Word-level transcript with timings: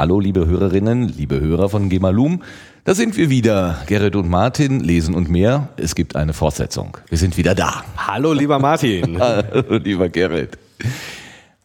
Hallo, 0.00 0.18
liebe 0.18 0.46
Hörerinnen, 0.46 1.08
liebe 1.10 1.40
Hörer 1.40 1.68
von 1.68 1.90
Gemalum. 1.90 2.42
Da 2.84 2.94
sind 2.94 3.18
wir 3.18 3.28
wieder. 3.28 3.82
Gerrit 3.86 4.16
und 4.16 4.30
Martin 4.30 4.80
lesen 4.80 5.14
und 5.14 5.28
mehr. 5.28 5.68
Es 5.76 5.94
gibt 5.94 6.16
eine 6.16 6.32
Fortsetzung. 6.32 6.96
Wir 7.10 7.18
sind 7.18 7.36
wieder 7.36 7.54
da. 7.54 7.84
Hallo, 7.98 8.32
lieber 8.32 8.58
Martin. 8.58 9.20
Hallo, 9.20 9.76
lieber 9.76 10.08
Gerrit. 10.08 10.56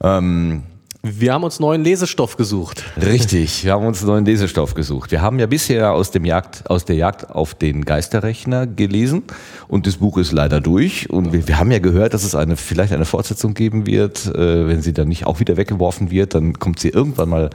Ähm, 0.04 0.63
wir 1.07 1.33
haben 1.33 1.43
uns 1.43 1.59
neuen 1.59 1.83
Lesestoff 1.83 2.35
gesucht. 2.35 2.83
Richtig, 2.99 3.63
wir 3.63 3.73
haben 3.73 3.85
uns 3.85 4.01
neuen 4.01 4.25
Lesestoff 4.25 4.73
gesucht. 4.73 5.11
Wir 5.11 5.21
haben 5.21 5.37
ja 5.37 5.45
bisher 5.45 5.93
aus, 5.93 6.09
dem 6.09 6.25
Jagd, 6.25 6.67
aus 6.67 6.85
der 6.85 6.95
Jagd 6.95 7.29
auf 7.29 7.54
den 7.54 7.85
Geisterrechner 7.85 8.65
gelesen 8.65 9.21
und 9.68 9.86
das 9.86 9.97
Buch 9.97 10.18
ist 10.18 10.32
leider 10.32 10.61
durch. 10.61 11.07
Und 11.11 11.32
wir, 11.32 11.47
wir 11.47 11.60
haben 11.60 11.69
ja 11.69 11.77
gehört, 11.77 12.15
dass 12.15 12.23
es 12.23 12.33
eine, 12.33 12.57
vielleicht 12.57 12.91
eine 12.91 13.05
Fortsetzung 13.05 13.54
geben 13.54 13.86
wird. 13.86 14.25
Äh, 14.33 14.68
wenn 14.68 14.82
sie 14.82 14.93
dann 14.93 15.07
nicht 15.07 15.27
auch 15.27 15.39
wieder 15.39 15.57
weggeworfen 15.57 16.10
wird, 16.10 16.33
dann 16.33 16.57
kommt 16.57 16.79
sie 16.79 16.89
irgendwann 16.89 17.29
mal 17.29 17.49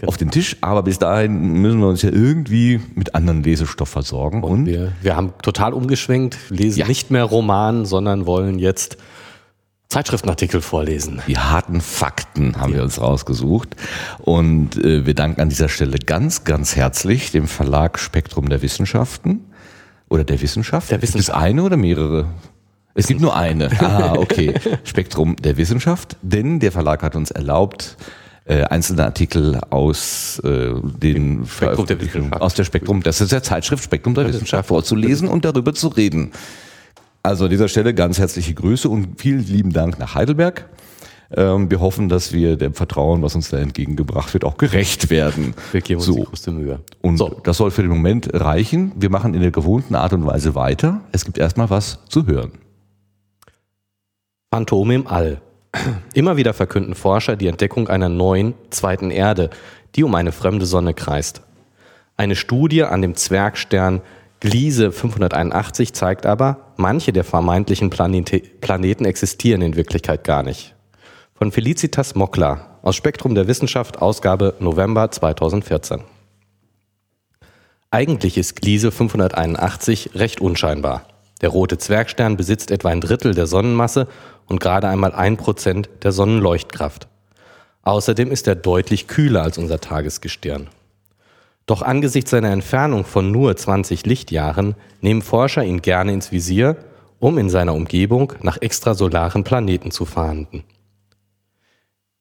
genau. 0.00 0.08
auf 0.08 0.16
den 0.16 0.32
Tisch. 0.32 0.56
Aber 0.60 0.82
bis 0.82 0.98
dahin 0.98 1.60
müssen 1.60 1.78
wir 1.78 1.86
uns 1.86 2.02
ja 2.02 2.10
irgendwie 2.10 2.80
mit 2.96 3.14
anderen 3.14 3.44
Lesestoff 3.44 3.88
versorgen. 3.88 4.42
Und, 4.42 4.52
und 4.52 4.66
wir, 4.66 4.92
wir 5.00 5.14
haben 5.14 5.32
total 5.42 5.74
umgeschwenkt, 5.74 6.36
lesen 6.48 6.80
ja. 6.80 6.88
nicht 6.88 7.12
mehr 7.12 7.24
Roman, 7.24 7.86
sondern 7.86 8.26
wollen 8.26 8.58
jetzt 8.58 8.96
Zeitschriftenartikel 9.88 10.60
vorlesen. 10.60 11.22
Die 11.28 11.38
harten 11.38 11.80
Fakten 11.80 12.56
haben 12.60 12.70
ja. 12.72 12.78
wir 12.78 12.82
uns 12.84 13.00
rausgesucht. 13.00 13.76
Und 14.18 14.76
äh, 14.76 15.06
wir 15.06 15.14
danken 15.14 15.40
an 15.40 15.48
dieser 15.48 15.68
Stelle 15.68 15.98
ganz, 15.98 16.44
ganz 16.44 16.74
herzlich 16.74 17.30
dem 17.30 17.46
Verlag 17.46 17.98
Spektrum 17.98 18.48
der 18.48 18.62
Wissenschaften 18.62 19.44
oder 20.08 20.24
der 20.24 20.40
Wissenschaft. 20.40 20.90
Der 20.90 21.00
Wissenschaft. 21.02 21.28
Ist 21.28 21.28
es 21.28 21.34
eine 21.34 21.62
oder 21.62 21.76
mehrere? 21.76 22.26
Es 22.94 23.06
gibt 23.06 23.20
nur 23.20 23.36
eine. 23.36 23.70
Ah, 23.80 24.14
okay. 24.16 24.54
Spektrum 24.84 25.36
der 25.36 25.56
Wissenschaft. 25.56 26.16
Denn 26.22 26.58
der 26.58 26.72
Verlag 26.72 27.02
hat 27.02 27.14
uns 27.14 27.30
erlaubt, 27.30 27.96
äh, 28.46 28.62
einzelne 28.62 29.04
Artikel 29.04 29.60
aus 29.70 30.40
äh, 30.44 30.72
den 30.82 31.46
Spektrum 31.46 31.86
der 31.86 32.00
Wissenschaft. 32.00 32.42
aus 32.42 32.54
der 32.54 32.64
Spektrum, 32.64 33.02
das 33.02 33.20
ist 33.20 33.32
der 33.32 33.42
Zeitschrift 33.42 33.84
Spektrum 33.84 34.14
der 34.14 34.26
Wissenschaft 34.28 34.68
vorzulesen 34.68 35.28
und 35.28 35.44
darüber 35.44 35.74
zu 35.74 35.88
reden. 35.88 36.32
Also 37.26 37.46
an 37.46 37.50
dieser 37.50 37.66
Stelle 37.66 37.92
ganz 37.92 38.20
herzliche 38.20 38.54
Grüße 38.54 38.88
und 38.88 39.20
vielen 39.20 39.44
lieben 39.44 39.72
Dank 39.72 39.98
nach 39.98 40.14
Heidelberg. 40.14 40.68
Ähm, 41.36 41.68
wir 41.68 41.80
hoffen, 41.80 42.08
dass 42.08 42.32
wir 42.32 42.56
dem 42.56 42.72
Vertrauen, 42.72 43.20
was 43.20 43.34
uns 43.34 43.50
da 43.50 43.58
entgegengebracht 43.58 44.32
wird, 44.32 44.44
auch 44.44 44.56
gerecht 44.58 45.10
werden. 45.10 45.54
Wir 45.72 45.80
geben 45.80 45.98
uns 45.98 46.06
so. 46.06 46.14
die 46.14 46.22
größte 46.22 46.52
Mühe. 46.52 46.78
Und 47.02 47.16
so. 47.16 47.40
das 47.42 47.56
soll 47.56 47.72
für 47.72 47.82
den 47.82 47.90
Moment 47.90 48.32
reichen. 48.32 48.92
Wir 48.94 49.10
machen 49.10 49.34
in 49.34 49.40
der 49.40 49.50
gewohnten 49.50 49.96
Art 49.96 50.12
und 50.12 50.24
Weise 50.24 50.54
weiter. 50.54 51.00
Es 51.10 51.24
gibt 51.24 51.36
erstmal 51.36 51.68
was 51.68 51.98
zu 52.08 52.28
hören. 52.28 52.52
Phantome 54.54 54.94
im 54.94 55.08
All. 55.08 55.40
Immer 56.14 56.36
wieder 56.36 56.54
verkünden 56.54 56.94
Forscher 56.94 57.34
die 57.34 57.48
Entdeckung 57.48 57.88
einer 57.88 58.08
neuen, 58.08 58.54
zweiten 58.70 59.10
Erde, 59.10 59.50
die 59.96 60.04
um 60.04 60.14
eine 60.14 60.30
fremde 60.30 60.64
Sonne 60.64 60.94
kreist. 60.94 61.42
Eine 62.16 62.36
Studie 62.36 62.84
an 62.84 63.02
dem 63.02 63.16
Zwergstern 63.16 64.00
Gliese 64.46 64.92
581 64.92 65.92
zeigt 65.92 66.24
aber, 66.24 66.72
manche 66.76 67.12
der 67.12 67.24
vermeintlichen 67.24 67.90
Planeten 67.90 69.04
existieren 69.04 69.60
in 69.60 69.74
Wirklichkeit 69.74 70.22
gar 70.22 70.44
nicht. 70.44 70.76
Von 71.34 71.50
Felicitas 71.50 72.14
Mockler 72.14 72.78
aus 72.82 72.94
Spektrum 72.94 73.34
der 73.34 73.48
Wissenschaft, 73.48 74.00
Ausgabe 74.00 74.54
November 74.60 75.10
2014. 75.10 76.02
Eigentlich 77.90 78.38
ist 78.38 78.54
Gliese 78.54 78.92
581 78.92 80.10
recht 80.14 80.40
unscheinbar. 80.40 81.08
Der 81.40 81.48
rote 81.48 81.76
Zwergstern 81.76 82.36
besitzt 82.36 82.70
etwa 82.70 82.90
ein 82.90 83.00
Drittel 83.00 83.34
der 83.34 83.48
Sonnenmasse 83.48 84.06
und 84.46 84.60
gerade 84.60 84.86
einmal 84.86 85.12
ein 85.12 85.36
Prozent 85.36 85.90
der 86.04 86.12
Sonnenleuchtkraft. 86.12 87.08
Außerdem 87.82 88.30
ist 88.30 88.46
er 88.46 88.54
deutlich 88.54 89.08
kühler 89.08 89.42
als 89.42 89.58
unser 89.58 89.80
Tagesgestirn. 89.80 90.68
Doch 91.66 91.82
angesichts 91.82 92.30
seiner 92.30 92.52
Entfernung 92.52 93.04
von 93.04 93.32
nur 93.32 93.56
20 93.56 94.06
Lichtjahren 94.06 94.76
nehmen 95.00 95.22
Forscher 95.22 95.64
ihn 95.64 95.82
gerne 95.82 96.12
ins 96.12 96.30
Visier, 96.30 96.76
um 97.18 97.38
in 97.38 97.50
seiner 97.50 97.74
Umgebung 97.74 98.32
nach 98.40 98.58
extrasolaren 98.60 99.42
Planeten 99.42 99.90
zu 99.90 100.04
fahnden. 100.04 100.62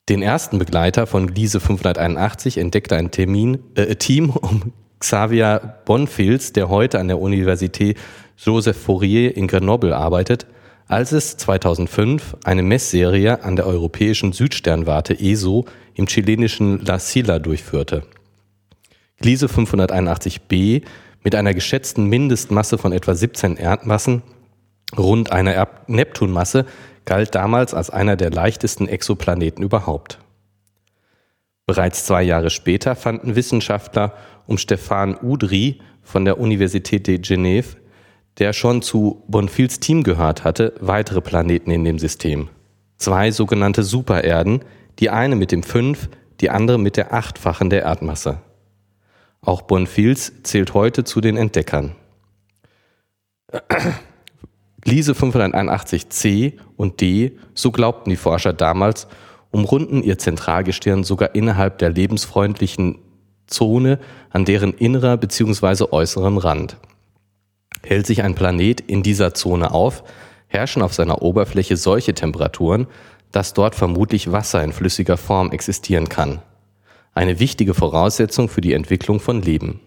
Den 0.10 0.22
ersten 0.22 0.60
Begleiter 0.60 1.08
von 1.08 1.28
Gliese 1.28 1.60
581 1.60 2.58
entdeckte 2.58 2.96
ein 2.96 3.12
Termin, 3.12 3.60
äh, 3.76 3.96
Team 3.96 4.30
um 4.42 4.74
Xavier 5.00 5.78
Bonfils, 5.86 6.54
der 6.54 6.70
heute 6.70 7.00
an 7.00 7.08
der 7.08 7.20
Universität 7.20 7.98
Joseph 8.38 8.78
Fourier 8.78 9.36
in 9.36 9.48
Grenoble 9.48 9.96
arbeitet, 9.96 10.48
als 10.88 11.12
es 11.12 11.38
2005 11.38 12.38
eine 12.44 12.64
Messserie 12.64 13.44
an 13.44 13.56
der 13.56 13.66
europäischen 13.66 14.32
Südsternwarte 14.32 15.20
ESO 15.20 15.66
im 15.96 16.08
chilenischen 16.08 16.84
La 16.86 17.00
Silla 17.00 17.40
durchführte. 17.40 18.04
Gliese 19.20 19.48
581b 19.48 20.84
mit 21.24 21.36
einer 21.36 21.54
geschätzten 21.54 22.06
Mindestmasse 22.08 22.78
von 22.78 22.92
etwa 22.92 23.16
17 23.16 23.58
Erdmassen, 23.58 24.22
rund 24.98 25.32
einer 25.32 25.68
Neptunmasse, 25.88 26.66
galt 27.06 27.36
damals 27.36 27.74
als 27.74 27.90
einer 27.90 28.16
der 28.16 28.32
leichtesten 28.32 28.88
Exoplaneten 28.88 29.64
überhaupt. 29.64 30.20
Bereits 31.66 32.06
zwei 32.06 32.22
Jahre 32.22 32.50
später 32.50 32.96
fanden 32.96 33.36
Wissenschaftler 33.36 34.14
um 34.46 34.58
Stefan 34.58 35.18
Udry 35.20 35.80
von 36.04 36.26
der 36.26 36.40
Universität 36.40 37.08
de 37.08 37.18
Genève, 37.18 37.78
der 38.38 38.54
schon 38.54 38.82
zu 38.82 39.24
Bonfils 39.28 39.80
Team 39.80 40.04
gehört 40.04 40.44
hatte, 40.44 40.74
weitere 40.80 41.22
Planeten 41.22 41.72
in 41.72 41.84
dem 41.84 41.98
System. 41.98 42.50
Zwei 42.98 43.32
sogenannte 43.32 43.84
Supererden, 43.84 44.64
die 45.00 45.10
eine 45.10 45.36
mit 45.36 45.52
dem 45.52 45.64
fünf, 45.64 46.10
die 46.42 46.50
andere 46.50 46.78
mit 46.78 46.98
der 46.98 47.14
achtfachen 47.14 47.70
der 47.70 47.84
Erdmasse. 47.84 48.42
Auch 49.46 49.62
Bonfils 49.62 50.34
zählt 50.42 50.74
heute 50.74 51.04
zu 51.04 51.22
den 51.22 51.38
Entdeckern. 51.38 51.96
Gliese 54.82 55.14
581c 55.14 56.54
und 56.78 57.00
d, 57.00 57.38
so 57.54 57.72
glaubten 57.72 58.10
die 58.10 58.16
Forscher 58.16 58.54
damals, 58.54 59.08
umrunden 59.52 60.02
ihr 60.02 60.18
Zentralgestirn 60.18 61.04
sogar 61.04 61.36
innerhalb 61.36 61.78
der 61.78 61.92
lebensfreundlichen 61.92 62.98
Zone 63.46 64.00
an 64.32 64.46
deren 64.46 64.74
innerer 64.74 65.16
bzw. 65.18 65.86
äußerem 65.92 66.40
Rand. 66.40 66.78
Hält 67.84 68.08
sich 68.08 68.24
ein 68.24 68.34
Planet 68.34 68.82
in 68.82 69.04
dieser 69.04 69.36
Zone 69.36 69.72
auf, 69.72 70.04
herrschen 70.48 70.82
auf 70.82 70.96
seiner 70.96 71.22
Oberfläche 71.22 71.78
solche 71.78 72.16
Temperaturen, 72.16 72.88
dass 73.32 73.54
dort 73.54 73.76
vermutlich 73.76 74.32
Wasser 74.32 74.64
in 74.64 74.74
flüssiger 74.74 75.18
Form 75.18 75.52
existieren 75.52 76.10
kann 76.10 76.42
eine 77.16 77.40
wichtige 77.40 77.74
Voraussetzung 77.74 78.50
für 78.50 78.62
die 78.62 78.74
Entwicklung 78.74 79.20
von 79.20 79.42
Leben. 79.42 79.80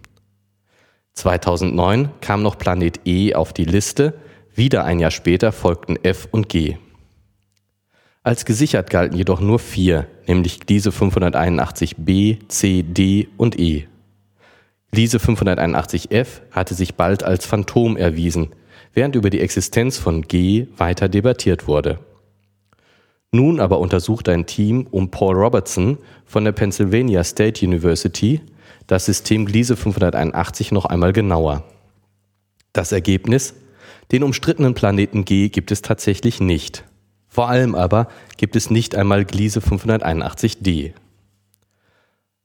2009 1.13 2.11
kam 2.21 2.43
noch 2.43 2.59
Planet 2.59 3.01
E 3.07 3.35
auf 3.35 3.53
die 3.53 3.65
Liste, 3.65 4.15
wieder 4.55 4.85
ein 4.85 4.99
Jahr 4.99 5.11
später 5.11 5.53
folgten 5.53 5.97
F 6.03 6.27
und 6.31 6.49
G. 6.49 6.77
Als 8.23 8.45
gesichert 8.45 8.91
galten 8.91 9.17
jedoch 9.17 9.41
nur 9.41 9.59
vier, 9.59 10.07
nämlich 10.27 10.61
Gliese 10.61 10.91
581b, 10.91 12.49
C, 12.49 12.83
D 12.83 13.29
und 13.37 13.59
E. 13.59 13.87
Gliese 14.91 15.19
581f 15.19 16.41
hatte 16.51 16.75
sich 16.75 16.95
bald 16.95 17.23
als 17.23 17.47
Phantom 17.47 17.97
erwiesen, 17.97 18.51
während 18.95 19.17
über 19.17 19.31
die 19.31 19.41
Existenz 19.41 19.99
von 19.99 20.23
G 20.23 20.67
weiter 20.77 21.09
debattiert 21.09 21.69
wurde. 21.69 22.01
Nun 23.31 23.61
aber 23.61 23.79
untersucht 23.79 24.29
ein 24.29 24.47
Team 24.47 24.87
um 24.91 25.11
Paul 25.11 25.37
Robertson 25.37 25.99
von 26.25 26.45
der 26.45 26.53
Pennsylvania 26.53 27.23
State 27.25 27.65
University 27.65 28.41
das 28.87 29.05
System 29.05 29.45
Gliese 29.45 29.77
581 29.77 30.73
noch 30.73 30.87
einmal 30.87 31.13
genauer. 31.13 31.65
Das 32.73 32.91
Ergebnis? 32.91 33.55
Den 34.11 34.23
umstrittenen 34.23 34.73
Planeten 34.73 35.27
G 35.27 35.51
gibt 35.51 35.71
es 35.71 35.83
tatsächlich 35.83 36.41
nicht. 36.41 36.85
Vor 37.29 37.51
allem 37.51 37.75
aber 37.75 38.09
gibt 38.39 38.57
es 38.57 38.71
nicht 38.71 38.97
einmal 38.97 39.27
Gliese 39.27 39.61
581d. 39.61 40.95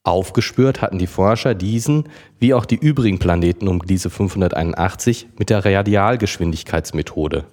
Aufgespürt 0.04 0.82
hatten 0.82 1.00
die 1.00 1.08
Forscher 1.08 1.56
diesen, 1.56 2.10
wie 2.40 2.54
auch 2.54 2.66
die 2.66 2.76
übrigen 2.76 3.20
Planeten 3.20 3.70
um 3.70 3.80
Gliese 3.80 4.10
581, 4.10 5.28
mit 5.38 5.50
der 5.50 5.64
Radialgeschwindigkeitsmethode. 5.64 7.46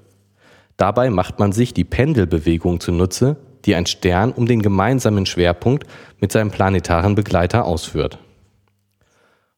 Dabei 0.80 1.10
macht 1.10 1.38
man 1.38 1.52
sich 1.52 1.74
die 1.74 1.84
Pendelbewegung 1.84 2.80
zunutze, 2.80 3.36
die 3.66 3.74
ein 3.74 3.84
Stern 3.84 4.32
um 4.32 4.46
den 4.46 4.62
gemeinsamen 4.62 5.26
Schwerpunkt 5.26 5.84
mit 6.20 6.32
seinem 6.32 6.50
planetaren 6.50 7.14
Begleiter 7.14 7.66
ausführt. 7.66 8.18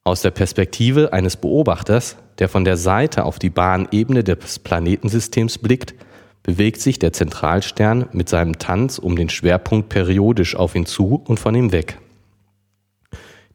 Aus 0.03 0.23
der 0.23 0.33
Perspektive 0.33 1.13
eines 1.13 1.37
Beobachters, 1.37 2.17
der 2.41 2.49
von 2.49 2.65
der 2.65 2.77
Seite 2.77 3.25
auf 3.25 3.39
die 3.39 3.51
Bahnebene 3.51 4.25
des 4.25 4.59
Planetensystems 4.59 5.59
blickt, 5.59 5.95
bewegt 6.43 6.81
sich 6.81 6.99
der 6.99 7.13
Zentralstern 7.13 8.07
mit 8.11 8.29
seinem 8.29 8.59
Tanz 8.59 8.99
um 8.99 9.15
den 9.15 9.29
Schwerpunkt 9.29 9.91
periodisch 9.91 10.57
auf 10.57 10.75
ihn 10.75 10.87
zu 10.87 11.23
und 11.25 11.39
von 11.39 11.55
ihm 11.55 11.71
weg. 11.71 11.99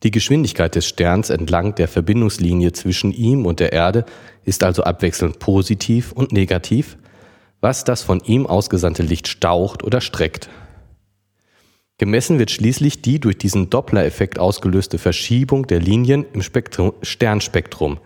Die 0.04 0.12
Geschwindigkeit 0.12 0.74
des 0.74 0.86
Sterns 0.86 1.30
entlang 1.30 1.76
der 1.76 1.90
Verbindungslinie 1.90 2.72
zwischen 2.72 3.12
ihm 3.12 3.46
und 3.46 3.60
der 3.60 3.74
Erde 3.74 4.06
ist 4.46 4.64
also 4.64 4.84
abwechselnd 4.84 5.40
positiv 5.40 6.14
und 6.14 6.32
negativ, 6.32 6.98
was 7.62 7.84
das 7.84 8.04
von 8.04 8.22
ihm 8.22 8.46
ausgesandte 8.46 9.04
Licht 9.04 9.28
staucht 9.28 9.84
oder 9.84 10.02
streckt. 10.02 10.50
Gemessen 11.98 12.38
wird 12.38 12.52
schließlich 12.52 13.02
die 13.02 13.20
durch 13.20 13.40
diesen 13.40 13.72
Doppler-Effekt 13.72 14.38
ausgelöste 14.38 15.00
Verschiebung 15.00 15.66
der 15.66 15.80
Linien 15.80 16.26
im 16.34 16.44
Spektrum, 16.44 16.94
Sternspektrum, 17.02 18.00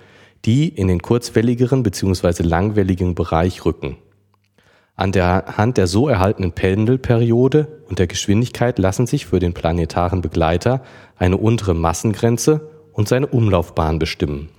die 0.46 0.70
in 0.70 0.88
den 0.88 1.02
kurzwelligeren 1.02 1.84
bzw. 1.84 2.44
langwelligen 2.44 3.16
Bereich 3.16 3.66
rücken. 3.66 3.98
An 4.96 5.12
der 5.12 5.58
Hand 5.58 5.78
der 5.78 5.88
so 5.88 6.08
erhaltenen 6.08 6.54
Pendelperiode 6.54 7.84
und 7.90 8.00
der 8.00 8.08
Geschwindigkeit 8.08 8.80
lassen 8.80 9.08
sich 9.08 9.26
für 9.26 9.40
den 9.40 9.54
planetaren 9.54 10.22
Begleiter 10.22 10.84
eine 11.18 11.38
untere 11.38 11.74
Massengrenze 11.74 12.70
und 12.94 13.08
seine 13.08 13.28
Umlaufbahn 13.28 14.00
bestimmen. 14.00 14.50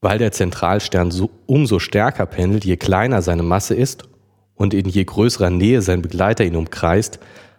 Weil 0.00 0.18
der 0.18 0.32
Zentralstern 0.32 1.10
so, 1.10 1.30
umso 1.46 1.78
stärker 1.78 2.26
pendelt, 2.26 2.64
je 2.64 2.76
kleiner 2.76 3.20
seine 3.22 3.42
Masse 3.42 3.74
ist 3.74 4.04
und 4.54 4.72
in 4.72 4.88
je 4.88 5.04
größerer 5.04 5.50
Nähe 5.50 5.82
sein 5.82 6.02
Begleiter 6.02 6.44
ihn 6.44 6.56
umkreist, 6.56 7.18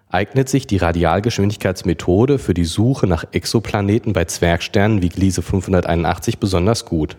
eignet 0.10 0.50
sich 0.50 0.68
die 0.68 0.78
Radialgeschwindigkeitsmethode 0.78 2.40
für 2.40 2.54
die 2.54 2.66
Suche 2.66 3.08
nach 3.08 3.26
Exoplaneten 3.32 4.14
bei 4.14 4.26
Zwergsternen 4.26 5.02
wie 5.02 5.10
Gliese 5.10 5.42
581 5.42 6.40
besonders 6.40 6.86
gut. 6.86 7.18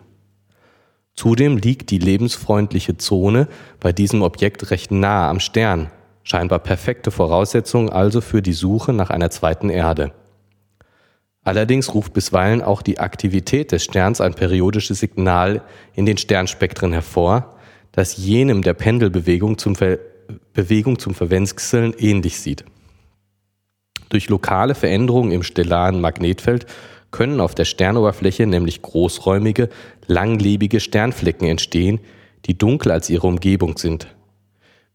Zudem 1.15 1.57
liegt 1.57 1.91
die 1.91 1.99
lebensfreundliche 1.99 2.97
Zone 2.97 3.49
bei 3.81 3.93
diesem 3.93 4.23
Objekt 4.23 4.71
recht 4.71 4.91
nahe 4.91 5.29
am 5.29 5.41
Stern, 5.41 5.91
scheinbar 6.23 6.59
perfekte 6.59 7.11
Voraussetzung 7.11 7.91
also 7.91 8.21
für 8.21 8.43
die 8.43 8.53
Suche 8.53 8.93
nach 8.93 9.11
einer 9.11 9.31
zweiten 9.31 9.71
Erde. 9.71 10.13
Allerdings 11.45 11.93
ruft 11.93 12.13
bisweilen 12.13 12.63
auch 12.63 12.83
die 12.83 13.01
Aktivität 13.01 13.73
des 13.73 13.85
Sterns 13.85 14.21
ein 14.21 14.35
periodisches 14.35 15.01
Signal 15.01 15.63
in 15.95 16.07
den 16.07 16.17
Sternspektren 16.17 16.93
hervor, 16.93 17.57
das 17.91 18.17
jenem 18.17 18.63
der 18.63 18.75
Pendelbewegung 18.75 19.59
zum, 19.59 19.75
Ver 19.75 19.99
Bewegung 20.55 20.99
zum 20.99 21.15
Verwechseln 21.15 21.95
ähnlich 21.99 22.41
sieht. 22.41 22.65
Durch 24.09 24.29
lokale 24.29 24.75
Veränderungen 24.75 25.33
im 25.33 25.43
stellaren 25.43 26.01
Magnetfeld 26.01 26.67
können 27.11 27.41
auf 27.41 27.55
der 27.55 27.65
Sternoberfläche 27.65 28.47
nämlich 28.47 28.81
großräumige, 28.81 29.69
langlebige 30.07 30.81
Sternflecken 30.81 31.49
entstehen, 31.49 32.01
die 32.47 32.57
dunkler 32.57 32.95
als 32.95 33.11
ihre 33.11 33.27
Umgebung 33.27 33.77
sind. 33.79 34.07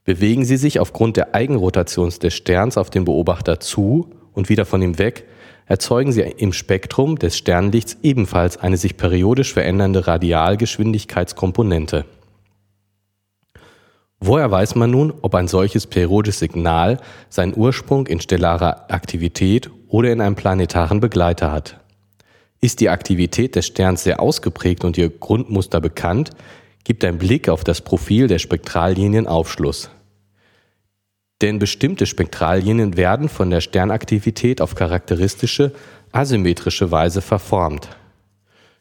Bewegen 0.04 0.46
sie 0.46 0.58
sich 0.58 0.80
aufgrund 0.80 1.18
der 1.18 1.36
Eigenrotation 1.36 2.10
des 2.10 2.34
Sterns 2.34 2.78
auf 2.78 2.90
den 2.90 3.06
Beobachter 3.06 3.60
zu 3.60 4.10
und 4.34 4.50
wieder 4.50 4.66
von 4.66 4.82
ihm 4.82 4.98
weg, 4.98 5.26
erzeugen 5.68 6.12
sie 6.12 6.22
im 6.22 6.54
Spektrum 6.54 7.20
des 7.20 7.38
Sternlichts 7.38 7.98
ebenfalls 8.02 8.58
eine 8.58 8.78
sich 8.78 8.98
periodisch 8.98 9.54
verändernde 9.54 10.08
Radialgeschwindigkeitskomponente. 10.08 12.06
Woher 14.20 14.50
weiß 14.50 14.76
man 14.76 14.90
nun, 14.90 15.14
ob 15.22 15.36
ein 15.36 15.48
solches 15.48 15.86
periodisches 15.86 16.40
Signal 16.40 16.98
seinen 17.30 17.56
Ursprung 17.56 18.08
in 18.08 18.20
stellarer 18.20 18.92
Aktivität 18.92 19.70
oder 19.88 20.12
in 20.12 20.22
einem 20.22 20.36
planetaren 20.36 21.00
Begleiter 21.00 21.52
hat? 21.52 21.80
Ist 22.60 22.80
die 22.80 22.90
Aktivität 22.90 23.56
des 23.56 23.68
Sterns 23.68 24.04
sehr 24.04 24.20
ausgeprägt 24.20 24.84
und 24.84 24.98
ihr 24.98 25.10
Grundmuster 25.10 25.80
bekannt, 25.80 26.32
gibt 26.84 27.06
ein 27.06 27.20
Blick 27.20 27.48
auf 27.50 27.64
das 27.64 27.82
Profil 27.82 28.28
der 28.28 28.40
Spektrallinien 28.40 29.28
Aufschluss. 29.28 29.92
Denn 31.42 31.60
bestimmte 31.60 32.06
Spektrallinien 32.06 32.98
werden 32.98 33.30
von 33.30 33.50
der 33.50 33.62
Sternaktivität 33.62 34.60
auf 34.60 34.74
charakteristische, 34.74 35.72
asymmetrische 36.12 36.90
Weise 36.90 37.22
verformt. 37.22 37.90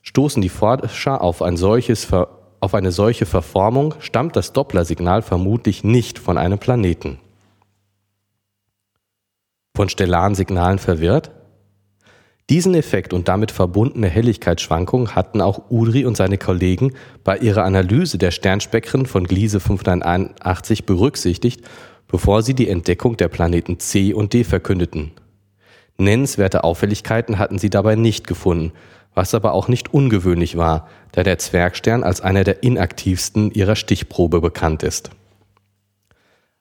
Stoßen 0.02 0.40
die 0.40 0.48
Forscher 0.48 1.20
auf, 1.20 1.42
ein 1.42 1.56
solches, 1.56 2.08
auf 2.12 2.74
eine 2.74 2.92
solche 2.92 3.26
Verformung, 3.26 3.94
stammt 3.98 4.36
das 4.36 4.52
Doppler-Signal 4.52 5.20
vermutlich 5.20 5.84
nicht 5.84 6.18
von 6.18 6.38
einem 6.38 6.58
Planeten. 6.58 7.18
Von 9.76 9.90
stellaren 9.90 10.34
Signalen 10.34 10.78
verwirrt? 10.78 11.32
Diesen 12.48 12.74
Effekt 12.74 13.12
und 13.12 13.26
damit 13.26 13.50
verbundene 13.50 14.08
Helligkeitsschwankungen 14.08 15.16
hatten 15.16 15.40
auch 15.40 15.68
Udry 15.68 16.06
und 16.06 16.16
seine 16.16 16.38
Kollegen 16.38 16.94
bei 17.24 17.36
ihrer 17.36 17.64
Analyse 17.64 18.18
der 18.18 18.30
Sternspektren 18.30 19.04
von 19.04 19.26
Gliese 19.26 19.58
581 19.58 20.86
berücksichtigt 20.86 21.62
bevor 22.08 22.42
sie 22.42 22.54
die 22.54 22.68
Entdeckung 22.68 23.16
der 23.16 23.28
Planeten 23.28 23.78
C 23.78 24.12
und 24.12 24.32
D 24.32 24.44
verkündeten. 24.44 25.12
Nennenswerte 25.98 26.64
Auffälligkeiten 26.64 27.38
hatten 27.38 27.58
sie 27.58 27.70
dabei 27.70 27.96
nicht 27.96 28.26
gefunden, 28.26 28.72
was 29.14 29.34
aber 29.34 29.52
auch 29.52 29.68
nicht 29.68 29.94
ungewöhnlich 29.94 30.56
war, 30.56 30.88
da 31.12 31.22
der 31.22 31.38
Zwergstern 31.38 32.04
als 32.04 32.20
einer 32.20 32.44
der 32.44 32.62
inaktivsten 32.62 33.50
ihrer 33.50 33.76
Stichprobe 33.76 34.40
bekannt 34.40 34.82
ist. 34.82 35.10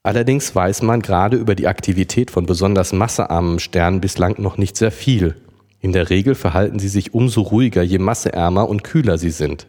Allerdings 0.03 0.56
weiß 0.56 0.83
man 0.83 1.01
gerade 1.01 1.36
über 1.36 1.56
die 1.56 1.68
Aktivität 1.68 2.31
von 2.31 2.45
besonders 2.45 2.94
massearmen 2.94 3.59
Sternen 3.59 4.01
bislang 4.01 4.36
noch 4.38 4.57
nicht 4.57 4.77
sehr 4.77 4.92
viel. 4.92 5.36
In 5.81 5.92
der 5.92 6.09
Regel 6.09 6.36
verhalten 6.36 6.80
sie 6.80 6.88
sich 6.88 7.13
umso 7.13 7.42
ruhiger, 7.42 7.81
je 7.81 7.97
masseärmer 7.97 8.69
und 8.69 8.83
kühler 8.83 9.18
sie 9.18 9.31
sind. 9.31 9.68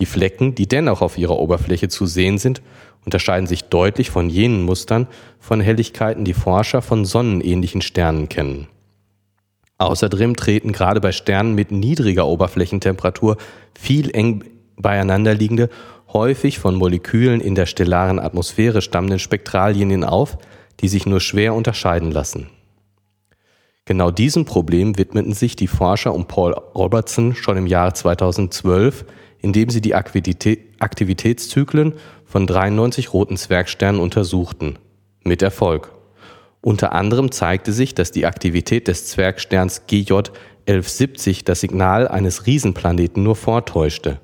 Die 0.00 0.06
Flecken, 0.06 0.54
die 0.54 0.68
dennoch 0.68 1.02
auf 1.02 1.16
ihrer 1.16 1.38
Oberfläche 1.38 1.88
zu 1.88 2.06
sehen 2.06 2.38
sind, 2.38 2.62
unterscheiden 3.08 3.46
sich 3.46 3.64
deutlich 3.64 4.10
von 4.10 4.28
jenen 4.28 4.64
Mustern 4.64 5.06
von 5.40 5.62
Helligkeiten, 5.62 6.26
die 6.26 6.34
Forscher 6.34 6.82
von 6.82 7.06
sonnenähnlichen 7.06 7.80
Sternen 7.80 8.28
kennen. 8.28 8.66
Außerdem 9.78 10.36
treten 10.36 10.72
gerade 10.72 11.00
bei 11.00 11.12
Sternen 11.12 11.54
mit 11.54 11.72
niedriger 11.72 12.26
Oberflächentemperatur 12.26 13.38
viel 13.78 14.14
eng 14.14 14.44
beieinanderliegende, 14.76 15.70
häufig 16.12 16.58
von 16.58 16.74
Molekülen 16.74 17.40
in 17.40 17.54
der 17.54 17.64
stellaren 17.64 18.18
Atmosphäre 18.18 18.82
stammenden 18.82 19.18
Spektrallinien 19.18 20.04
auf, 20.04 20.36
die 20.80 20.88
sich 20.88 21.06
nur 21.06 21.20
schwer 21.20 21.54
unterscheiden 21.54 22.10
lassen. 22.10 22.50
Genau 23.86 24.10
diesem 24.10 24.44
Problem 24.44 24.98
widmeten 24.98 25.32
sich 25.32 25.56
die 25.56 25.66
Forscher 25.66 26.14
um 26.14 26.26
Paul 26.26 26.52
Robertson 26.52 27.34
schon 27.34 27.56
im 27.56 27.66
Jahr 27.66 27.94
2012 27.94 29.06
indem 29.40 29.70
sie 29.70 29.80
die 29.80 29.94
Aktivitätszyklen 29.94 31.94
von 32.28 32.46
93 32.46 33.12
roten 33.12 33.36
Zwergsternen 33.36 34.00
untersuchten. 34.00 34.78
Mit 35.24 35.42
Erfolg. 35.42 35.92
Unter 36.60 36.92
anderem 36.92 37.32
zeigte 37.32 37.72
sich, 37.72 37.94
dass 37.94 38.12
die 38.12 38.26
Aktivität 38.26 38.86
des 38.86 39.06
Zwergsterns 39.06 39.86
GJ 39.86 40.12
1170 40.66 41.44
das 41.44 41.60
Signal 41.60 42.06
eines 42.06 42.46
Riesenplaneten 42.46 43.22
nur 43.22 43.36
vortäuschte. 43.36 44.20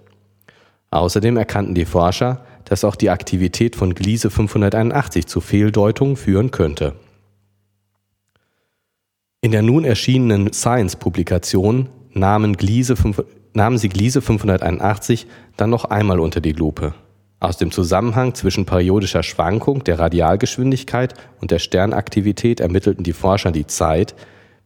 Außerdem 0.91 1.39
erkannten 1.39 1.75
die 1.75 1.87
Forscher, 1.87 2.44
dass 2.67 2.84
auch 2.84 2.96
die 2.96 3.11
Aktivität 3.11 3.77
von 3.77 3.94
Gliese 3.94 4.29
581 4.31 5.27
zu 5.27 5.41
Fehldeutungen 5.41 6.17
führen 6.17 6.51
könnte. 6.51 6.96
In 9.41 9.53
der 9.53 9.63
nun 9.63 9.84
erschienenen 9.84 10.53
Science-Publikation 10.53 11.89
nahmen 12.13 12.56
nahmen 13.55 13.79
sie 13.79 13.89
Gliese 13.89 14.23
581 14.23 15.27
dann 15.56 15.70
noch 15.70 15.87
einmal 15.87 16.20
unter 16.20 16.41
die 16.41 16.53
Lupe. 16.53 16.94
Aus 17.44 17.58
dem 17.58 17.70
Zusammenhang 17.70 18.34
zwischen 18.34 18.65
periodischer 18.65 19.22
Schwankung 19.22 19.84
der 19.84 19.98
Radialgeschwindigkeit 19.98 21.13
und 21.43 21.51
der 21.51 21.58
Sternaktivität 21.58 22.58
ermittelten 22.58 23.05
die 23.05 23.13
Forscher 23.13 23.53
die 23.53 23.67
Zeit, 23.67 24.15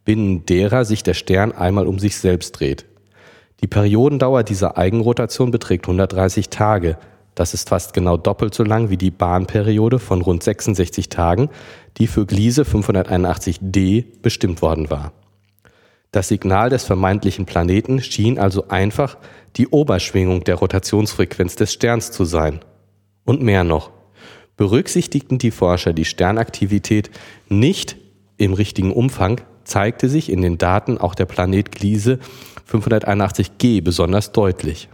binnen 0.04 0.46
derer 0.46 0.84
sich 0.84 1.02
der 1.02 1.14
Stern 1.14 1.50
einmal 1.50 1.88
um 1.88 1.98
sich 1.98 2.18
selbst 2.18 2.52
dreht. 2.52 2.86
Die 3.62 3.66
Periodendauer 3.66 4.44
dieser 4.44 4.78
Eigenrotation 4.78 5.50
beträgt 5.50 5.86
130 5.86 6.50
Tage. 6.50 6.98
Das 7.34 7.52
ist 7.52 7.68
fast 7.68 7.94
genau 7.94 8.16
doppelt 8.16 8.54
so 8.54 8.62
lang 8.62 8.90
wie 8.90 8.96
die 8.96 9.10
Bahnperiode 9.10 9.98
von 9.98 10.22
rund 10.22 10.44
66 10.44 11.08
Tagen, 11.08 11.50
die 11.96 12.06
für 12.06 12.26
Gliese 12.26 12.62
581d 12.62 14.04
bestimmt 14.22 14.62
worden 14.62 14.88
war. 14.88 15.12
Das 16.12 16.28
Signal 16.28 16.70
des 16.70 16.84
vermeintlichen 16.84 17.44
Planeten 17.44 18.00
schien 18.00 18.38
also 18.38 18.68
einfach 18.68 19.18
die 19.56 19.66
Oberschwingung 19.66 20.44
der 20.44 20.54
Rotationsfrequenz 20.54 21.56
des 21.56 21.72
Sterns 21.72 22.12
zu 22.12 22.24
sein. 22.24 22.60
Und 23.28 23.42
mehr 23.42 23.62
noch. 23.62 23.90
Berücksichtigten 24.56 25.36
die 25.36 25.50
Forscher 25.50 25.92
die 25.92 26.06
Sternaktivität 26.06 27.10
nicht 27.50 27.98
im 28.38 28.54
richtigen 28.54 28.90
Umfang, 28.90 29.42
zeigte 29.64 30.08
sich 30.08 30.32
in 30.32 30.40
den 30.40 30.56
Daten 30.56 30.96
auch 30.96 31.14
der 31.14 31.26
Planet 31.26 31.70
Gliese 31.70 32.20
581g 32.66 33.82
besonders 33.82 34.32
deutlich. 34.32 34.88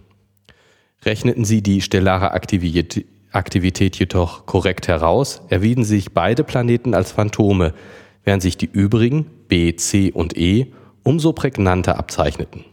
Rechneten 1.05 1.45
sie 1.45 1.63
die 1.63 1.81
stellare 1.81 2.33
Aktivität, 2.33 3.97
jedoch 4.01 4.47
korrekt 4.47 4.89
heraus, 4.89 5.41
erwiesen 5.49 5.85
sich 5.85 6.13
beide 6.13 6.43
Planeten 6.43 6.93
als 6.93 7.13
Phantome, 7.13 7.73
während 8.25 8.43
sich 8.43 8.57
die 8.57 8.69
übrigen 8.69 9.27
B, 9.47 9.77
C 9.77 10.11
und 10.11 10.37
E 10.37 10.73
umso 11.05 11.33
prägnanter 11.35 11.99
abzeichneten. 12.01 12.65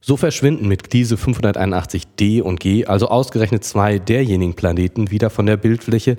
So 0.00 0.16
verschwinden 0.16 0.66
mit 0.66 0.94
diese 0.94 1.16
581 1.18 2.06
D 2.18 2.40
und 2.40 2.58
G 2.58 2.86
also 2.86 3.08
ausgerechnet 3.08 3.64
zwei 3.64 3.98
derjenigen 3.98 4.54
Planeten 4.54 5.10
wieder 5.10 5.28
von 5.28 5.44
der 5.44 5.58
Bildfläche, 5.58 6.16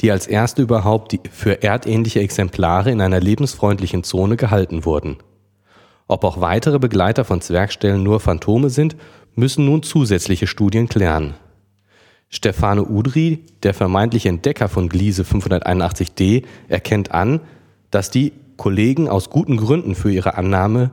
die 0.00 0.10
als 0.10 0.26
erste 0.26 0.62
überhaupt 0.62 1.18
für 1.30 1.62
erdähnliche 1.62 2.20
Exemplare 2.20 2.90
in 2.90 3.00
einer 3.00 3.20
lebensfreundlichen 3.20 4.02
Zone 4.02 4.36
gehalten 4.36 4.84
wurden. 4.84 5.18
Ob 6.06 6.24
auch 6.24 6.40
weitere 6.40 6.78
Begleiter 6.78 7.24
von 7.24 7.42
Zwergstellen 7.42 8.02
nur 8.02 8.20
Phantome 8.20 8.70
sind, 8.70 8.96
müssen 9.34 9.66
nun 9.66 9.82
zusätzliche 9.82 10.46
Studien 10.46 10.88
klären. 10.88 11.34
Stefano 12.30 12.82
Udri, 12.82 13.44
der 13.62 13.74
vermeintliche 13.74 14.28
Entdecker 14.30 14.68
von 14.68 14.88
Gliese 14.88 15.22
581d, 15.22 16.44
erkennt 16.68 17.12
an, 17.12 17.40
dass 17.90 18.10
die 18.10 18.32
Kollegen 18.56 19.08
aus 19.08 19.30
guten 19.30 19.56
Gründen 19.56 19.94
für 19.94 20.10
ihre 20.10 20.36
Annahme, 20.36 20.90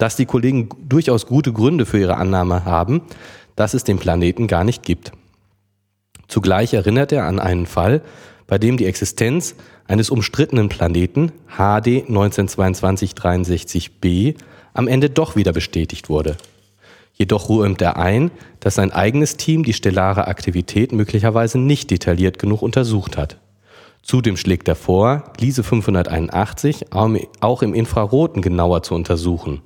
dass 0.00 0.16
die 0.16 0.24
Kollegen 0.24 0.70
durchaus 0.88 1.26
gute 1.26 1.52
Gründe 1.52 1.84
für 1.84 2.00
ihre 2.00 2.16
Annahme 2.16 2.64
haben, 2.64 3.02
dass 3.54 3.74
es 3.74 3.84
den 3.84 3.98
Planeten 3.98 4.46
gar 4.46 4.64
nicht 4.64 4.82
gibt. 4.82 5.12
Zugleich 6.26 6.72
erinnert 6.72 7.12
er 7.12 7.26
an 7.26 7.38
einen 7.38 7.66
Fall, 7.66 8.00
bei 8.46 8.56
dem 8.56 8.78
die 8.78 8.86
Existenz 8.86 9.56
eines 9.86 10.08
umstrittenen 10.08 10.70
Planeten 10.70 11.32
HD 11.48 12.08
1922-63b 12.08 14.36
am 14.72 14.88
Ende 14.88 15.10
doch 15.10 15.36
wieder 15.36 15.52
bestätigt 15.52 16.08
wurde. 16.08 16.38
Jedoch 17.12 17.50
räumt 17.50 17.82
er 17.82 17.98
ein, 17.98 18.30
dass 18.60 18.76
sein 18.76 18.92
eigenes 18.92 19.36
Team 19.36 19.64
die 19.64 19.74
stellare 19.74 20.28
Aktivität 20.28 20.92
möglicherweise 20.92 21.58
nicht 21.58 21.90
detailliert 21.90 22.38
genug 22.38 22.62
untersucht 22.62 23.18
hat. 23.18 23.36
Zudem 24.02 24.38
schlägt 24.38 24.66
er 24.66 24.76
vor, 24.76 25.24
Gliese 25.36 25.62
581 25.62 26.94
auch 26.94 27.62
im 27.62 27.74
Infraroten 27.74 28.40
genauer 28.40 28.82
zu 28.82 28.94
untersuchen. 28.94 29.60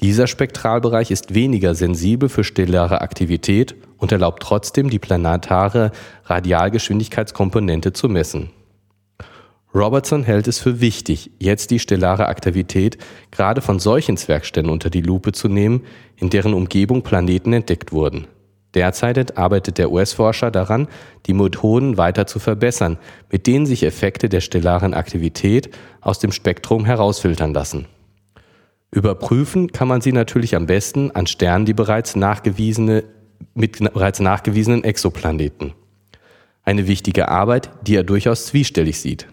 Dieser 0.00 0.26
Spektralbereich 0.26 1.10
ist 1.10 1.34
weniger 1.34 1.74
sensibel 1.74 2.28
für 2.28 2.44
stellare 2.44 3.00
Aktivität 3.00 3.74
und 3.96 4.12
erlaubt 4.12 4.42
trotzdem, 4.42 4.90
die 4.90 4.98
planetare 4.98 5.92
Radialgeschwindigkeitskomponente 6.24 7.92
zu 7.92 8.08
messen. 8.08 8.50
Robertson 9.74 10.22
hält 10.22 10.46
es 10.46 10.60
für 10.60 10.80
wichtig, 10.80 11.32
jetzt 11.40 11.72
die 11.72 11.80
stellare 11.80 12.26
Aktivität 12.26 12.96
gerade 13.32 13.60
von 13.60 13.80
solchen 13.80 14.16
Zwergsternen 14.16 14.70
unter 14.70 14.88
die 14.88 15.00
Lupe 15.00 15.32
zu 15.32 15.48
nehmen, 15.48 15.82
in 16.16 16.30
deren 16.30 16.54
Umgebung 16.54 17.02
Planeten 17.02 17.52
entdeckt 17.52 17.90
wurden. 17.90 18.28
Derzeit 18.74 19.36
arbeitet 19.36 19.78
der 19.78 19.90
US-Forscher 19.90 20.50
daran, 20.50 20.88
die 21.26 21.32
Methoden 21.32 21.96
weiter 21.96 22.26
zu 22.26 22.38
verbessern, 22.38 22.98
mit 23.30 23.46
denen 23.46 23.66
sich 23.66 23.84
Effekte 23.84 24.28
der 24.28 24.40
stellaren 24.40 24.94
Aktivität 24.94 25.70
aus 26.00 26.18
dem 26.18 26.32
Spektrum 26.32 26.84
herausfiltern 26.84 27.54
lassen. 27.54 27.86
Überprüfen 28.94 29.72
kann 29.72 29.88
man 29.88 30.00
sie 30.00 30.12
natürlich 30.12 30.54
am 30.54 30.66
besten 30.66 31.10
an 31.10 31.26
Sternen, 31.26 31.66
die 31.66 31.74
bereits 31.74 32.14
nachgewiesene, 32.14 33.02
mit 33.52 33.78
bereits 33.92 34.20
nachgewiesenen 34.20 34.84
Exoplaneten. 34.84 35.72
Eine 36.62 36.86
wichtige 36.86 37.28
Arbeit, 37.28 37.70
die 37.82 37.96
er 37.96 38.04
durchaus 38.04 38.46
zwiespältig 38.46 39.00
sieht. 39.00 39.26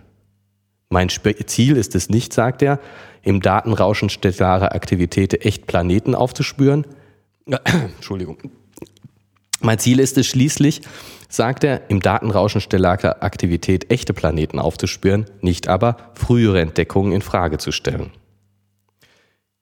Mein 0.90 1.10
Ziel 1.10 1.78
ist 1.78 1.94
es 1.94 2.10
nicht, 2.10 2.34
sagt 2.34 2.64
er, 2.64 2.80
im 3.22 3.40
Datenrauschen 3.40 4.10
stellarer 4.10 4.74
Aktivität 4.74 5.46
echt 5.46 5.68
Planeten 5.68 6.16
aufzuspüren. 6.16 6.88
Entschuldigung. 7.96 8.40
Mein 9.60 9.78
Ziel 9.78 10.00
ist 10.00 10.18
es 10.18 10.26
schließlich, 10.26 10.82
sagt 11.30 11.64
er, 11.64 11.88
im 11.88 12.00
Datenrauschen 12.00 12.62
stellarer 12.62 13.22
Aktivität 13.22 13.92
echte 13.92 14.16
Planeten 14.16 14.58
aufzuspüren, 14.58 15.28
nicht 15.42 15.68
aber 15.68 15.98
frühere 16.16 16.62
Entdeckungen 16.62 17.12
in 17.12 17.22
Frage 17.22 17.60
zu 17.60 17.72
stellen. 17.72 18.10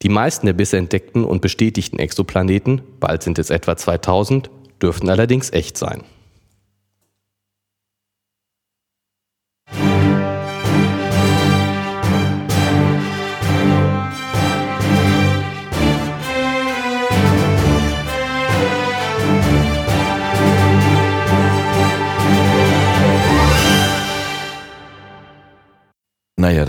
Die 0.01 0.09
meisten 0.09 0.45
der 0.45 0.53
bisher 0.53 0.79
entdeckten 0.79 1.25
und 1.25 1.41
bestätigten 1.41 1.99
Exoplaneten, 1.99 2.81
bald 3.01 3.21
sind 3.21 3.37
es 3.37 3.49
etwa 3.49 3.75
2000, 3.75 4.49
dürften 4.81 5.09
allerdings 5.09 5.51
echt 5.51 5.77
sein. 5.77 6.03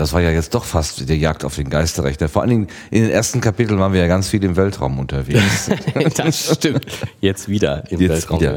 Das 0.01 0.13
war 0.13 0.21
ja 0.21 0.31
jetzt 0.31 0.55
doch 0.55 0.65
fast 0.65 1.07
die 1.07 1.13
Jagd 1.13 1.45
auf 1.45 1.57
den 1.57 1.69
Geisterrechner. 1.69 2.27
Vor 2.27 2.41
allen 2.41 2.49
Dingen 2.49 2.67
in 2.89 3.03
den 3.03 3.11
ersten 3.11 3.39
Kapiteln 3.39 3.79
waren 3.79 3.93
wir 3.93 4.01
ja 4.01 4.07
ganz 4.07 4.29
viel 4.29 4.43
im 4.43 4.55
Weltraum 4.55 4.97
unterwegs. 4.97 5.69
das 6.17 6.55
stimmt. 6.55 6.87
Jetzt 7.19 7.47
wieder 7.47 7.83
im 7.91 8.01
jetzt 8.01 8.09
Weltraum. 8.09 8.39
Wieder. 8.39 8.51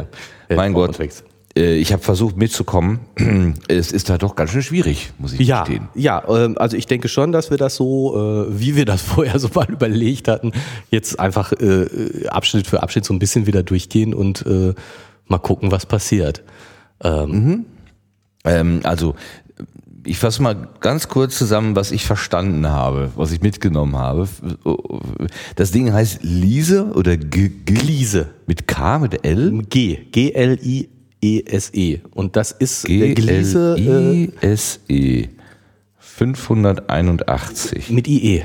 Weltraum 0.49 0.57
mein 0.57 0.73
Gott. 0.73 0.89
Unterwegs. 0.89 1.23
Äh, 1.55 1.75
ich 1.75 1.93
habe 1.93 2.03
versucht 2.03 2.39
mitzukommen. 2.39 3.01
Es 3.69 3.93
ist 3.93 4.09
da 4.09 4.17
doch 4.17 4.37
ganz 4.37 4.53
schön 4.53 4.63
schwierig, 4.63 5.13
muss 5.19 5.35
ich 5.35 5.41
ja, 5.41 5.65
gestehen. 5.65 5.89
Ja, 5.95 6.25
ähm, 6.29 6.57
also 6.57 6.79
ich 6.79 6.87
denke 6.87 7.09
schon, 7.09 7.31
dass 7.31 7.51
wir 7.51 7.59
das 7.59 7.77
so, 7.77 8.47
äh, 8.49 8.59
wie 8.59 8.75
wir 8.75 8.87
das 8.87 9.03
vorher 9.03 9.39
so 9.39 9.51
mal 9.55 9.69
überlegt 9.69 10.29
hatten, 10.29 10.53
jetzt 10.91 11.21
einfach 11.21 11.53
äh, 11.53 12.27
Abschnitt 12.29 12.67
für 12.67 12.83
Abschnitt 12.83 13.05
so 13.05 13.13
ein 13.13 13.19
bisschen 13.19 13.47
wieder 13.47 13.63
durchgehen 13.63 14.15
und 14.15 14.47
mal 15.27 15.39
gucken, 15.39 15.71
was 15.71 15.85
passiert. 15.85 16.43
Ähm, 17.03 17.31
mhm. 17.31 17.65
Ähm, 18.47 18.81
also 18.85 19.15
ich 20.07 20.19
fasse 20.19 20.43
mal 20.43 20.69
ganz 20.81 21.09
kurz 21.09 21.39
zusammen, 21.39 21.77
was 21.77 21.91
ich 21.91 22.05
verstanden 22.05 22.69
habe, 22.69 23.11
was 23.17 23.33
ich 23.33 23.41
mitgenommen 23.41 23.97
habe. 23.97 24.29
Das 25.57 25.71
Ding 25.71 25.93
heißt 25.93 26.21
Liese 26.23 26.93
oder 26.95 27.17
G 27.17 27.51
Gliese. 27.65 28.31
Mit 28.47 28.67
K, 28.67 28.99
mit 28.99 29.25
L? 29.25 29.63
G. 29.69 30.07
G-L-I-E-S-E. 30.13 31.95
E. 31.95 32.01
Und 32.15 32.37
das 32.37 32.53
ist 32.53 32.87
G 32.87 33.15
Gliese. 33.15 33.75
G-L-I-S-E. 33.77 35.29
581. 35.99 37.91
Mit 37.91 38.07
IE. 38.07 38.45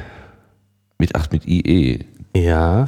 Mit, 0.98 1.16
ach, 1.16 1.30
mit 1.32 1.46
IE. 1.48 2.06
Ja. 2.36 2.88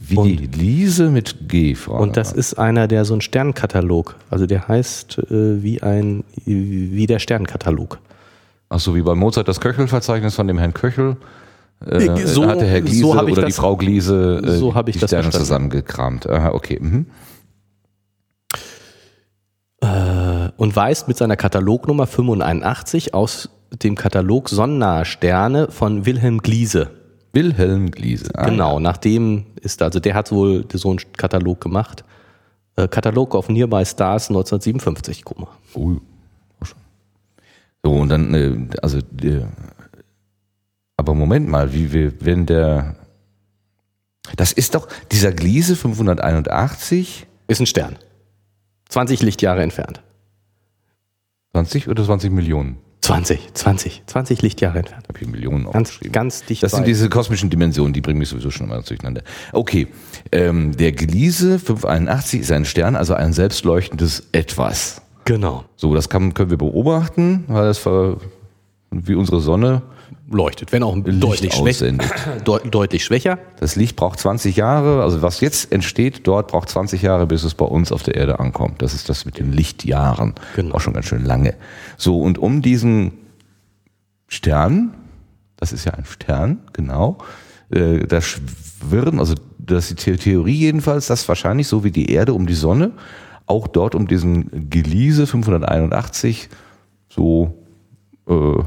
Wie 0.00 0.16
und, 0.16 0.26
die 0.26 0.46
Liese 0.46 1.10
mit 1.10 1.48
G 1.48 1.74
vorne. 1.74 2.02
Und 2.02 2.16
das 2.16 2.32
ist 2.32 2.54
einer, 2.54 2.88
der 2.88 3.04
so 3.04 3.14
ein 3.14 3.20
Sternkatalog, 3.20 4.16
also 4.28 4.46
der 4.46 4.66
heißt 4.66 5.18
äh, 5.30 5.62
wie 5.62 5.82
ein, 5.82 6.24
wie 6.44 7.06
der 7.06 7.18
Sternkatalog. 7.18 7.98
Ach 8.68 8.80
so, 8.80 8.96
wie 8.96 9.02
bei 9.02 9.14
Mozart 9.14 9.46
das 9.46 9.60
Köchelverzeichnis 9.60 10.34
von 10.34 10.48
dem 10.48 10.58
Herrn 10.58 10.74
Köchel. 10.74 11.16
Äh, 11.84 12.26
so, 12.26 12.46
hatte 12.46 12.64
Herr 12.64 12.80
Gliese 12.80 13.00
so 13.02 13.12
oder 13.12 13.34
das, 13.42 13.46
die 13.46 13.52
Frau 13.52 13.76
Gliese 13.76 14.42
äh, 14.44 14.56
so 14.56 14.74
ich 14.74 14.94
die 14.94 14.98
das 14.98 15.10
Sterne 15.10 15.30
zusammengekramt. 15.30 16.28
Aha, 16.28 16.50
okay. 16.50 16.78
Mhm. 16.80 17.06
Äh, 19.80 20.48
und 20.56 20.74
weist 20.74 21.06
mit 21.06 21.16
seiner 21.16 21.36
Katalognummer 21.36 22.06
85 22.06 23.14
aus 23.14 23.50
dem 23.82 23.94
Katalog 23.94 24.48
Sonnennahe 24.48 25.04
Sterne 25.04 25.68
von 25.70 26.06
Wilhelm 26.06 26.38
Gliese 26.38 26.90
Wilhelm 27.36 27.90
Gliese. 27.90 28.30
Ah, 28.34 28.48
genau, 28.48 28.74
ja. 28.74 28.80
nach 28.80 28.96
dem 28.96 29.44
ist, 29.60 29.82
also 29.82 30.00
der 30.00 30.14
hat 30.14 30.32
wohl 30.32 30.64
so 30.72 30.88
einen 30.88 31.00
Katalog 31.16 31.60
gemacht. 31.60 32.02
Äh, 32.76 32.88
Katalog 32.88 33.34
of 33.34 33.50
Nearby 33.50 33.84
Stars 33.84 34.30
1957, 34.30 35.22
guck 35.22 35.38
mal. 35.38 35.48
Oh, 35.74 35.96
so, 37.84 37.92
und 37.92 38.08
dann, 38.08 38.34
äh, 38.34 38.76
also, 38.82 38.98
äh, 38.98 39.44
aber 40.96 41.14
Moment 41.14 41.46
mal, 41.48 41.74
wie 41.74 41.92
wir, 41.92 42.24
wenn 42.24 42.46
der, 42.46 42.96
das 44.36 44.52
ist 44.52 44.74
doch, 44.74 44.88
dieser 45.12 45.32
Gliese 45.32 45.76
581. 45.76 47.26
Ist 47.48 47.60
ein 47.60 47.66
Stern. 47.66 47.96
20 48.88 49.22
Lichtjahre 49.22 49.62
entfernt. 49.62 50.02
20 51.52 51.88
oder 51.88 52.02
20 52.02 52.32
Millionen? 52.32 52.78
20, 53.06 53.54
20, 53.54 54.02
20 54.06 54.42
Lichtjahre 54.42 54.78
entfernt. 54.80 55.06
Habe 55.08 55.20
ich 55.20 55.28
Millionen 55.28 55.70
ganz, 55.70 56.00
ganz 56.10 56.44
dicht. 56.44 56.62
Das 56.62 56.72
bei. 56.72 56.78
sind 56.78 56.88
diese 56.88 57.08
kosmischen 57.08 57.50
Dimensionen, 57.50 57.92
die 57.92 58.00
bringen 58.00 58.18
mich 58.18 58.28
sowieso 58.28 58.50
schon 58.50 58.68
mal 58.68 58.82
durcheinander. 58.82 59.22
Okay, 59.52 59.86
ähm, 60.32 60.76
der 60.76 60.90
Gliese 60.90 61.60
581 61.60 62.40
ist 62.40 62.50
ein 62.50 62.64
Stern, 62.64 62.96
also 62.96 63.14
ein 63.14 63.32
selbstleuchtendes 63.32 64.28
Etwas. 64.32 65.02
Genau. 65.24 65.64
So, 65.76 65.94
das 65.94 66.08
kann, 66.08 66.34
können 66.34 66.50
wir 66.50 66.58
beobachten, 66.58 67.44
weil 67.46 67.66
das 67.66 67.78
wie 69.04 69.14
unsere 69.14 69.40
Sonne 69.40 69.82
leuchtet, 70.30 70.72
wenn 70.72 70.82
auch 70.82 70.96
deutlich, 70.96 71.54
schwächer, 71.54 71.92
deutlich 72.44 73.04
schwächer. 73.04 73.38
Das 73.60 73.76
Licht 73.76 73.96
braucht 73.96 74.18
20 74.18 74.56
Jahre, 74.56 75.02
also 75.02 75.22
was 75.22 75.40
jetzt 75.40 75.72
entsteht, 75.72 76.26
dort 76.26 76.48
braucht 76.48 76.68
20 76.68 77.02
Jahre, 77.02 77.26
bis 77.26 77.44
es 77.44 77.54
bei 77.54 77.64
uns 77.64 77.92
auf 77.92 78.02
der 78.02 78.14
Erde 78.16 78.40
ankommt. 78.40 78.82
Das 78.82 78.94
ist 78.94 79.08
das 79.08 79.24
mit 79.24 79.38
den 79.38 79.52
Lichtjahren. 79.52 80.34
Genau. 80.54 80.74
Auch 80.74 80.80
schon 80.80 80.94
ganz 80.94 81.06
schön 81.06 81.24
lange. 81.24 81.54
So, 81.96 82.20
und 82.20 82.38
um 82.38 82.62
diesen 82.62 83.12
Stern, 84.28 84.94
das 85.56 85.72
ist 85.72 85.84
ja 85.84 85.92
ein 85.92 86.04
Stern, 86.04 86.58
genau, 86.72 87.18
äh, 87.70 87.98
da 88.06 88.20
schwirren, 88.20 89.18
also 89.18 89.34
das 89.58 89.90
ist 89.90 90.06
die 90.06 90.16
Theorie 90.16 90.54
jedenfalls, 90.54 91.06
dass 91.06 91.28
wahrscheinlich 91.28 91.68
so 91.68 91.84
wie 91.84 91.90
die 91.90 92.10
Erde 92.10 92.34
um 92.34 92.46
die 92.46 92.54
Sonne, 92.54 92.92
auch 93.46 93.68
dort 93.68 93.94
um 93.94 94.08
diesen 94.08 94.70
Gliese 94.70 95.26
581 95.26 96.48
so 97.08 97.54
äh, 98.28 98.62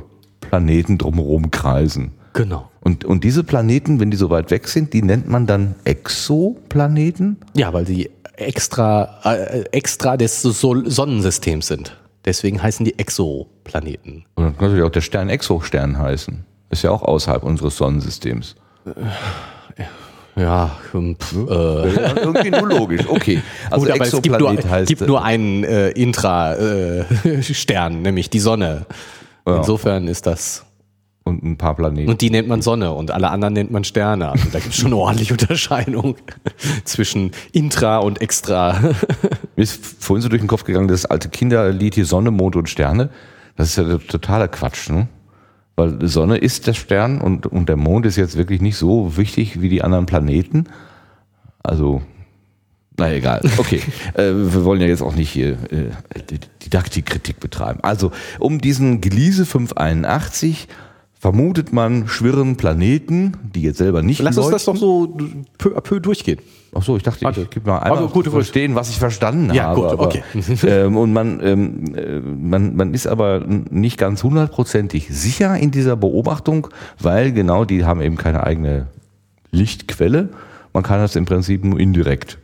Planeten 0.49 0.97
drumherum 0.97 1.51
kreisen. 1.51 2.11
Genau. 2.33 2.69
Und, 2.81 3.05
und 3.05 3.23
diese 3.23 3.43
Planeten, 3.43 3.99
wenn 3.99 4.11
die 4.11 4.17
so 4.17 4.29
weit 4.29 4.51
weg 4.51 4.67
sind, 4.67 4.93
die 4.93 5.01
nennt 5.01 5.27
man 5.27 5.47
dann 5.47 5.75
Exoplaneten? 5.83 7.37
Ja, 7.55 7.73
weil 7.73 7.85
die 7.85 8.09
extra, 8.35 9.19
äh, 9.23 9.63
extra 9.71 10.15
des 10.17 10.41
Sonnensystems 10.41 11.67
sind. 11.67 11.97
Deswegen 12.25 12.61
heißen 12.61 12.85
die 12.85 12.99
Exoplaneten. 12.99 14.25
Und 14.35 14.43
dann 14.43 14.57
kann 14.57 14.67
natürlich 14.67 14.85
auch 14.85 14.91
der 14.91 15.01
Stern 15.01 15.29
Exostern 15.29 15.97
heißen. 15.97 16.45
Ist 16.69 16.83
ja 16.83 16.91
auch 16.91 17.01
außerhalb 17.01 17.43
unseres 17.43 17.77
Sonnensystems. 17.77 18.55
Äh, 18.85 18.91
Ja, 20.39 20.77
pf, 20.93 21.33
äh, 21.33 21.37
Irgendwie 22.21 22.51
nur 22.51 22.67
logisch. 22.67 23.01
Okay. 23.09 23.41
Also 23.69 23.85
gut, 23.85 23.95
aber 23.95 24.05
es 24.05 24.11
gibt 24.11 24.25
nur, 24.27 24.35
Exoplanet 24.51 24.69
heißt. 24.69 24.87
gibt 24.87 25.05
nur 25.07 25.23
einen 25.23 25.63
äh, 25.65 25.89
Intra-Stern, 25.89 28.01
nämlich 28.03 28.29
die 28.29 28.39
Sonne. 28.39 28.85
Ja. 29.47 29.57
Insofern 29.57 30.07
ist 30.07 30.25
das. 30.25 30.65
und 31.23 31.43
ein 31.43 31.57
paar 31.57 31.75
Planeten. 31.75 32.09
Und 32.09 32.21
die 32.21 32.29
nennt 32.29 32.47
man 32.47 32.61
Sonne 32.61 32.91
und 32.93 33.11
alle 33.11 33.29
anderen 33.29 33.53
nennt 33.53 33.71
man 33.71 33.83
Sterne. 33.83 34.29
Also 34.29 34.49
da 34.51 34.59
gibt 34.59 34.73
es 34.73 34.79
schon 34.79 34.87
eine 34.87 34.97
ordentliche 34.97 35.33
Unterscheidung 35.33 36.15
zwischen 36.85 37.31
Intra 37.51 37.97
und 37.99 38.21
Extra. 38.21 38.79
Mir 39.55 39.63
ist 39.63 39.85
vorhin 40.03 40.21
so 40.21 40.29
durch 40.29 40.41
den 40.41 40.47
Kopf 40.47 40.63
gegangen, 40.63 40.87
das 40.87 41.05
alte 41.05 41.29
Kinderlied 41.29 41.95
hier 41.95 42.05
Sonne, 42.05 42.31
Mond 42.31 42.55
und 42.55 42.69
Sterne. 42.69 43.09
Das 43.55 43.69
ist 43.69 43.75
ja 43.77 43.83
der 43.83 43.99
totale 43.99 44.47
Quatsch, 44.47 44.89
ne? 44.89 45.07
Weil 45.75 45.93
die 45.97 46.07
Sonne 46.07 46.37
ist 46.37 46.67
der 46.67 46.73
Stern 46.73 47.21
und, 47.21 47.45
und 47.45 47.69
der 47.69 47.77
Mond 47.77 48.05
ist 48.05 48.17
jetzt 48.17 48.35
wirklich 48.35 48.59
nicht 48.59 48.75
so 48.75 49.15
wichtig 49.15 49.61
wie 49.61 49.69
die 49.69 49.81
anderen 49.81 50.05
Planeten. 50.05 50.65
Also, 51.63 52.01
na 52.99 53.11
egal. 53.13 53.41
Okay, 53.57 53.81
äh, 54.13 54.31
wir 54.33 54.63
wollen 54.63 54.81
ja 54.81 54.87
jetzt 54.87 55.01
auch 55.01 55.15
nicht 55.15 55.29
hier 55.29 55.53
äh, 55.71 55.91
Didaktikkritik 56.63 57.39
betreiben. 57.39 57.79
Also, 57.81 58.11
um 58.39 58.59
diesen 58.61 59.01
Gliese 59.01 59.45
581 59.45 60.67
vermutet 61.19 61.73
man 61.73 62.07
schwirren 62.07 62.55
Planeten, 62.55 63.33
die 63.53 63.63
jetzt 63.63 63.77
selber 63.77 64.01
nicht 64.01 64.21
Lass 64.21 64.37
uns 64.37 64.51
das 64.51 64.65
leuchten. 64.67 64.73
doch 64.73 64.79
so 64.79 65.17
peu 65.57 65.75
à 65.77 65.81
peu 65.81 65.99
durchgehen. 65.99 66.39
Ach 66.73 66.83
so, 66.83 66.95
ich 66.95 67.03
dachte, 67.03 67.25
Warte. 67.25 67.41
ich 67.41 67.49
gebe 67.49 67.67
mal 67.69 67.79
einmal 67.79 67.97
Also, 68.03 68.09
gute 68.13 68.31
verstehen, 68.31 68.75
was 68.75 68.89
ich 68.89 68.99
verstanden 68.99 69.53
Ja, 69.53 69.63
habe. 69.63 69.81
gut, 69.81 69.89
aber, 69.91 70.05
okay. 70.05 70.23
ähm, 70.67 70.95
und 70.97 71.11
man, 71.11 71.41
ähm, 71.43 71.95
äh, 71.95 72.19
man, 72.19 72.75
man 72.75 72.93
ist 72.93 73.07
aber 73.07 73.43
nicht 73.45 73.97
ganz 73.97 74.23
hundertprozentig 74.23 75.07
sicher 75.09 75.57
in 75.57 75.71
dieser 75.71 75.95
Beobachtung, 75.97 76.67
weil 76.99 77.31
genau 77.33 77.65
die 77.65 77.83
haben 77.85 78.01
eben 78.01 78.15
keine 78.17 78.43
eigene 78.43 78.87
Lichtquelle. 79.51 80.29
Man 80.73 80.83
kann 80.83 80.99
das 80.99 81.15
im 81.15 81.25
Prinzip 81.25 81.65
nur 81.65 81.79
indirekt. 81.79 82.37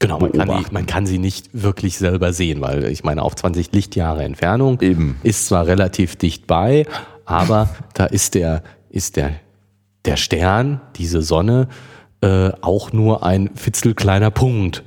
Genau, 0.00 0.18
man 0.18 0.32
kann, 0.32 0.48
die, 0.48 0.72
man 0.72 0.86
kann 0.86 1.06
sie 1.06 1.18
nicht 1.18 1.50
wirklich 1.52 1.98
selber 1.98 2.32
sehen, 2.32 2.62
weil 2.62 2.86
ich 2.86 3.04
meine, 3.04 3.22
auf 3.22 3.36
20 3.36 3.70
Lichtjahre 3.72 4.24
Entfernung 4.24 4.80
Eben. 4.80 5.16
ist 5.22 5.46
zwar 5.46 5.66
relativ 5.66 6.16
dicht 6.16 6.46
bei, 6.46 6.86
aber 7.26 7.68
da 7.94 8.06
ist 8.06 8.34
der, 8.34 8.62
ist 8.88 9.16
der, 9.16 9.32
der 10.06 10.16
Stern, 10.16 10.80
diese 10.96 11.20
Sonne, 11.20 11.68
äh, 12.22 12.50
auch 12.62 12.92
nur 12.92 13.24
ein 13.24 13.50
fitzelkleiner 13.54 14.30
Punkt. 14.30 14.84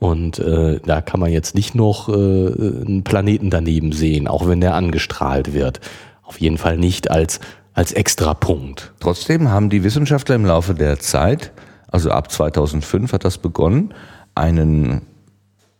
Und 0.00 0.40
äh, 0.40 0.80
da 0.84 1.00
kann 1.00 1.20
man 1.20 1.30
jetzt 1.30 1.54
nicht 1.54 1.76
noch 1.76 2.08
äh, 2.08 2.12
einen 2.12 3.04
Planeten 3.04 3.50
daneben 3.50 3.92
sehen, 3.92 4.26
auch 4.26 4.48
wenn 4.48 4.60
der 4.60 4.74
angestrahlt 4.74 5.52
wird. 5.54 5.80
Auf 6.22 6.40
jeden 6.40 6.58
Fall 6.58 6.76
nicht 6.76 7.08
als, 7.08 7.38
als 7.72 7.92
Extrapunkt. 7.92 8.92
Trotzdem 8.98 9.50
haben 9.50 9.70
die 9.70 9.84
Wissenschaftler 9.84 10.34
im 10.34 10.44
Laufe 10.44 10.74
der 10.74 10.98
Zeit, 10.98 11.52
also 11.88 12.10
ab 12.10 12.32
2005 12.32 13.12
hat 13.12 13.24
das 13.24 13.38
begonnen, 13.38 13.94
einen 14.36 15.02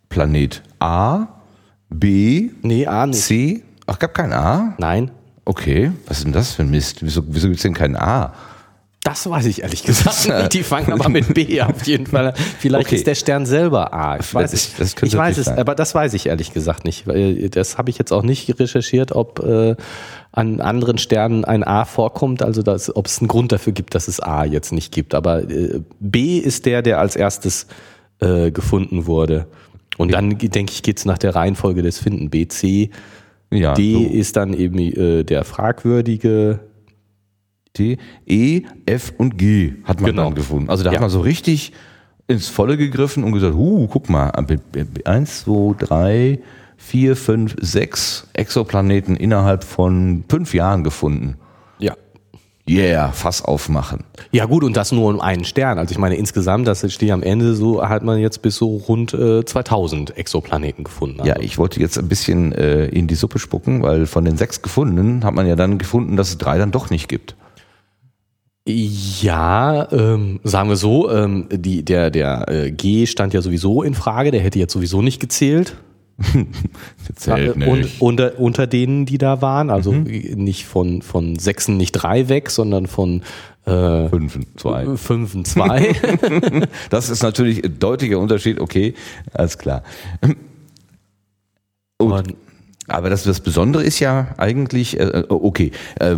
Planet 0.09 0.61
A, 0.79 1.27
B, 1.89 2.49
Nee, 2.61 2.85
A 2.87 3.05
nicht. 3.07 3.21
C. 3.21 3.63
Ach, 3.85 3.97
gab 3.99 4.13
kein 4.13 4.33
A? 4.33 4.73
Nein, 4.77 5.11
Okay, 5.45 5.93
was 6.07 6.17
ist 6.17 6.25
denn 6.25 6.33
das 6.33 6.51
für 6.51 6.63
ein 6.63 6.69
Mist? 6.69 6.97
Wieso, 7.05 7.23
wieso 7.25 7.47
gibt 7.47 7.55
es 7.55 7.63
denn 7.63 7.73
kein 7.73 7.95
A? 7.95 8.33
Das 9.03 9.29
weiß 9.29 9.45
ich 9.45 9.61
ehrlich 9.61 9.81
gesagt 9.83 10.27
nicht. 10.27 10.53
Die 10.53 10.61
fangen 10.63 10.91
aber 10.91 11.07
mit 11.07 11.33
B 11.33 11.61
auf 11.61 11.83
jeden 11.87 12.05
Fall. 12.05 12.33
Vielleicht 12.59 12.87
Okay. 12.87 12.95
ist 12.97 13.07
der 13.07 13.15
Stern 13.15 13.45
selber 13.45 13.93
A. 13.93 14.17
Ich 14.19 14.33
weiß 14.33 14.51
Das- 14.51 14.53
es. 14.53 14.75
das 14.75 14.95
ich 15.01 15.15
weiß 15.15 15.37
es, 15.37 15.45
sein. 15.45 15.57
aber 15.57 15.73
das 15.73 15.95
weiß 15.95 16.13
ich 16.15 16.25
ehrlich 16.25 16.51
gesagt 16.51 16.83
nicht. 16.83 17.07
Weil 17.07 17.49
das 17.49 17.77
habe 17.77 17.89
ich 17.89 17.97
jetzt 17.97 18.11
auch 18.11 18.23
nicht 18.23 18.59
recherchiert, 18.59 19.13
ob 19.13 19.39
äh, 19.39 19.77
an 20.33 20.59
anderen 20.59 20.97
Sternen 20.97 21.45
ein 21.45 21.63
A 21.63 21.85
vorkommt. 21.85 22.41
Also 22.43 22.61
dass, 22.61 22.93
ob 22.93 23.05
es 23.05 23.19
einen 23.19 23.29
Grund 23.29 23.53
dafür 23.53 23.71
gibt, 23.71 23.95
dass 23.95 24.09
es 24.09 24.19
A 24.19 24.43
jetzt 24.43 24.73
nicht 24.73 24.91
gibt. 24.91 25.15
Aber 25.15 25.49
äh, 25.49 25.79
B 26.01 26.39
ist 26.39 26.65
der, 26.65 26.81
der 26.81 26.99
als 26.99 27.15
erstes 27.15 27.67
äh, 28.19 28.51
gefunden 28.51 29.05
wurde. 29.05 29.47
Und 29.97 30.11
dann 30.13 30.37
denke 30.37 30.71
ich, 30.73 30.83
geht 30.83 30.97
es 30.99 31.05
nach 31.05 31.17
der 31.17 31.35
Reihenfolge 31.35 31.81
des 31.81 31.97
Finden. 31.99 32.29
B, 32.29 32.47
C, 32.47 32.91
Ja, 33.51 33.73
D 33.73 33.93
so. 33.93 33.99
ist 34.13 34.35
dann 34.35 34.53
eben 34.53 34.77
äh, 34.79 35.23
der 35.23 35.43
fragwürdige. 35.43 36.59
D, 37.77 37.97
E, 38.25 38.63
F 38.85 39.13
und 39.17 39.37
G 39.37 39.73
hat 39.83 40.01
man 40.01 40.11
Genau. 40.11 40.25
dann 40.25 40.35
gefunden. 40.35 40.69
Also 40.69 40.83
da 40.83 40.89
Ja. 40.91 40.95
hat 40.95 41.01
man 41.01 41.09
so 41.09 41.19
richtig 41.21 41.73
ins 42.27 42.47
Volle 42.49 42.75
gegriffen 42.77 43.23
und 43.23 43.31
gesagt, 43.33 43.55
huh, 43.55 43.87
guck 43.87 44.09
mal, 44.09 44.31
eins, 45.05 45.41
zwei, 45.43 45.75
drei, 45.77 46.39
vier, 46.75 47.15
fünf, 47.15 47.55
sechs 47.61 48.27
Exoplaneten 48.33 49.15
innerhalb 49.15 49.63
von 49.63 50.23
fünf 50.29 50.53
Jahren 50.53 50.83
gefunden. 50.83 51.35
Ja. 51.79 51.95
Yeah, 52.69 53.11
Fass 53.13 53.43
aufmachen. 53.43 54.03
Ja 54.31 54.45
gut, 54.45 54.63
und 54.63 54.75
das 54.75 54.91
nur 54.91 55.09
um 55.09 55.21
einen 55.21 55.45
Stern. 55.45 55.79
Also 55.79 55.91
ich 55.91 55.97
meine 55.97 56.15
insgesamt, 56.15 56.67
das 56.67 56.91
steht 56.91 57.11
am 57.11 57.23
Ende 57.23 57.55
so, 57.55 57.87
hat 57.87 58.03
man 58.03 58.19
jetzt 58.19 58.41
bis 58.41 58.57
so 58.57 58.75
rund 58.75 59.13
äh, 59.13 59.45
2000 59.45 60.17
Exoplaneten 60.17 60.83
gefunden. 60.83 61.21
Also, 61.21 61.31
Ja, 61.31 61.39
ich 61.39 61.57
wollte 61.57 61.79
jetzt 61.79 61.97
ein 61.97 62.09
bisschen 62.09 62.51
äh, 62.51 62.87
in 62.87 63.07
die 63.07 63.15
Suppe 63.15 63.39
spucken, 63.39 63.83
weil 63.83 64.05
von 64.05 64.25
den 64.25 64.37
sechs 64.37 64.61
gefundenen 64.61 65.23
hat 65.23 65.33
man 65.33 65.47
ja 65.47 65.55
dann 65.55 65.77
gefunden, 65.77 66.17
dass 66.17 66.29
es 66.29 66.37
drei 66.37 66.57
dann 66.57 66.71
doch 66.71 66.89
nicht 66.89 67.07
gibt. 67.07 67.35
ja 68.65 69.89
ähm, 69.93 70.41
sagen 70.43 70.67
wir 70.67 70.75
so, 70.75 71.09
ähm, 71.09 71.47
die, 71.49 71.85
der, 71.85 72.11
der 72.11 72.49
äh, 72.49 72.71
G 72.71 73.05
stand 73.05 73.33
ja 73.33 73.41
sowieso 73.41 73.81
in 73.81 73.93
Frage, 73.93 74.31
der 74.31 74.41
hätte 74.41 74.59
jetzt 74.59 74.73
sowieso 74.73 75.01
nicht 75.01 75.21
gezählt. 75.21 75.77
Zählt 77.15 77.57
Äh, 77.57 77.69
und, 77.69 77.79
nicht. 77.79 78.01
unter, 78.01 78.39
unter 78.39 78.67
denen, 78.67 79.05
die 79.05 79.17
da 79.17 79.41
waren, 79.41 79.69
also 79.69 79.91
nicht 79.91 80.65
von, 80.65 81.01
von 81.01 81.37
Sechsen 81.37 81.77
nicht 81.77 81.91
drei 81.91 82.29
weg, 82.29 82.49
sondern 82.49 82.87
von 82.87 83.21
äh, 83.65 84.07
Fünf, 84.09 84.39
zwei. 84.55 84.95
Fünfen 84.95 85.45
zwei. 85.45 85.93
Das 86.89 87.09
ist 87.09 87.21
natürlich 87.21 87.63
ein 87.63 87.79
deutlicher 87.79 88.17
Unterschied, 88.19 88.59
okay, 88.59 88.93
alles 89.33 89.57
klar. 89.57 89.83
Und, 91.97 92.35
aber 92.87 93.09
das, 93.09 93.23
das 93.23 93.41
Besondere 93.41 93.83
ist 93.83 93.99
ja 93.99 94.27
eigentlich, 94.37 94.97
äh, 94.97 95.23
okay, 95.27 95.71
äh, 95.99 96.15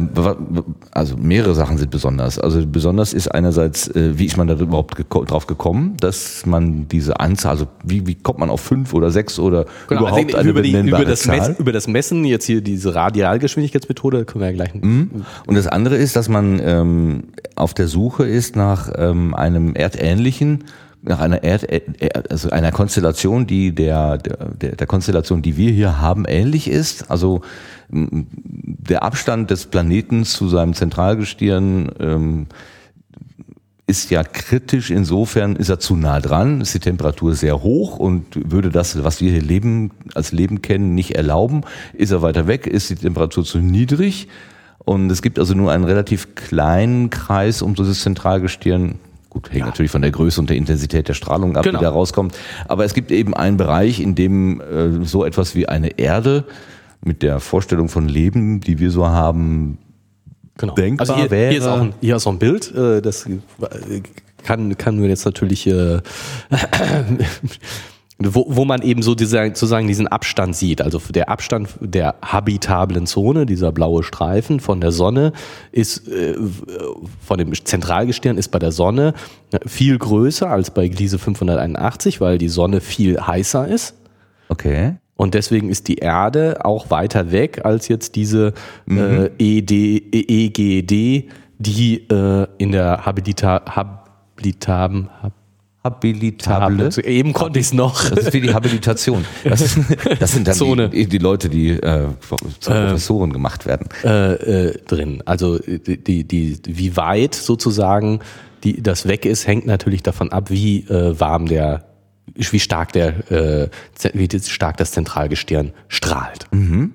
also 0.91 1.17
mehrere 1.17 1.55
Sachen 1.55 1.79
sind 1.79 1.89
besonders. 1.89 2.37
Also 2.37 2.65
besonders 2.65 3.13
ist 3.13 3.27
einerseits, 3.29 3.87
äh, 3.87 4.19
wie 4.19 4.25
ist 4.25 4.37
man 4.37 4.47
da 4.47 4.53
überhaupt 4.53 4.95
geko 4.95 5.25
drauf 5.25 5.47
gekommen, 5.47 5.97
dass 5.99 6.45
man 6.45 6.87
diese 6.87 7.19
Anzahl, 7.19 7.51
also 7.51 7.67
wie, 7.83 8.05
wie 8.05 8.13
kommt 8.13 8.37
man 8.37 8.51
auf 8.51 8.61
fünf 8.61 8.93
oder 8.93 9.09
sechs 9.09 9.39
oder 9.39 9.65
Genau, 9.87 10.01
überhaupt 10.01 10.35
also 10.35 10.37
eine 10.37 10.49
über, 10.49 10.61
die, 10.61 10.73
über, 10.73 11.05
das 11.05 11.21
Zahl? 11.21 11.37
Messen, 11.37 11.55
über 11.57 11.71
das 11.71 11.87
Messen, 11.87 12.23
jetzt 12.23 12.45
hier 12.45 12.61
diese 12.61 12.93
Radialgeschwindigkeitsmethode, 12.93 14.25
können 14.25 14.41
wir 14.41 14.51
ja 14.51 14.55
gleich. 14.55 14.73
Und 14.75 15.25
das 15.47 15.65
andere 15.65 15.95
ist, 15.95 16.15
dass 16.15 16.29
man 16.29 16.61
ähm, 16.63 17.23
auf 17.55 17.73
der 17.73 17.87
Suche 17.87 18.27
ist 18.27 18.55
nach 18.55 18.91
ähm, 18.95 19.33
einem 19.33 19.73
erdähnlichen, 19.73 20.65
nach 21.01 21.19
einer 21.19 21.43
Erd, 21.43 21.67
also 22.29 22.49
einer 22.49 22.71
Konstellation, 22.71 23.47
die 23.47 23.73
der, 23.73 24.17
der, 24.17 24.75
der 24.75 24.87
Konstellation, 24.87 25.41
die 25.41 25.57
wir 25.57 25.71
hier 25.71 26.01
haben, 26.01 26.25
ähnlich 26.25 26.69
ist. 26.69 27.09
Also 27.09 27.41
der 27.89 29.03
Abstand 29.03 29.49
des 29.49 29.65
Planeten 29.65 30.25
zu 30.25 30.49
seinem 30.49 30.73
Zentralgestirn 30.73 31.91
ähm, 31.99 32.47
ist 33.87 34.11
ja 34.11 34.23
kritisch, 34.23 34.91
insofern 34.91 35.55
ist 35.55 35.69
er 35.69 35.79
zu 35.79 35.95
nah 35.95 36.19
dran, 36.19 36.61
ist 36.61 36.75
die 36.75 36.79
Temperatur 36.79 37.33
sehr 37.33 37.63
hoch 37.63 37.97
und 37.97 38.51
würde 38.51 38.69
das, 38.69 39.03
was 39.03 39.19
wir 39.19 39.31
hier 39.31 39.41
leben, 39.41 39.91
als 40.13 40.31
Leben 40.31 40.61
kennen, 40.61 40.93
nicht 40.93 41.15
erlauben. 41.15 41.61
Ist 41.93 42.11
er 42.11 42.21
weiter 42.21 42.45
weg, 42.45 42.67
ist 42.67 42.91
die 42.91 42.95
Temperatur 42.95 43.43
zu 43.43 43.57
niedrig 43.57 44.27
und 44.77 45.09
es 45.11 45.23
gibt 45.23 45.39
also 45.39 45.55
nur 45.55 45.71
einen 45.71 45.85
relativ 45.85 46.35
kleinen 46.35 47.09
Kreis 47.09 47.63
um 47.63 47.73
dieses 47.73 48.01
Zentralgestirn. 48.01 48.99
Gut, 49.29 49.51
hängt 49.53 49.65
natürlich 49.65 49.91
von 49.91 50.01
der 50.01 50.11
Größe 50.11 50.41
und 50.41 50.49
der 50.49 50.57
Intensität 50.57 51.07
der 51.07 51.13
Strahlung 51.13 51.55
ab, 51.55 51.63
Genau. 51.63 51.77
die 51.79 51.83
da 51.85 51.91
rauskommt. 51.91 52.35
Aber 52.67 52.83
es 52.85 52.93
gibt 52.95 53.11
eben 53.11 53.33
einen 53.35 53.57
Bereich, 53.57 53.99
in 53.99 54.15
dem 54.15 54.59
äh, 54.61 55.05
so 55.05 55.23
etwas 55.23 55.53
wie 55.55 55.67
eine 55.69 55.99
Erde 55.99 56.45
mit 57.03 57.21
der 57.21 57.39
Vorstellung 57.39 57.89
von 57.89 58.09
Leben, 58.09 58.59
die 58.59 58.79
wir 58.79 58.89
so 58.91 59.07
haben, 59.07 59.77
Genau. 60.57 60.73
denkbar 60.73 61.07
also 61.07 61.21
hier, 61.21 61.31
wäre- 61.31 61.49
hier, 61.51 61.59
ist 61.59 61.67
auch 61.67 61.79
ein, 61.81 61.93
hier 62.01 62.15
ist 62.15 62.27
auch 62.27 62.31
ein 62.33 62.39
Bild, 62.39 62.73
äh, 62.75 63.01
das 63.01 63.25
äh, 63.27 64.01
kann, 64.43 64.75
kann 64.77 64.95
nur 64.97 65.07
jetzt 65.07 65.25
natürlich, 65.25 65.67
äh, 65.67 65.99
wo, 68.21 68.45
wo 68.49 68.65
man 68.65 68.81
eben 68.81 69.01
so 69.01 69.15
dieser, 69.15 69.45
sozusagen 69.47 69.87
diesen 69.87 70.07
Abstand 70.07 70.55
sieht. 70.55 70.81
Also 70.81 70.99
der 71.09 71.29
Abstand 71.29 71.69
der 71.79 72.15
habitablen 72.21 73.05
Zone, 73.05 73.45
dieser 73.45 73.71
blaue 73.71 74.03
Streifen 74.03 74.59
von 74.59 74.81
der 74.81 74.91
Sonne, 74.91 75.31
ist 75.71 76.07
äh, 76.09 76.35
von 77.25 77.37
dem 77.37 77.53
Zentralgestirn 77.53 78.37
ist 78.37 78.49
bei 78.49 78.59
der 78.59 78.71
Sonne 78.71 79.13
viel 79.65 79.97
größer 79.97 80.49
als 80.49 80.71
bei 80.71 80.87
Gliese 80.89 81.17
581, 81.17 82.19
weil 82.19 82.37
die 82.37 82.49
Sonne 82.49 82.81
viel 82.81 83.19
heißer 83.19 83.67
ist. 83.67 83.95
okay. 84.49 84.95
Und 85.15 85.33
deswegen 85.33 85.69
ist 85.69 85.89
die 85.89 85.97
Erde 85.97 86.63
auch 86.63 86.91
weiter 86.91 87.33
weg 87.33 87.65
als 87.65 87.89
jetzt 87.89 88.15
diese 88.15 88.53
äh, 88.89 89.25
ED, 89.37 89.71
E- 89.71 90.45
EGD, 90.45 91.27
die 91.57 92.07
äh, 92.09 92.47
in 92.57 92.71
der 92.71 93.05
Habilita, 93.05 93.61
Habilitaben, 93.65 95.09
Habilitable. 95.83 96.85
Hab, 96.85 96.97
eben 97.05 97.31
konnte 97.31 97.59
ich 97.59 97.67
es 97.67 97.73
noch. 97.73 98.09
Das 98.09 98.25
ist 98.25 98.33
wie 98.33 98.41
die 98.41 98.53
Habilitation. 98.53 99.23
Das, 99.45 99.61
ist, 99.61 99.77
das 100.19 100.33
sind 100.33 100.47
dann 100.47 100.91
die, 100.91 101.07
die 101.07 101.17
Leute, 101.17 101.47
die 101.47 101.69
äh, 101.69 102.07
zu 102.59 102.71
Professoren 102.71 103.31
gemacht 103.31 103.65
werden. 103.65 103.87
äh, 104.03 104.33
äh, 104.33 104.77
drin. 104.85 105.23
Also 105.25 105.57
die, 105.57 106.03
die, 106.03 106.25
die, 106.25 106.59
wie 106.67 106.97
weit 106.97 107.33
sozusagen 107.33 108.19
die, 108.63 108.81
das 108.83 109.07
weg 109.07 109.25
ist, 109.25 109.47
hängt 109.47 109.65
natürlich 109.65 110.03
davon 110.03 110.33
ab, 110.33 110.49
wie 110.49 110.79
äh, 110.89 111.17
warm 111.17 111.45
der, 111.45 111.85
wie 112.35 112.59
stark 112.59 112.91
der, 112.91 113.31
äh, 113.31 113.69
wie 114.13 114.27
stark 114.39 114.75
das 114.77 114.91
Zentralgestirn 114.91 115.71
strahlt. 115.87 116.45
Mhm. 116.51 116.93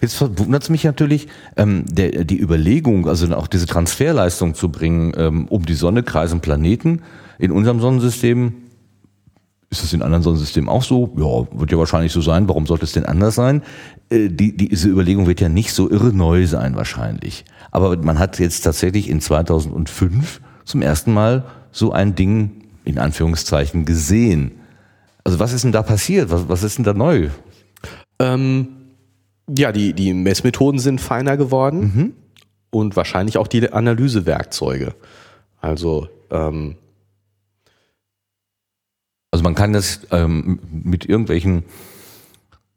Jetzt 0.00 0.20
wundert 0.38 0.62
es 0.62 0.70
mich 0.70 0.82
natürlich, 0.82 1.28
ähm, 1.56 1.84
der, 1.86 2.24
die 2.24 2.40
Überlegung, 2.40 3.06
also 3.06 3.32
auch 3.36 3.46
diese 3.46 3.66
Transferleistung 3.66 4.54
zu 4.54 4.70
bringen, 4.70 5.12
ähm, 5.16 5.46
um 5.48 5.66
die 5.66 5.74
Sonne 5.74 6.02
kreisen 6.02 6.40
Planeten 6.40 7.02
in 7.38 7.50
unserem 7.50 7.80
Sonnensystem. 7.80 8.54
Ist 9.70 9.82
das 9.82 9.92
in 9.92 10.02
anderen 10.02 10.22
Sonnensystemen 10.22 10.68
auch 10.68 10.84
so? 10.84 11.12
Ja, 11.16 11.58
wird 11.58 11.72
ja 11.72 11.78
wahrscheinlich 11.78 12.12
so 12.12 12.20
sein. 12.20 12.48
Warum 12.48 12.66
sollte 12.66 12.84
es 12.84 12.92
denn 12.92 13.06
anders 13.06 13.34
sein? 13.34 13.62
Äh, 14.08 14.28
die, 14.28 14.56
diese 14.56 14.88
Überlegung 14.88 15.26
wird 15.26 15.40
ja 15.40 15.48
nicht 15.48 15.72
so 15.72 15.90
irre 15.90 16.12
neu 16.12 16.46
sein 16.46 16.76
wahrscheinlich. 16.76 17.44
Aber 17.72 17.96
man 17.96 18.18
hat 18.18 18.38
jetzt 18.38 18.60
tatsächlich 18.60 19.08
in 19.08 19.20
2005 19.20 20.40
zum 20.64 20.82
ersten 20.82 21.12
Mal 21.12 21.44
so 21.72 21.92
ein 21.92 22.14
Ding 22.14 22.62
in 22.84 22.98
Anführungszeichen 22.98 23.84
gesehen. 23.84 24.52
Also 25.24 25.40
was 25.40 25.52
ist 25.52 25.64
denn 25.64 25.72
da 25.72 25.82
passiert? 25.82 26.30
Was, 26.30 26.48
was 26.48 26.62
ist 26.62 26.78
denn 26.78 26.84
da 26.84 26.92
neu? 26.92 27.30
Ähm 28.20 28.68
ja, 29.48 29.72
die, 29.72 29.92
die 29.92 30.12
Messmethoden 30.14 30.80
sind 30.80 31.00
feiner 31.00 31.36
geworden 31.36 31.80
mhm. 31.80 32.12
und 32.70 32.96
wahrscheinlich 32.96 33.36
auch 33.38 33.46
die 33.46 33.70
Analysewerkzeuge. 33.70 34.94
Also, 35.60 36.08
ähm, 36.30 36.76
also 39.34 39.42
man 39.42 39.56
kann 39.56 39.72
das 39.72 39.98
ähm, 40.12 40.60
mit 40.70 41.06
irgendwelchen 41.06 41.64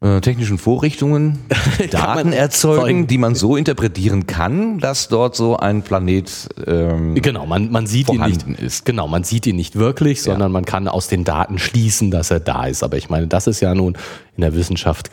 äh, 0.02 0.22
technischen 0.22 0.58
Vorrichtungen 0.58 1.38
Daten 1.92 2.34
erzeugen, 2.34 3.06
die 3.06 3.20
man 3.20 3.36
so 3.36 3.56
interpretieren 3.56 4.26
kann, 4.26 4.80
dass 4.80 5.08
dort 5.08 5.36
so 5.36 5.58
ein 5.58 5.84
Planet 5.84 6.50
ähm, 6.66 7.14
genau 7.14 7.46
man 7.46 7.72
man 7.72 7.86
sieht 7.86 8.10
ihn 8.10 8.22
nicht 8.22 8.48
ist. 8.60 8.86
genau 8.86 9.08
man 9.08 9.24
sieht 9.24 9.46
ihn 9.46 9.56
nicht 9.56 9.76
wirklich, 9.76 10.24
sondern 10.24 10.50
ja. 10.50 10.54
man 10.54 10.66
kann 10.66 10.88
aus 10.88 11.08
den 11.10 11.24
Daten 11.24 11.60
schließen, 11.60 12.10
dass 12.10 12.32
er 12.32 12.40
da 12.40 12.66
ist. 12.66 12.82
Aber 12.82 12.98
ich 12.98 13.08
meine, 13.08 13.28
das 13.28 13.46
ist 13.46 13.60
ja 13.60 13.76
nun 13.76 13.96
in 14.36 14.42
der 14.42 14.56
Wissenschaft 14.56 15.12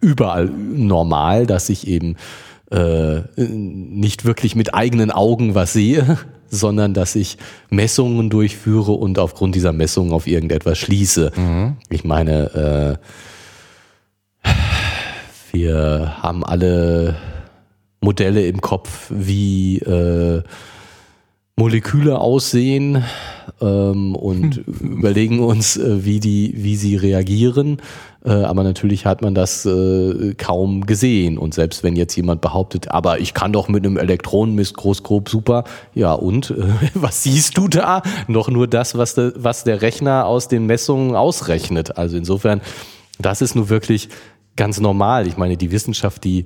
überall 0.00 0.46
normal, 0.46 1.48
dass 1.48 1.68
ich 1.70 1.88
eben 1.88 2.14
äh, 2.70 3.20
nicht 3.36 4.24
wirklich 4.24 4.56
mit 4.56 4.74
eigenen 4.74 5.10
Augen 5.10 5.54
was 5.54 5.72
sehe, 5.72 6.18
sondern 6.48 6.94
dass 6.94 7.14
ich 7.14 7.38
Messungen 7.70 8.30
durchführe 8.30 8.92
und 8.92 9.18
aufgrund 9.18 9.54
dieser 9.54 9.72
Messungen 9.72 10.12
auf 10.12 10.26
irgendetwas 10.26 10.78
schließe. 10.78 11.32
Mhm. 11.36 11.76
Ich 11.88 12.04
meine, 12.04 12.98
äh, 14.44 14.50
wir 15.52 16.16
haben 16.22 16.44
alle 16.44 17.16
Modelle 18.00 18.46
im 18.46 18.60
Kopf, 18.60 19.10
wie 19.10 19.78
äh, 19.78 20.42
Moleküle 21.58 22.20
aussehen 22.20 23.02
ähm, 23.62 24.14
und 24.14 24.58
überlegen 24.58 25.40
uns, 25.40 25.78
äh, 25.78 26.04
wie 26.04 26.20
die, 26.20 26.52
wie 26.54 26.76
sie 26.76 26.96
reagieren. 26.96 27.80
Äh, 28.26 28.30
aber 28.30 28.62
natürlich 28.62 29.06
hat 29.06 29.22
man 29.22 29.34
das 29.34 29.64
äh, 29.64 30.34
kaum 30.36 30.84
gesehen. 30.84 31.38
Und 31.38 31.54
selbst 31.54 31.82
wenn 31.82 31.96
jetzt 31.96 32.14
jemand 32.14 32.42
behauptet, 32.42 32.90
aber 32.90 33.20
ich 33.20 33.32
kann 33.32 33.54
doch 33.54 33.68
mit 33.68 33.86
einem 33.86 33.96
Elektronenmikroskop 33.96 35.30
super, 35.30 35.64
ja 35.94 36.12
und 36.12 36.50
äh, 36.50 36.68
was 36.94 37.22
siehst 37.22 37.56
du 37.56 37.68
da? 37.68 38.02
Noch 38.28 38.50
nur 38.50 38.66
das, 38.66 38.98
was, 38.98 39.14
de, 39.14 39.32
was 39.36 39.64
der 39.64 39.80
Rechner 39.80 40.26
aus 40.26 40.48
den 40.48 40.66
Messungen 40.66 41.16
ausrechnet. 41.16 41.96
Also 41.96 42.18
insofern, 42.18 42.60
das 43.18 43.40
ist 43.40 43.54
nur 43.54 43.70
wirklich 43.70 44.10
ganz 44.56 44.78
normal. 44.78 45.26
Ich 45.26 45.38
meine, 45.38 45.56
die 45.56 45.70
Wissenschaft, 45.70 46.22
die 46.24 46.44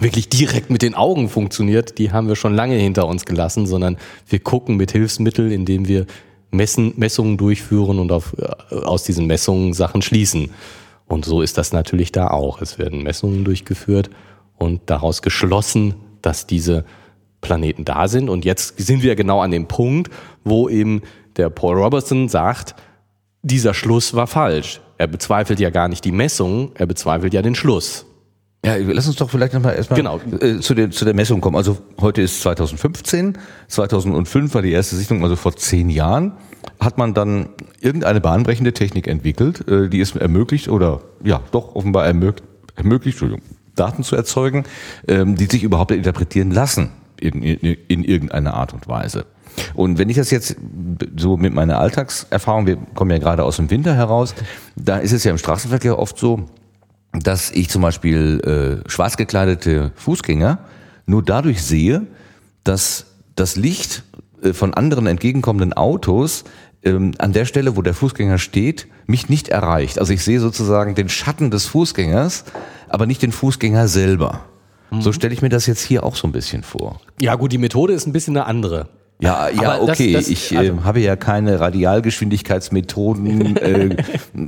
wirklich 0.00 0.28
direkt 0.28 0.70
mit 0.70 0.82
den 0.82 0.94
Augen 0.94 1.28
funktioniert, 1.28 1.98
die 1.98 2.12
haben 2.12 2.28
wir 2.28 2.36
schon 2.36 2.54
lange 2.54 2.76
hinter 2.76 3.06
uns 3.06 3.24
gelassen, 3.26 3.66
sondern 3.66 3.96
wir 4.28 4.38
gucken 4.40 4.76
mit 4.76 4.92
Hilfsmitteln, 4.92 5.50
indem 5.50 5.88
wir 5.88 6.06
Messen, 6.50 6.94
Messungen 6.96 7.36
durchführen 7.36 7.98
und 7.98 8.10
auf, 8.12 8.34
äh, 8.38 8.74
aus 8.74 9.04
diesen 9.04 9.26
Messungen 9.26 9.72
Sachen 9.72 10.02
schließen. 10.02 10.50
Und 11.06 11.24
so 11.24 11.42
ist 11.42 11.58
das 11.58 11.72
natürlich 11.72 12.12
da 12.12 12.28
auch. 12.28 12.60
Es 12.60 12.78
werden 12.78 13.02
Messungen 13.02 13.44
durchgeführt 13.44 14.10
und 14.56 14.80
daraus 14.86 15.22
geschlossen, 15.22 15.94
dass 16.22 16.46
diese 16.46 16.84
Planeten 17.40 17.84
da 17.84 18.08
sind. 18.08 18.28
Und 18.28 18.44
jetzt 18.44 18.78
sind 18.78 19.02
wir 19.02 19.16
genau 19.16 19.40
an 19.40 19.50
dem 19.50 19.66
Punkt, 19.66 20.12
wo 20.44 20.68
eben 20.68 21.02
der 21.36 21.50
Paul 21.50 21.76
Robertson 21.76 22.28
sagt, 22.28 22.74
dieser 23.42 23.74
Schluss 23.74 24.14
war 24.14 24.26
falsch. 24.26 24.80
Er 24.98 25.06
bezweifelt 25.06 25.58
ja 25.60 25.70
gar 25.70 25.88
nicht 25.88 26.04
die 26.04 26.12
Messungen, 26.12 26.72
er 26.74 26.86
bezweifelt 26.86 27.32
ja 27.32 27.42
den 27.42 27.54
Schluss. 27.54 28.06
Ja, 28.64 28.76
lass 28.76 29.06
uns 29.06 29.16
doch 29.16 29.30
vielleicht 29.30 29.54
nochmal 29.54 29.74
erstmal 29.74 29.96
genau. 29.96 30.20
äh, 30.40 30.60
zu, 30.60 30.74
der, 30.74 30.90
zu 30.90 31.06
der 31.06 31.14
Messung 31.14 31.40
kommen. 31.40 31.56
Also 31.56 31.78
heute 31.98 32.20
ist 32.20 32.42
2015, 32.42 33.38
2005 33.68 34.54
war 34.54 34.60
die 34.60 34.72
erste 34.72 34.96
Sichtung, 34.96 35.22
also 35.22 35.34
vor 35.34 35.56
zehn 35.56 35.88
Jahren 35.88 36.32
hat 36.78 36.98
man 36.98 37.14
dann 37.14 37.48
irgendeine 37.80 38.20
bahnbrechende 38.20 38.74
Technik 38.74 39.06
entwickelt, 39.06 39.66
äh, 39.66 39.88
die 39.88 40.00
es 40.00 40.14
ermöglicht 40.14 40.68
oder 40.68 41.00
ja 41.24 41.40
doch 41.52 41.74
offenbar 41.74 42.04
ermöglicht, 42.06 42.44
ermöglicht 42.76 43.16
Entschuldigung, 43.16 43.42
Daten 43.76 44.02
zu 44.02 44.14
erzeugen, 44.14 44.64
ähm, 45.08 45.36
die 45.36 45.46
sich 45.46 45.62
überhaupt 45.62 45.92
interpretieren 45.92 46.50
lassen 46.50 46.90
in, 47.18 47.42
in, 47.42 47.78
in 47.88 48.04
irgendeiner 48.04 48.52
Art 48.52 48.74
und 48.74 48.88
Weise. 48.88 49.24
Und 49.74 49.98
wenn 49.98 50.10
ich 50.10 50.16
das 50.16 50.30
jetzt 50.30 50.56
so 51.16 51.36
mit 51.38 51.54
meiner 51.54 51.78
Alltagserfahrung, 51.78 52.66
wir 52.66 52.76
kommen 52.94 53.10
ja 53.10 53.18
gerade 53.18 53.42
aus 53.42 53.56
dem 53.56 53.70
Winter 53.70 53.94
heraus, 53.94 54.34
da 54.76 54.98
ist 54.98 55.12
es 55.12 55.24
ja 55.24 55.30
im 55.30 55.38
Straßenverkehr 55.38 55.98
oft 55.98 56.18
so, 56.18 56.46
dass 57.12 57.50
ich 57.50 57.68
zum 57.68 57.82
Beispiel 57.82 58.82
äh, 58.86 58.88
schwarz 58.88 59.16
gekleidete 59.16 59.92
Fußgänger 59.96 60.58
nur 61.06 61.22
dadurch 61.22 61.62
sehe, 61.62 62.06
dass 62.64 63.06
das 63.34 63.56
Licht 63.56 64.04
äh, 64.42 64.52
von 64.52 64.74
anderen 64.74 65.06
entgegenkommenden 65.06 65.72
Autos 65.72 66.44
ähm, 66.82 67.12
an 67.18 67.32
der 67.32 67.44
Stelle, 67.44 67.76
wo 67.76 67.82
der 67.82 67.94
Fußgänger 67.94 68.38
steht, 68.38 68.86
mich 69.06 69.28
nicht 69.28 69.48
erreicht. 69.48 69.98
Also 69.98 70.12
ich 70.12 70.22
sehe 70.22 70.40
sozusagen 70.40 70.94
den 70.94 71.08
Schatten 71.08 71.50
des 71.50 71.66
Fußgängers, 71.66 72.44
aber 72.88 73.06
nicht 73.06 73.22
den 73.22 73.32
Fußgänger 73.32 73.88
selber. 73.88 74.44
Mhm. 74.90 75.02
So 75.02 75.12
stelle 75.12 75.34
ich 75.34 75.42
mir 75.42 75.48
das 75.48 75.66
jetzt 75.66 75.82
hier 75.82 76.04
auch 76.04 76.16
so 76.16 76.28
ein 76.28 76.32
bisschen 76.32 76.62
vor. 76.62 77.00
Ja 77.20 77.34
gut, 77.34 77.52
die 77.52 77.58
Methode 77.58 77.92
ist 77.92 78.06
ein 78.06 78.12
bisschen 78.12 78.36
eine 78.36 78.46
andere. 78.46 78.88
Ja, 79.20 79.48
ja, 79.50 79.80
okay. 79.80 80.12
Das, 80.12 80.24
das, 80.24 80.30
ich 80.30 80.56
also, 80.56 80.72
äh, 80.72 80.76
habe 80.82 81.00
ja 81.00 81.16
keine 81.16 81.60
Radialgeschwindigkeitsmethoden 81.60 83.56
äh, 83.56 83.96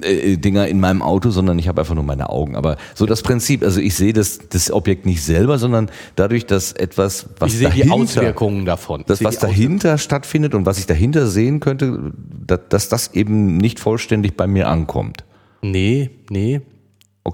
äh, 0.03 0.37
Dinger 0.37 0.67
in 0.69 0.81
meinem 0.81 1.03
Auto, 1.03 1.31
sondern 1.31 1.59
ich 1.59 1.69
habe 1.69 1.83
einfach 1.83 1.95
nur 1.95 2.05
meine 2.05 2.31
Augen. 2.31 2.57
Aber 2.57 2.77
so 2.95 3.07
das 3.07 3.23
Prinzip, 3.23 3.63
also 3.63 3.81
ich 3.81 3.95
sehe 3.95 4.13
das, 4.13 4.41
das 4.49 4.71
Objekt 4.71 5.05
nicht 5.07 5.23
selber, 5.23 5.59
sondern 5.59 5.91
dadurch, 6.17 6.47
dass 6.47 6.73
etwas, 6.73 7.27
was 7.39 7.53
ich 7.53 7.59
sehe 7.59 7.69
dahinter, 7.69 7.87
die 7.87 7.93
Auswirkungen 8.03 8.65
davon. 8.65 9.05
Das, 9.07 9.23
was 9.23 9.39
dahinter 9.39 9.99
stattfindet 9.99 10.55
und 10.55 10.65
was 10.65 10.79
ich 10.79 10.87
dahinter 10.87 11.27
sehen 11.27 11.61
könnte, 11.61 12.13
dass, 12.47 12.61
dass 12.69 12.89
das 12.89 13.15
eben 13.15 13.59
nicht 13.59 13.79
vollständig 13.79 14.37
bei 14.37 14.47
mir 14.47 14.69
ankommt. 14.69 15.25
Nee, 15.61 16.11
nee, 16.31 16.61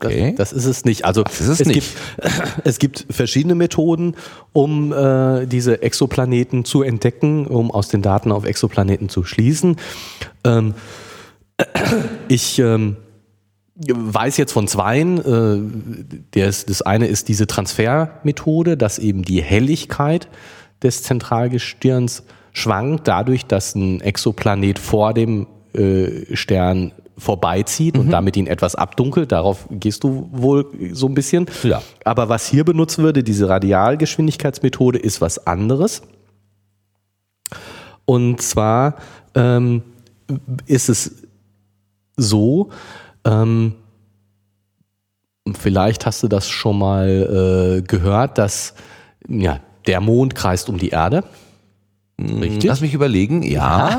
Okay. 0.07 0.35
Das, 0.37 0.51
das, 0.51 0.59
ist 0.59 0.67
es 0.67 0.85
nicht. 0.85 1.05
Also 1.05 1.25
es, 1.25 1.41
es, 1.41 1.65
nicht. 1.65 1.75
Gibt, 1.75 1.97
es 2.65 2.79
gibt 2.79 3.07
verschiedene 3.11 3.55
Methoden, 3.55 4.15
um 4.53 4.93
äh, 4.93 5.47
diese 5.47 5.83
Exoplaneten 5.83 6.65
zu 6.65 6.83
entdecken, 6.83 7.47
um 7.47 7.71
aus 7.71 7.89
den 7.89 8.03
Daten 8.03 8.33
auf 8.33 8.45
Exoplaneten 8.45 9.09
zu 9.09 9.25
schließen. 9.25 9.77
Ähm, 10.45 10.75
ich 12.29 12.59
ähm, 12.59 12.97
weiß 13.77 14.37
jetzt 14.37 14.53
von 14.53 14.69
zweien. 14.69 15.19
Äh, 16.35 16.41
das, 16.41 16.67
das 16.67 16.83
eine 16.83 17.07
ist 17.07 17.29
diese 17.29 17.47
Transfermethode, 17.47 18.77
dass 18.77 18.99
eben 18.99 19.23
die 19.23 19.43
Helligkeit 19.43 20.29
des 20.83 21.03
Zentralgestirns 21.03 22.25
schwankt, 22.53 23.09
dadurch, 23.09 23.47
dass 23.47 23.75
ein 23.75 24.01
Exoplanet 24.01 24.79
vor 24.79 25.15
dem 25.15 25.47
äh, 25.75 26.35
Stern 26.35 26.93
vorbeizieht 27.19 27.95
mhm. 27.95 28.01
und 28.01 28.11
damit 28.11 28.37
ihn 28.37 28.47
etwas 28.47 28.75
abdunkelt. 28.75 29.33
Darauf 29.33 29.67
gehst 29.71 30.05
du 30.05 30.29
wohl 30.33 30.67
so 30.93 31.07
ein 31.07 31.15
bisschen. 31.15 31.47
Ja. 31.63 31.83
Aber 32.05 32.29
was 32.29 32.47
hier 32.49 32.65
benutzt 32.65 32.99
würde, 32.99 33.23
diese 33.23 33.49
Radialgeschwindigkeitsmethode, 33.49 34.99
ist 34.99 35.21
was 35.21 35.47
anderes. 35.47 36.03
Und 38.05 38.41
zwar 38.41 38.95
ähm, 39.35 39.83
ist 40.67 40.89
es 40.89 41.23
so, 42.17 42.71
ähm, 43.25 43.75
vielleicht 45.55 46.07
hast 46.07 46.23
du 46.23 46.29
das 46.29 46.49
schon 46.49 46.79
mal 46.79 47.79
äh, 47.79 47.83
gehört, 47.83 48.39
dass 48.39 48.75
ja, 49.29 49.61
der 49.87 50.01
Mond 50.01 50.35
kreist 50.35 50.69
um 50.69 50.79
die 50.79 50.91
Erde. 50.91 51.25
Richtig. 52.21 52.65
Lass 52.65 52.81
mich 52.81 52.95
überlegen, 52.95 53.43
ja. 53.43 53.99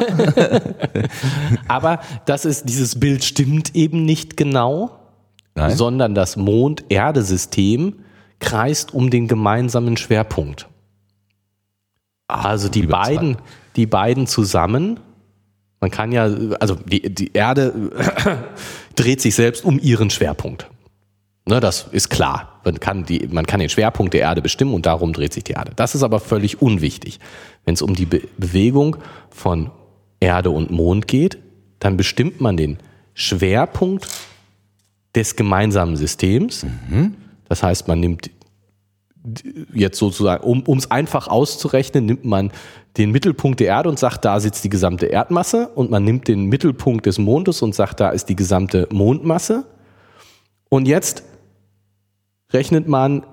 Aber 1.68 2.00
das 2.26 2.44
ist, 2.44 2.68
dieses 2.68 3.00
Bild 3.00 3.24
stimmt 3.24 3.76
eben 3.76 4.04
nicht 4.04 4.36
genau, 4.36 5.00
Nein. 5.56 5.76
sondern 5.76 6.16
das 6.16 6.36
Mond-Erde-System 6.36 7.96
kreist 8.40 8.94
um 8.94 9.10
den 9.10 9.28
gemeinsamen 9.28 9.96
Schwerpunkt. 9.96 10.68
Also 12.28 12.68
die 12.70 12.84
beiden, 12.84 13.38
die 13.76 13.86
beiden 13.86 14.28
zusammen, 14.28 15.00
man 15.80 15.90
kann 15.90 16.12
ja, 16.12 16.30
also 16.60 16.76
die, 16.76 17.14
die 17.14 17.32
Erde 17.34 17.74
dreht 18.96 19.22
sich 19.22 19.34
selbst 19.34 19.64
um 19.64 19.80
ihren 19.80 20.10
Schwerpunkt. 20.10 20.70
Ne, 21.46 21.60
das 21.60 21.88
ist 21.92 22.10
klar. 22.10 22.60
Man 22.64 22.80
kann, 22.80 23.06
die, 23.06 23.28
man 23.28 23.46
kann 23.46 23.60
den 23.60 23.70
Schwerpunkt 23.70 24.14
der 24.14 24.22
Erde 24.22 24.42
bestimmen 24.42 24.74
und 24.74 24.86
darum 24.86 25.14
dreht 25.14 25.34
sich 25.34 25.44
die 25.44 25.54
Erde. 25.54 25.72
Das 25.76 25.96
ist 25.96 26.04
aber 26.04 26.20
völlig 26.20 26.62
unwichtig. 26.62 27.20
Wenn 27.66 27.74
es 27.74 27.82
um 27.82 27.96
die 27.96 28.06
Be 28.06 28.22
Bewegung 28.38 28.98
von 29.30 29.72
Erde 30.20 30.52
und 30.52 30.70
Mond 30.70 31.08
geht, 31.08 31.38
dann 31.80 31.98
bestimmt 31.98 32.42
man 32.42 32.58
den 32.58 32.78
Schwerpunkt 33.14 34.08
des 35.16 35.36
gemeinsamen 35.36 35.98
Systems. 35.98 36.64
Mhm. 36.64 37.16
Das 37.48 37.64
heißt, 37.64 37.88
man 37.88 38.00
nimmt 38.00 38.30
jetzt 39.74 39.98
sozusagen, 39.98 40.44
um 40.44 40.78
es 40.78 40.92
einfach 40.92 41.28
auszurechnen, 41.28 42.06
nimmt 42.06 42.26
man 42.26 42.52
den 42.98 43.12
Mittelpunkt 43.12 43.60
der 43.60 43.68
Erde 43.68 43.90
und 43.90 44.00
sagt, 44.00 44.26
da 44.26 44.40
sitzt 44.40 44.64
die 44.64 44.70
gesamte 44.70 45.08
Erdmasse 45.08 45.70
und 45.76 45.92
man 45.92 46.04
nimmt 46.04 46.28
den 46.28 46.46
Mittelpunkt 46.46 47.06
des 47.06 47.18
Mondes 47.18 47.62
und 47.62 47.76
sagt, 47.76 48.00
da 48.00 48.10
ist 48.10 48.30
die 48.30 48.36
gesamte 48.36 48.88
Mondmasse. 48.92 49.66
Und 50.70 50.88
jetzt 50.88 51.24
rechnet 52.52 52.88
man 52.88 53.26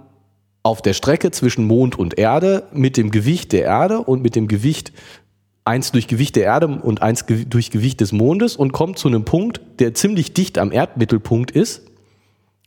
auf 0.62 0.83
der 0.83 0.94
Strecke 0.94 1.31
zwischen 1.31 1.66
Mond 1.66 1.98
und 1.98 2.18
Erde 2.18 2.64
mit 2.72 2.96
dem 2.96 3.11
Gewicht 3.11 3.52
der 3.52 3.64
Erde 3.64 4.00
und 4.00 4.22
mit 4.22 4.35
dem 4.35 4.48
Gewicht 4.48 4.92
eins 5.64 5.92
durch 5.92 6.09
Gewicht 6.09 6.37
der 6.37 6.44
Erde 6.44 6.66
und 6.66 7.02
eins 7.02 7.24
durch 7.26 7.70
Gewicht 7.70 8.00
des 8.00 8.12
Mondes 8.12 8.57
und 8.57 8.72
kommt 8.72 8.98
zu 8.98 9.09
einem 9.09 9.24
Punkt, 9.24 9.61
der 9.79 9.94
ziemlich 9.94 10.33
dicht 10.33 10.59
am 10.59 10.72
Erdmittelpunkt 10.72 11.50
ist, 11.50 11.83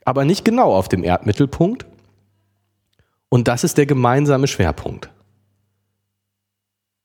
aber 0.05 0.25
nicht 0.25 0.43
genau 0.43 0.73
auf 0.73 0.89
dem 0.89 1.03
Erdmittelpunkt. 1.03 1.85
Und 3.29 3.47
das 3.47 3.63
ist 3.63 3.77
der 3.77 3.85
gemeinsame 3.85 4.47
Schwerpunkt. 4.47 5.09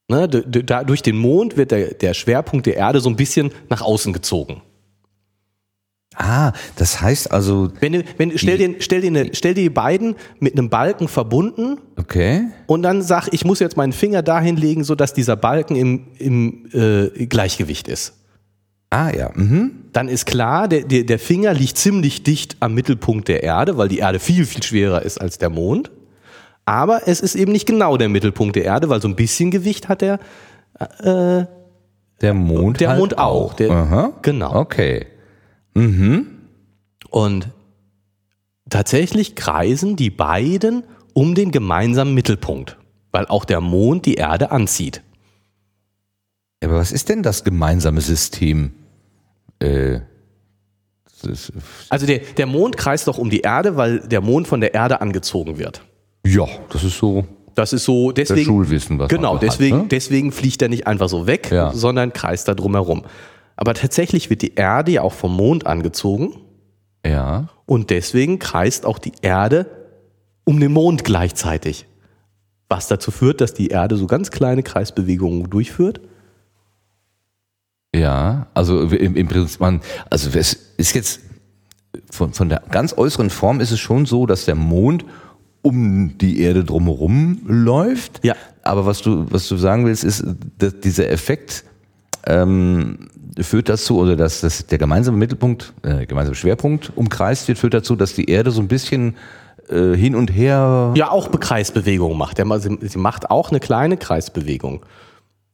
Ne, 0.09 0.29
durch 0.29 1.03
den 1.03 1.17
Mond 1.17 1.57
wird 1.57 1.71
der, 1.71 1.95
der 1.95 2.15
Schwerpunkt 2.15 2.67
der 2.67 2.77
Erde 2.77 3.01
so 3.01 3.09
ein 3.09 3.17
bisschen 3.17 3.53
nach 3.69 3.81
außen 3.81 4.13
gezogen. 4.13 4.63
Ah, 6.17 6.53
das 6.77 7.01
heißt 7.01 7.31
also. 7.33 7.71
Wenn 7.81 7.93
du, 7.93 8.05
wenn, 8.17 8.37
stell, 8.39 8.59
dir, 8.59 8.77
stell, 8.79 9.01
dir 9.01 9.09
eine, 9.09 9.31
stell 9.35 9.55
dir 9.55 9.63
die 9.63 9.71
beiden 9.71 10.15
mit 10.39 10.57
einem 10.57 10.71
Balken 10.71 11.09
verbunden. 11.09 11.79
Okay. 11.97 12.43
Und 12.67 12.83
dann 12.83 13.03
sag, 13.03 13.29
ich 13.33 13.45
muss 13.45 13.59
jetzt 13.61 13.77
meinen 13.77 13.93
Finger 13.93 14.23
dahin 14.23 14.57
legen, 14.57 14.85
sodass 14.85 15.13
dieser 15.13 15.37
Balken 15.37 15.77
im, 15.77 16.07
im 16.19 16.67
äh, 16.73 17.27
Gleichgewicht 17.27 17.89
ist. 17.89 18.15
Ah 18.91 19.11
ja. 19.11 19.31
Mhm. 19.35 19.73
Dann 19.93 20.09
ist 20.09 20.27
klar, 20.27 20.69
der, 20.69 20.83
der, 20.83 21.03
der 21.03 21.19
Finger 21.19 21.53
liegt 21.53 21.79
ziemlich 21.79 22.23
dicht 22.23 22.57
am 22.61 22.75
Mittelpunkt 22.75 23.27
der 23.27 23.43
Erde, 23.43 23.77
weil 23.77 23.89
die 23.89 23.99
Erde 23.99 24.21
viel, 24.21 24.47
viel 24.47 24.63
schwerer 24.63 25.03
ist 25.03 25.21
als 25.21 25.39
der 25.39 25.51
Mond. 25.51 25.91
Aber 26.65 27.03
es 27.07 27.21
ist 27.21 27.35
eben 27.35 27.53
nicht 27.53 27.67
genau 27.67 27.97
der 27.97 28.09
Mittelpunkt 28.09 28.57
der 28.57 28.65
Erde, 28.65 28.89
weil 28.89 29.03
so 29.03 29.09
ein 29.09 29.17
bisschen 29.17 29.51
Gewicht 29.51 29.89
hat 29.89 30.01
der. 30.01 30.21
Äh, 30.79 31.45
der 32.21 32.35
Mond, 32.35 32.81
der 32.81 32.91
halt 32.91 32.99
Mond 33.01 33.19
auch. 33.19 33.51
auch. 33.51 33.55
Der. 33.55 34.13
Genau. 34.23 34.55
Okay. 34.55 35.07
Mhm. 35.75 36.27
Und 37.11 37.49
tatsächlich 38.71 39.35
kreisen 39.35 39.97
die 39.97 40.11
beiden 40.11 40.85
um 41.13 41.35
den 41.35 41.51
gemeinsamen 41.51 42.15
Mittelpunkt, 42.15 42.77
weil 43.13 43.27
auch 43.27 43.45
der 43.45 43.61
Mond 43.61 44.07
die 44.07 44.15
Erde 44.15 44.51
anzieht. 44.51 45.03
Aber 46.63 46.77
was 46.77 46.93
ist 46.93 47.09
denn 47.09 47.23
das 47.23 47.45
gemeinsame 47.45 48.01
System? 48.01 48.73
Äh, 49.61 50.01
also 51.89 52.07
der, 52.07 52.19
der 52.19 52.47
Mond 52.47 52.77
kreist 52.77 53.09
doch 53.09 53.19
um 53.19 53.31
die 53.31 53.41
Erde, 53.41 53.77
weil 53.77 54.01
der 54.01 54.21
Mond 54.21 54.49
von 54.49 54.61
der 54.61 54.75
Erde 54.75 55.01
angezogen 55.01 55.59
wird. 55.59 55.83
Ja, 56.27 56.47
das 56.71 56.85
ist 56.85 56.99
so. 56.99 57.25
Das 57.55 57.73
ist 57.73 57.85
so, 57.85 58.11
deswegen. 58.11 58.47
Schulwissen, 58.47 58.99
was 58.99 59.09
Genau, 59.09 59.39
deswegen, 59.39 59.77
hat, 59.77 59.83
ne? 59.83 59.89
deswegen 59.89 60.33
fliegt 60.33 60.61
er 60.61 60.69
nicht 60.69 60.89
einfach 60.89 61.09
so 61.09 61.29
weg, 61.29 61.51
ja. 61.53 61.73
sondern 61.73 62.13
kreist 62.13 62.49
da 62.49 62.55
drumherum. 62.55 63.05
Aber 63.57 63.75
tatsächlich 63.75 64.31
wird 64.31 64.43
die 64.43 64.55
Erde 64.55 64.93
ja 64.93 65.03
auch 65.03 65.13
vom 65.13 65.37
Mond 65.37 65.67
angezogen. 65.67 66.35
Ja. 67.07 67.49
Und 67.67 67.91
deswegen 67.91 68.39
kreist 68.39 68.87
auch 68.87 68.99
die 68.99 69.13
Erde 69.23 69.67
um 70.45 70.61
den 70.61 70.73
Mond 70.73 71.05
gleichzeitig. 71.05 71.87
Was 72.69 72.89
dazu 72.89 73.11
führt, 73.11 73.41
dass 73.41 73.55
die 73.55 73.69
Erde 73.69 73.97
so 73.97 74.07
ganz 74.07 74.31
kleine 74.31 74.63
Kreisbewegungen 74.63 75.49
durchführt. 75.51 76.01
Ja, 77.95 78.49
also 78.55 78.83
im, 78.83 79.15
im 79.15 79.29
Prinzip, 79.29 79.61
man, 79.61 79.81
also 80.11 80.37
es 80.37 80.55
ist 80.77 80.95
jetzt 80.95 81.21
von, 82.11 82.33
von 82.33 82.49
der 82.49 82.63
ganz 82.71 82.97
äußeren 82.97 83.31
Form 83.31 83.61
ist 83.61 83.71
es 83.71 83.79
schon 83.79 84.07
so, 84.07 84.27
dass 84.27 84.47
der 84.47 84.57
Mond 84.57 85.05
um 85.63 86.19
die 86.19 86.41
Erde 86.41 86.65
drumherum 86.65 87.41
läuft. 87.47 88.25
Ja. 88.25 88.35
Aber 88.63 88.85
was 88.85 89.03
du, 89.03 89.27
was 89.31 89.49
du 89.49 89.57
sagen 89.57 89.87
willst, 89.87 90.05
ist, 90.05 90.25
dass 90.59 90.81
dieser 90.81 91.09
Effekt 91.11 91.65
ähm, 92.27 93.09
führt 93.41 93.69
dazu, 93.69 93.99
oder 93.99 94.17
dass, 94.17 94.41
dass 94.41 94.67
der 94.67 94.79
gemeinsame 94.79 95.17
Mittelpunkt, 95.17 95.73
äh, 95.83 96.07
gemeinsame 96.07 96.37
Schwerpunkt 96.37 96.93
umkreist 96.95 97.49
wird, 97.49 97.59
führt 97.59 97.75
dazu, 97.75 97.97
dass 97.97 98.15
die 98.15 98.31
Erde 98.31 98.51
so 98.51 98.61
ein 98.61 98.69
bisschen 98.69 99.17
äh, 99.69 99.95
hin 99.97 100.15
und 100.15 100.29
her. 100.29 100.93
Ja, 100.97 101.11
auch 101.11 101.31
Kreisbewegungen 101.31 102.17
macht. 102.17 102.39
Sie 102.39 102.99
macht 102.99 103.31
auch 103.31 103.51
eine 103.51 103.61
kleine 103.61 103.97
Kreisbewegung. 103.97 104.85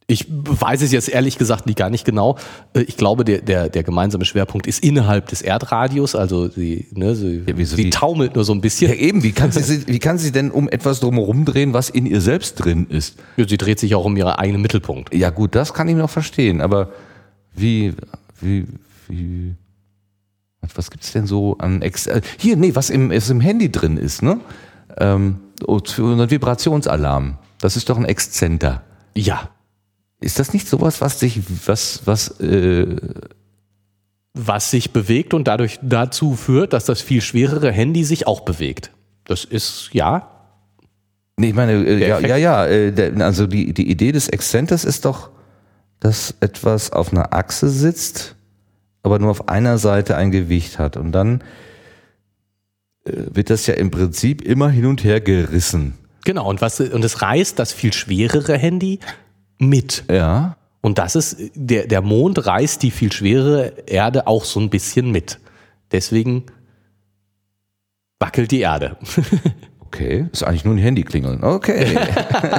Ich 0.07 0.27
weiß 0.29 0.83
es 0.83 0.91
jetzt 0.91 1.09
ehrlich 1.09 1.39
gesagt 1.39 1.67
nicht, 1.67 1.79
gar 1.79 1.89
nicht 1.89 2.05
genau. 2.05 2.37
Äh, 2.75 2.81
ich 2.81 2.97
glaube, 2.97 3.25
der, 3.25 3.43
der, 3.43 3.69
der 3.69 3.85
gemeinsame 3.85 4.25
Schwerpunkt 4.25 4.67
ist 4.67 4.83
innerhalb 4.83 5.29
des 5.29 5.41
Erdradius, 5.41 6.17
also 6.17 6.49
sie, 6.49 6.89
ne, 6.93 7.15
sie, 7.15 7.45
ja, 7.47 7.65
sie 7.65 7.77
die, 7.77 7.91
taumelt 7.91 8.35
nur 8.35 8.43
so 8.43 8.53
ein 8.53 8.61
bisschen. 8.61 8.91
Ja, 8.91 8.97
eben, 8.97 9.23
wie 9.23 9.31
kann, 9.31 9.53
sie, 9.53 9.87
wie 9.87 10.01
kann 10.01 10.19
sie 10.19 10.33
denn 10.33 10.51
um 10.51 10.69
etwas 10.69 10.99
drumherum 10.99 11.45
drehen, 11.45 11.73
was 11.73 11.91
in 11.91 12.07
ihr 12.07 12.21
selbst 12.21 12.57
drin 12.57 12.89
ist? 12.89 13.19
Ja, 13.37 13.47
sie 13.47 13.57
dreht 13.57 13.79
sich 13.79 13.95
auch 13.95 14.05
um 14.05 14.17
ihren 14.17 14.33
eigenen 14.33 14.61
Mittelpunkt. 14.63 15.15
Ja, 15.15 15.31
gut, 15.31 15.55
das 15.55 15.73
kann 15.73 15.87
ich 15.89 15.95
noch 15.95 16.11
verstehen, 16.11 16.61
aber 16.61 16.91
wie, 17.55 17.95
wie, 18.41 18.67
wie, 19.09 19.55
was 20.75 20.91
gibt's 20.91 21.13
denn 21.13 21.27
so 21.27 21.57
an 21.59 21.83
Ex 21.83 22.07
äh, 22.07 22.21
hier, 22.39 22.57
nee, 22.57 22.75
was 22.75 22.91
im, 22.91 23.11
was 23.11 23.31
im 23.31 23.41
Handy 23.41 23.71
drin 23.71 23.97
ist, 23.97 24.23
ne? 24.23 24.41
Ähm, 24.99 25.41
für 25.87 26.13
einen 26.13 26.31
Vibrationsalarm. 26.31 27.39
Das 27.61 27.77
ist 27.77 27.89
doch 27.91 27.99
ein 27.99 28.07
Exzenter. 28.07 28.83
Ja. 29.15 29.51
Ist 30.21 30.39
das 30.39 30.53
nicht 30.53 30.69
sowas, 30.69 31.01
was 31.01 31.21
sich, 31.21 31.41
was, 31.67 32.03
was, 32.07 32.41
äh 32.41 32.97
was 34.35 34.71
sich 34.71 34.93
bewegt 34.93 35.35
und 35.35 35.49
dadurch 35.49 35.79
dazu 35.83 36.35
führt, 36.35 36.73
dass 36.73 36.85
das 36.85 37.01
viel 37.01 37.21
schwerere 37.21 37.73
Handy 37.73 38.05
sich 38.05 38.27
auch 38.27 38.41
bewegt? 38.41 38.93
Das 39.25 39.45
ist 39.45 39.91
ja. 39.93 40.29
Nee, 41.37 41.49
ich 41.49 41.55
meine, 41.55 41.73
äh, 41.73 42.07
ja, 42.07 42.21
ja, 42.21 42.37
ja, 42.37 42.67
äh, 42.67 43.13
also 43.21 43.47
die, 43.47 43.73
die 43.73 43.91
Idee 43.91 44.13
des 44.13 44.29
Exzenters 44.29 44.85
ist 44.85 45.05
doch, 45.05 45.31
dass 46.01 46.35
etwas 46.41 46.93
auf 46.93 47.13
einer 47.13 47.33
Achse 47.33 47.69
sitzt, 47.69 48.35
aber 49.03 49.19
nur 49.19 49.31
auf 49.31 49.49
einer 49.49 49.79
Seite 49.79 50.17
ein 50.17 50.31
Gewicht 50.31 50.79
hat. 50.79 50.97
Und 50.97 51.13
dann 51.13 51.43
äh, 53.05 53.13
wird 53.31 53.51
das 53.51 53.67
ja 53.67 53.75
im 53.75 53.91
Prinzip 53.91 54.43
immer 54.43 54.71
hin 54.71 54.87
und 54.87 55.05
her 55.05 55.21
gerissen. 55.21 55.95
Genau, 56.25 56.49
und 56.49 56.61
was 56.61 56.81
und 56.81 57.05
es 57.05 57.23
reißt 57.23 57.59
das 57.59 57.73
viel 57.73 57.93
schwerere 57.93 58.57
Handy 58.59 58.99
mit. 59.59 60.05
Ja. 60.11 60.57
Und 60.83 60.99
das 60.99 61.15
ist, 61.15 61.37
der, 61.55 61.87
der 61.87 62.01
Mond 62.01 62.47
reißt 62.47 62.83
die 62.83 62.91
viel 62.91 63.13
schwerere 63.13 63.75
Erde 63.87 64.27
auch 64.27 64.45
so 64.45 64.61
ein 64.61 64.71
bisschen 64.71 65.11
mit. 65.11 65.39
Deswegen 65.93 66.45
wackelt 68.19 68.51
die 68.51 68.61
Erde. 68.61 68.97
Okay, 69.93 70.27
ist 70.33 70.45
eigentlich 70.45 70.65
nur 70.65 70.75
ein 70.75 70.79
Handy 70.79 71.03
klingeln. 71.03 71.43
Okay. 71.43 71.99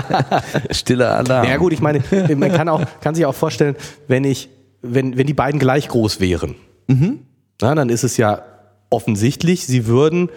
Stiller 0.72 1.16
Alarm. 1.16 1.48
Ja 1.48 1.56
gut, 1.56 1.72
ich 1.72 1.80
meine, 1.80 2.04
man 2.36 2.52
kann, 2.52 2.68
auch, 2.68 2.84
kann 3.00 3.16
sich 3.16 3.26
auch 3.26 3.34
vorstellen, 3.34 3.78
wenn 4.10 4.26
ich, 4.26 4.50
wenn, 4.82 5.18
wenn 5.18 5.28
die 5.28 5.34
beiden 5.34 5.58
gleich 5.58 5.88
groß 5.88 6.20
wären, 6.20 6.56
mhm. 6.88 7.20
na, 7.62 7.74
dann 7.74 7.88
ist 7.88 8.04
es 8.04 8.18
ja 8.18 8.44
offensichtlich, 8.90 9.66
sie 9.66 9.86
würden 9.86 10.30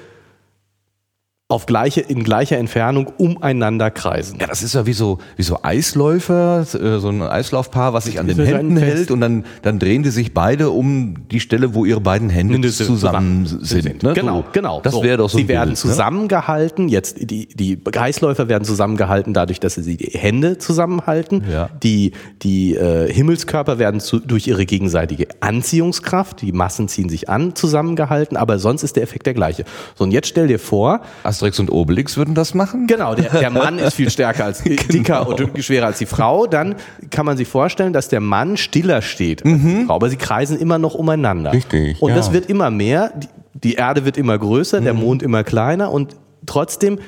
auf 1.48 1.66
gleiche, 1.66 2.00
in 2.00 2.24
gleicher 2.24 2.56
Entfernung 2.56 3.12
umeinander 3.18 3.90
kreisen. 3.90 4.38
Ja, 4.40 4.46
das 4.46 4.62
ist 4.62 4.74
ja 4.74 4.86
wie 4.86 4.94
so, 4.94 5.18
wie 5.36 5.42
so 5.42 5.58
Eisläufer, 5.62 6.60
äh, 6.62 6.98
so 6.98 7.10
ein 7.10 7.20
Eislaufpaar, 7.20 7.92
was 7.92 8.04
sich 8.06 8.18
an 8.18 8.26
den 8.26 8.38
Händen 8.42 8.78
hält 8.78 9.10
und 9.10 9.20
dann, 9.20 9.44
dann 9.60 9.78
drehen 9.78 10.02
die 10.02 10.08
sich 10.08 10.32
beide 10.32 10.70
um 10.70 11.28
die 11.30 11.40
Stelle, 11.40 11.74
wo 11.74 11.84
ihre 11.84 12.00
beiden 12.00 12.30
Hände 12.30 12.70
zusammen, 12.70 13.44
zusammen 13.44 13.46
sind. 13.46 13.82
sind. 13.82 14.02
Ne? 14.02 14.14
Genau, 14.14 14.38
so. 14.38 14.44
genau. 14.54 14.80
Das 14.80 14.94
so. 14.94 15.02
wäre 15.02 15.18
doch 15.18 15.28
so. 15.28 15.36
Sie 15.36 15.46
werden 15.46 15.74
Bild, 15.74 15.84
ne? 15.84 15.90
zusammengehalten, 15.90 16.88
jetzt 16.88 17.30
die, 17.30 17.46
die 17.46 17.78
Eisläufer 17.94 18.48
werden 18.48 18.64
zusammengehalten 18.64 19.34
dadurch, 19.34 19.60
dass 19.60 19.74
sie 19.74 19.98
die 19.98 20.18
Hände 20.18 20.56
zusammenhalten. 20.56 21.44
Ja. 21.52 21.68
Die, 21.82 22.12
die 22.42 22.74
äh, 22.74 23.12
Himmelskörper 23.12 23.78
werden 23.78 24.00
zu, 24.00 24.18
durch 24.18 24.46
ihre 24.48 24.64
gegenseitige 24.64 25.28
Anziehungskraft, 25.40 26.40
die 26.40 26.52
Massen 26.52 26.88
ziehen 26.88 27.10
sich 27.10 27.28
an, 27.28 27.54
zusammengehalten, 27.54 28.38
aber 28.38 28.58
sonst 28.58 28.82
ist 28.82 28.96
der 28.96 29.02
Effekt 29.02 29.26
der 29.26 29.34
gleiche. 29.34 29.64
So, 29.94 30.04
und 30.04 30.10
jetzt 30.10 30.28
stell 30.28 30.46
dir 30.46 30.58
vor, 30.58 31.02
Asterix 31.44 31.58
und 31.58 31.70
Obelix 31.70 32.16
würden 32.16 32.34
das 32.34 32.54
machen? 32.54 32.86
Genau, 32.86 33.14
der, 33.14 33.30
der 33.30 33.50
Mann 33.50 33.78
ist 33.78 33.94
viel 33.94 34.10
stärker 34.10 34.46
als 34.46 34.62
genau. 34.62 34.82
dicker 34.90 35.28
und 35.28 35.62
schwerer 35.64 35.86
als 35.86 35.98
die 35.98 36.06
Frau. 36.06 36.46
Dann 36.46 36.76
kann 37.10 37.26
man 37.26 37.36
sich 37.36 37.48
vorstellen, 37.48 37.92
dass 37.92 38.08
der 38.08 38.20
Mann 38.20 38.56
stiller 38.56 39.02
steht 39.02 39.44
die 39.44 39.84
Frau, 39.86 39.94
aber 39.94 40.08
sie 40.08 40.16
kreisen 40.16 40.58
immer 40.58 40.78
noch 40.78 40.94
umeinander. 40.94 41.52
Richtig. 41.52 42.00
Und 42.00 42.10
ja. 42.10 42.16
das 42.16 42.32
wird 42.32 42.48
immer 42.48 42.70
mehr. 42.70 43.12
Die, 43.14 43.28
die 43.54 43.74
Erde 43.74 44.04
wird 44.04 44.16
immer 44.16 44.38
größer, 44.38 44.80
mhm. 44.80 44.84
der 44.84 44.94
Mond 44.94 45.22
immer 45.22 45.44
kleiner 45.44 45.92
und 45.92 46.16
trotzdem 46.46 46.98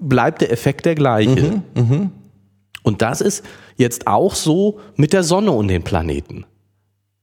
bleibt 0.00 0.40
der 0.40 0.50
Effekt 0.52 0.86
der 0.86 0.94
gleiche. 0.94 1.62
Mhm. 1.74 1.82
Mhm. 1.82 2.10
Und 2.82 3.02
das 3.02 3.20
ist 3.20 3.44
jetzt 3.76 4.06
auch 4.06 4.34
so 4.34 4.80
mit 4.96 5.12
der 5.12 5.22
Sonne 5.22 5.50
und 5.50 5.68
den 5.68 5.82
Planeten. 5.82 6.46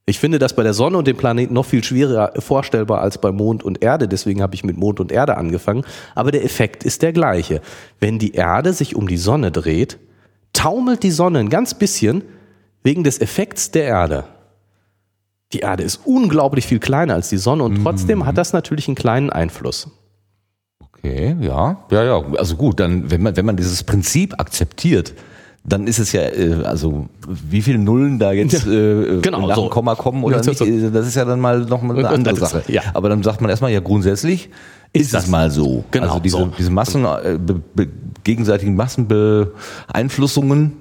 Ich 0.09 0.19
finde 0.19 0.39
das 0.39 0.55
bei 0.55 0.63
der 0.63 0.73
Sonne 0.73 0.97
und 0.97 1.05
dem 1.05 1.17
Planeten 1.17 1.53
noch 1.53 1.65
viel 1.65 1.83
schwieriger 1.83 2.31
vorstellbar 2.39 3.01
als 3.01 3.17
bei 3.17 3.33
Mond 3.33 3.61
und 3.61 3.83
Erde. 3.83 4.07
Deswegen 4.07 4.41
habe 4.41 4.55
ich 4.55 4.63
mit 4.63 4.77
Mond 4.77 5.01
und 5.01 5.11
Erde 5.11 5.35
angefangen. 5.35 5.83
Aber 6.15 6.31
der 6.31 6.45
Effekt 6.45 6.85
ist 6.85 7.01
der 7.01 7.11
gleiche. 7.11 7.59
Wenn 7.99 8.17
die 8.17 8.31
Erde 8.31 8.71
sich 8.71 8.95
um 8.95 9.09
die 9.09 9.17
Sonne 9.17 9.51
dreht, 9.51 9.99
taumelt 10.53 11.03
die 11.03 11.11
Sonne 11.11 11.39
ein 11.39 11.49
ganz 11.49 11.73
bisschen 11.73 12.23
wegen 12.83 13.03
des 13.03 13.19
Effekts 13.19 13.71
der 13.71 13.83
Erde. 13.83 14.23
Die 15.51 15.59
Erde 15.59 15.83
ist 15.83 15.99
unglaublich 16.05 16.65
viel 16.65 16.79
kleiner 16.79 17.13
als 17.13 17.27
die 17.27 17.37
Sonne 17.37 17.63
und 17.63 17.83
trotzdem 17.83 18.25
hat 18.25 18.37
das 18.37 18.53
natürlich 18.53 18.87
einen 18.87 18.95
kleinen 18.95 19.29
Einfluss. 19.29 19.89
Okay, 20.79 21.35
ja, 21.41 21.85
ja, 21.91 22.03
ja. 22.03 22.23
Also 22.37 22.55
gut, 22.55 22.79
dann, 22.79 23.11
wenn 23.11 23.23
man, 23.23 23.35
wenn 23.35 23.45
man 23.45 23.57
dieses 23.57 23.83
Prinzip 23.83 24.39
akzeptiert, 24.39 25.13
dann 25.63 25.85
ist 25.87 25.99
es 25.99 26.11
ja, 26.13 26.21
äh, 26.21 26.63
also 26.63 27.07
wie 27.27 27.61
viele 27.61 27.77
Nullen 27.77 28.19
da 28.19 28.31
jetzt 28.31 28.65
äh, 28.65 29.19
Genau, 29.21 29.45
nach 29.47 29.55
so. 29.55 29.63
dem 29.63 29.69
Komma 29.69 29.95
kommen 29.95 30.23
oder 30.23 30.37
Ja, 30.41 30.45
nicht, 30.45 30.57
so. 30.57 30.65
äh, 30.65 30.89
das 30.91 31.07
ist 31.07 31.15
ja 31.15 31.25
dann 31.25 31.39
mal 31.41 31.59
noch 31.61 31.81
mal 31.81 31.97
eine 31.97 32.07
andere 32.09 32.35
das 32.35 32.43
ist- 32.43 32.49
Sache. 32.67 32.71
ja. 32.71 32.81
Aber 32.93 33.09
dann 33.09 33.21
sagt 33.23 33.41
man 33.41 33.49
erstmal, 33.49 33.71
ja 33.71 33.79
grundsätzlich 33.81 34.49
ist, 34.93 35.13
das 35.13 35.25
es 35.25 35.29
mal 35.29 35.51
so. 35.51 35.83
Genau, 35.91 36.07
also 36.07 36.19
diese, 36.19 36.37
so. 36.37 36.49
diese 36.57 36.71
Massen, 36.71 37.03
äh, 37.05 37.37
be, 37.37 37.55
be, 37.75 37.87
gegenseitigen 38.23 38.75
Massenbeeinflussungen, 38.75 40.73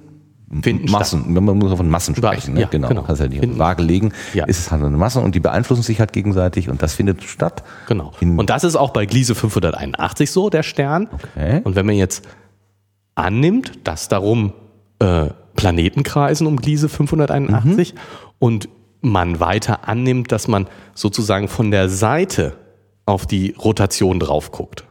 Finden 0.63 0.89
Massen, 0.93 1.35
wenn 1.35 1.43
man 1.45 1.59
muss 1.59 1.73
von 1.77 1.89
Massen 1.91 2.15
sprechen, 2.15 2.55
ne? 2.55 2.61
Ja, 2.61 2.69
genau, 2.69 2.87
genau. 2.87 3.03
kannst 3.03 3.21
ja 3.21 3.27
nicht 3.27 3.41
Finden- 3.41 3.59
Waage 3.59 3.83
legen, 3.83 4.13
Ja. 4.33 4.45
ist 4.45 4.61
es 4.61 4.71
halt 4.71 4.81
eine 4.85 4.97
Masse 4.97 5.19
und 5.19 5.35
die 5.35 5.41
beeinflussen 5.41 5.83
sich 5.83 5.99
halt 5.99 6.13
gegenseitig 6.13 6.69
und 6.69 6.81
das 6.83 6.95
findet 6.95 7.25
statt. 7.25 7.65
Genau. 7.89 8.13
Und 8.21 8.49
das 8.49 8.63
ist 8.63 8.77
auch 8.77 8.91
bei 8.91 9.07
Gliese 9.07 9.35
581 9.35 10.31
so, 10.31 10.49
der 10.49 10.63
Stern. 10.63 11.09
Okay. 11.13 11.63
Und 11.65 11.75
wenn 11.75 11.85
man 11.85 11.97
jetzt 11.97 12.25
annimmt, 13.17 13.73
dass 13.83 14.07
darum 14.07 14.53
äh, 14.99 15.27
Planeten 15.55 16.03
kreisen 16.03 16.47
um 16.47 16.57
Gliese 16.57 16.89
581 16.89 17.95
Mhm. 17.95 17.99
und 18.39 18.69
man 19.01 19.41
weiter 19.41 19.89
annimmt, 19.89 20.33
dass 20.33 20.49
man 20.49 20.67
sozusagen 20.95 21.49
von 21.49 21.71
der 21.71 21.89
Seite 21.89 22.55
auf 23.05 23.25
die 23.27 23.55
Rotation 23.63 24.19
drauf 24.21 24.51
guckt. 24.53 24.85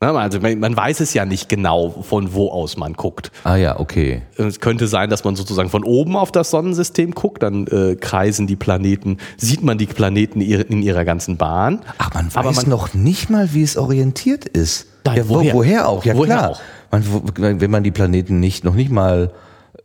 Also 0.00 0.38
man 0.40 0.76
weiß 0.76 1.00
es 1.00 1.14
ja 1.14 1.24
nicht 1.24 1.48
genau, 1.48 1.88
von 2.02 2.34
wo 2.34 2.50
aus 2.50 2.76
man 2.76 2.92
guckt. 2.92 3.32
Ah 3.42 3.56
ja, 3.56 3.80
okay. 3.80 4.20
Es 4.36 4.60
könnte 4.60 4.86
sein, 4.86 5.08
dass 5.08 5.24
man 5.24 5.34
sozusagen 5.34 5.70
von 5.70 5.82
oben 5.82 6.14
auf 6.16 6.30
das 6.30 6.50
Sonnensystem 6.50 7.12
guckt, 7.12 7.42
dann 7.42 7.66
äh, 7.68 7.96
kreisen 7.96 8.46
die 8.46 8.56
Planeten, 8.56 9.16
sieht 9.38 9.62
man 9.62 9.78
die 9.78 9.86
Planeten 9.86 10.42
in 10.42 10.82
ihrer 10.82 11.06
ganzen 11.06 11.38
Bahn. 11.38 11.80
Ach, 11.96 12.12
man 12.12 12.26
weiß 12.26 12.36
Aber 12.36 12.52
man- 12.52 12.68
noch 12.68 12.92
nicht 12.92 13.30
mal, 13.30 13.54
wie 13.54 13.62
es 13.62 13.78
orientiert 13.78 14.44
ist. 14.44 14.88
Nein, 15.04 15.16
ja, 15.16 15.28
wo, 15.28 15.34
woher? 15.36 15.54
woher? 15.54 15.88
auch? 15.88 16.04
Ja 16.04 16.16
Woher 16.16 16.36
klar. 16.36 16.50
auch? 16.50 16.60
Man, 16.90 17.60
wenn 17.60 17.70
man 17.70 17.82
die 17.82 17.90
Planeten 17.90 18.40
nicht 18.40 18.64
noch 18.64 18.74
nicht 18.74 18.90
mal 18.90 19.32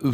äh, 0.02 0.08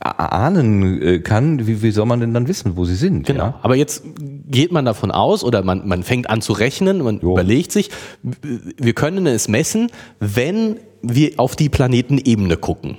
ahnen 0.00 1.00
äh, 1.00 1.18
kann, 1.20 1.66
wie, 1.66 1.82
wie 1.82 1.90
soll 1.90 2.06
man 2.06 2.20
denn 2.20 2.34
dann 2.34 2.48
wissen, 2.48 2.76
wo 2.76 2.84
sie 2.84 2.96
sind? 2.96 3.26
Genau. 3.26 3.44
Ja? 3.44 3.60
Aber 3.62 3.76
jetzt 3.76 4.02
geht 4.48 4.72
man 4.72 4.84
davon 4.84 5.10
aus 5.10 5.42
oder 5.44 5.62
man, 5.62 5.86
man 5.88 6.02
fängt 6.02 6.28
an 6.28 6.42
zu 6.42 6.52
rechnen, 6.52 7.02
man 7.02 7.20
Jo. 7.20 7.32
überlegt 7.32 7.72
sich, 7.72 7.90
wir 8.22 8.92
können 8.92 9.26
es 9.26 9.48
messen, 9.48 9.90
wenn 10.20 10.76
wir 11.02 11.32
auf 11.38 11.56
die 11.56 11.68
Planetenebene 11.68 12.56
gucken. 12.56 12.98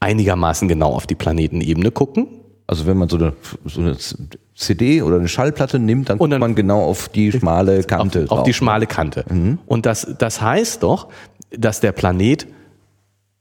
Einigermaßen 0.00 0.68
genau 0.68 0.92
auf 0.94 1.06
die 1.06 1.14
Planetenebene 1.14 1.90
gucken. 1.90 2.28
Also 2.66 2.86
wenn 2.86 2.96
man 2.96 3.08
so 3.08 3.16
eine, 3.16 3.32
so 3.64 3.80
eine 3.80 3.96
CD 4.54 5.02
oder 5.02 5.16
eine 5.16 5.28
Schallplatte 5.28 5.78
nimmt, 5.78 6.08
dann, 6.08 6.18
guckt 6.18 6.38
man 6.38 6.54
genau 6.54 6.82
auf 6.84 7.08
die 7.08 7.32
schmale 7.32 7.82
Kante. 7.82 8.24
auf, 8.28 8.38
auf 8.38 8.42
die 8.44 8.54
schmale 8.54 8.86
Kante. 8.86 9.24
Und 9.66 9.86
das, 9.86 10.14
das 10.18 10.40
heißt 10.40 10.82
doch, 10.82 11.08
dass 11.50 11.80
der 11.80 11.92
Planet 11.92 12.46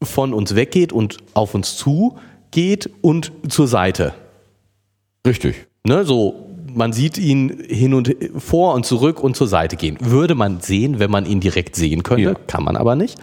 von 0.03 0.33
uns 0.33 0.55
weggeht 0.55 0.91
und 0.91 1.17
auf 1.33 1.53
uns 1.53 1.77
zu 1.77 2.17
geht 2.49 2.89
und 3.01 3.31
zur 3.47 3.67
Seite. 3.67 4.13
Richtig. 5.25 5.67
Ne, 5.85 6.03
so, 6.03 6.47
man 6.73 6.91
sieht 6.91 7.17
ihn 7.17 7.63
hin 7.67 7.93
und 7.93 8.15
vor 8.37 8.73
und 8.73 8.85
zurück 8.85 9.23
und 9.23 9.35
zur 9.35 9.47
Seite 9.47 9.75
gehen. 9.75 9.97
Würde 10.01 10.35
man 10.35 10.59
sehen, 10.61 10.99
wenn 10.99 11.11
man 11.11 11.25
ihn 11.25 11.39
direkt 11.39 11.75
sehen 11.75 12.03
könnte, 12.03 12.23
Ja. 12.23 12.33
kann 12.47 12.63
man 12.63 12.75
aber 12.75 12.95
nicht. 12.95 13.17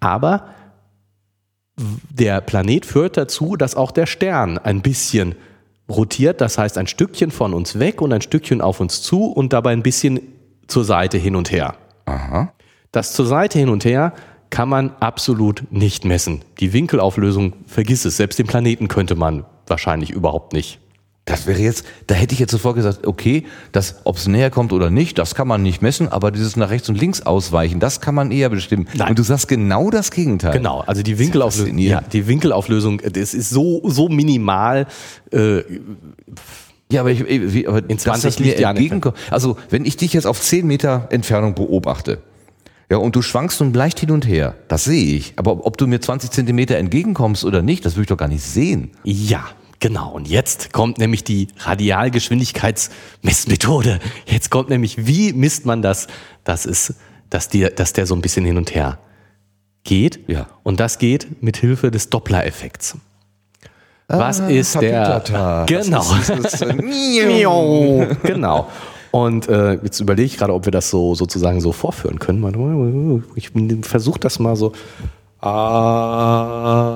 Aber 0.00 0.46
der 2.10 2.40
Planet 2.40 2.86
führt 2.86 3.16
dazu, 3.16 3.56
dass 3.56 3.74
auch 3.74 3.90
der 3.90 4.06
Stern 4.06 4.58
ein 4.58 4.82
bisschen 4.82 5.34
rotiert, 5.88 6.40
das 6.40 6.58
heißt 6.58 6.76
ein 6.78 6.86
Stückchen 6.86 7.30
von 7.30 7.54
uns 7.54 7.78
weg 7.78 8.02
und 8.02 8.12
ein 8.12 8.20
Stückchen 8.20 8.60
auf 8.60 8.80
uns 8.80 9.02
zu 9.02 9.24
und 9.24 9.52
dabei 9.52 9.72
ein 9.72 9.82
bisschen 9.82 10.20
zur 10.66 10.84
Seite 10.84 11.16
hin 11.18 11.34
und 11.34 11.50
her. 11.50 11.76
Aha. 12.04 12.52
Das 12.92 13.12
zur 13.12 13.26
Seite 13.26 13.58
hin 13.58 13.68
und 13.68 13.84
her 13.84 14.12
kann 14.50 14.68
man 14.68 14.94
absolut 15.00 15.64
nicht 15.70 16.04
messen. 16.04 16.42
Die 16.60 16.72
Winkelauflösung, 16.72 17.54
vergiss 17.66 18.04
es. 18.04 18.16
Selbst 18.16 18.38
den 18.38 18.46
Planeten 18.46 18.88
könnte 18.88 19.14
man 19.14 19.44
wahrscheinlich 19.66 20.10
überhaupt 20.10 20.52
nicht. 20.52 20.80
Das 21.28 21.46
wäre 21.46 21.60
jetzt, 21.60 21.84
da 22.06 22.14
hätte 22.14 22.32
ich 22.32 22.40
jetzt 22.40 22.52
sofort 22.52 22.76
gesagt, 22.76 23.06
okay, 23.06 23.44
das, 23.72 23.96
ob 24.04 24.16
es 24.16 24.26
näher 24.26 24.50
kommt 24.50 24.72
oder 24.72 24.88
nicht, 24.90 25.18
das 25.18 25.34
kann 25.34 25.46
man 25.46 25.62
nicht 25.62 25.82
messen, 25.82 26.08
aber 26.08 26.30
dieses 26.30 26.56
nach 26.56 26.70
rechts 26.70 26.88
und 26.88 26.98
links 26.98 27.20
ausweichen, 27.22 27.80
das 27.80 28.00
kann 28.00 28.14
man 28.14 28.30
eher 28.30 28.48
bestimmen. 28.48 28.88
Nein. 28.94 29.10
Und 29.10 29.18
du 29.18 29.22
sagst 29.22 29.46
genau 29.46 29.90
das 29.90 30.10
Gegenteil. 30.10 30.52
Genau, 30.52 30.80
also 30.86 31.02
die 31.02 31.18
Winkelauflösung, 31.18 31.78
ja, 31.78 32.00
die 32.00 32.26
Winkelauflösung, 32.26 33.02
das 33.12 33.34
ist 33.34 33.50
so, 33.50 33.82
so 33.84 34.08
minimal. 34.08 34.86
Äh, 35.30 35.60
Ja, 36.90 37.02
aber, 37.02 37.10
ich, 37.10 37.22
wie, 37.28 37.68
aber 37.68 37.78
In 37.88 37.98
20 37.98 38.04
dass 38.04 38.22
das 38.22 38.38
mir 38.38 38.46
Lichtjahren 38.46 38.76
entgegenkommt. 38.78 39.16
Also, 39.30 39.58
wenn 39.68 39.84
ich 39.84 39.98
dich 39.98 40.14
jetzt 40.14 40.26
auf 40.26 40.40
10 40.40 40.66
Meter 40.66 41.08
Entfernung 41.10 41.54
beobachte, 41.54 42.20
ja, 42.90 42.96
und 42.96 43.14
du 43.14 43.20
schwankst 43.20 43.60
nun 43.60 43.74
leicht 43.74 44.00
hin 44.00 44.10
und 44.10 44.26
her, 44.26 44.54
das 44.68 44.84
sehe 44.84 45.16
ich. 45.16 45.34
Aber 45.36 45.52
ob, 45.52 45.66
ob 45.66 45.76
du 45.76 45.86
mir 45.86 46.00
20 46.00 46.30
Zentimeter 46.30 46.78
entgegenkommst 46.78 47.44
oder 47.44 47.60
nicht, 47.60 47.84
das 47.84 47.96
würde 47.96 48.02
ich 48.04 48.08
doch 48.08 48.16
gar 48.16 48.28
nicht 48.28 48.42
sehen. 48.42 48.92
ja, 49.04 49.44
genau. 49.80 50.10
Und 50.12 50.28
jetzt 50.28 50.72
kommt 50.72 50.98
nämlich 50.98 51.24
die 51.24 51.48
Radialgeschwindigkeitsmessmethode. 51.58 53.98
Jetzt 54.26 54.50
kommt 54.50 54.68
nämlich, 54.70 55.06
wie 55.06 55.32
misst 55.32 55.66
man 55.66 55.82
das, 55.82 56.06
dass, 56.44 56.64
es, 56.66 56.94
dass, 57.30 57.48
die, 57.48 57.68
dass 57.74 57.92
der 57.92 58.06
so 58.06 58.14
ein 58.14 58.20
bisschen 58.20 58.44
hin 58.44 58.56
und 58.56 58.74
her 58.74 58.98
geht. 59.84 60.20
Ja. 60.28 60.46
Und 60.62 60.78
das 60.80 60.98
geht 60.98 61.42
mit 61.42 61.56
Hilfe 61.56 61.90
des 61.90 62.10
Doppler-Effekts. 62.10 62.96
Was 64.10 64.40
Ah, 64.40 64.48
ist 64.48 64.80
der? 64.80 65.22
Genau. 65.66 65.66
Das 65.66 66.18
ist- 66.30 66.44
das 66.44 66.54
ist, 66.54 66.62
äh, 66.62 68.16
genau. 68.22 68.68
Und 69.10 69.48
äh, 69.48 69.74
jetzt 69.82 70.00
überlege 70.00 70.26
ich 70.26 70.36
gerade, 70.38 70.52
ob 70.54 70.64
wir 70.66 70.70
das 70.72 70.88
so 70.90 71.14
sozusagen 71.14 71.60
so 71.60 71.72
vorführen 71.72 72.18
können. 72.18 73.22
Ich 73.36 73.50
versuche 73.82 74.18
das 74.20 74.38
mal 74.38 74.56
so. 74.56 74.72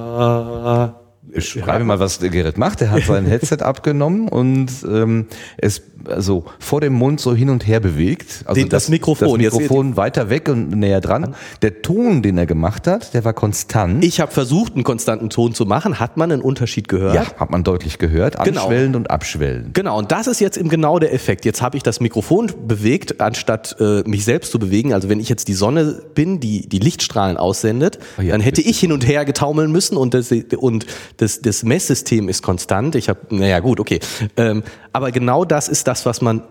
Ah, 0.04 0.94
Ich 1.34 1.48
schreibe 1.48 1.84
mal, 1.84 1.98
was 1.98 2.18
Gerrit 2.20 2.58
macht. 2.58 2.82
Er 2.82 2.90
hat 2.90 3.04
sein 3.04 3.24
Headset 3.32 3.58
abgenommen 3.62 4.28
und 4.28 4.70
ähm, 4.86 5.26
es 5.56 5.82
also 6.06 6.44
vor 6.58 6.80
dem 6.80 6.94
Mund 6.94 7.20
so 7.20 7.32
hin 7.34 7.48
und 7.48 7.66
her 7.66 7.78
bewegt. 7.78 8.42
Also 8.44 8.60
Den- 8.60 8.68
das 8.68 8.88
Mikrofon. 8.88 9.40
Das 9.40 9.52
Mikrofon 9.54 9.96
weiter 9.96 10.30
weg 10.30 10.48
und 10.48 10.70
näher 10.70 11.00
dran. 11.00 11.34
Der 11.62 11.80
Ton, 11.82 12.22
den 12.22 12.38
er 12.38 12.46
gemacht 12.46 12.86
hat, 12.88 13.14
der 13.14 13.24
war 13.24 13.32
konstant. 13.32 14.04
ich 14.04 14.20
habe 14.20 14.32
versucht, 14.32 14.74
einen 14.74 14.82
konstanten 14.84 15.30
Ton 15.30 15.54
zu 15.54 15.64
machen. 15.64 16.00
Hat 16.00 16.16
man 16.16 16.32
einen 16.32 16.42
Unterschied 16.42 16.88
gehört? 16.88 17.14
ja, 17.14 17.24
hat 17.38 17.50
man 17.50 17.62
deutlich 17.64 17.98
gehört. 17.98 18.36
Genau. 18.44 18.62
Anschwellend 18.62 18.96
und 18.96 19.10
abschwellend. 19.10 19.74
Genau, 19.74 19.98
und 19.98 20.10
das 20.10 20.26
ist 20.26 20.40
jetzt 20.40 20.56
eben 20.56 20.68
genau 20.68 20.98
der 20.98 21.14
Effekt. 21.14 21.44
Jetzt 21.44 21.62
habe 21.62 21.76
ich 21.76 21.82
das 21.84 22.00
Mikrofon 22.00 22.50
bewegt, 22.66 23.20
anstatt 23.20 23.76
äh, 23.80 24.02
mich 24.04 24.24
selbst 24.24 24.50
zu 24.50 24.58
bewegen. 24.58 24.92
Also 24.92 25.08
wenn 25.08 25.20
ich 25.20 25.28
jetzt 25.28 25.46
die 25.48 25.54
Sonne 25.54 26.02
bin, 26.14 26.40
die 26.40 26.68
die 26.68 26.78
Lichtstrahlen 26.80 27.36
aussendet, 27.36 27.98
Oh 28.18 28.22
ja, 28.22 28.32
dann 28.32 28.40
hätte 28.40 28.60
ich 28.60 28.78
hin 28.80 28.90
und 28.92 29.06
her 29.06 29.24
getaumeln 29.24 29.70
müssen 29.70 29.96
und 29.96 30.14
das, 30.14 30.32
und 30.56 30.86
das, 31.22 31.40
das 31.40 31.62
Messsystem 31.62 32.28
ist 32.28 32.42
konstant. 32.42 32.96
Ich 32.96 33.08
habe, 33.08 33.20
naja 33.30 33.60
gut, 33.60 33.78
okay. 33.78 34.00
Ähm, 34.36 34.64
aber 34.92 35.12
genau 35.12 35.44
das 35.44 35.68
ist 35.68 35.86
das, 35.86 36.04
was 36.04 36.20
man 36.20 36.42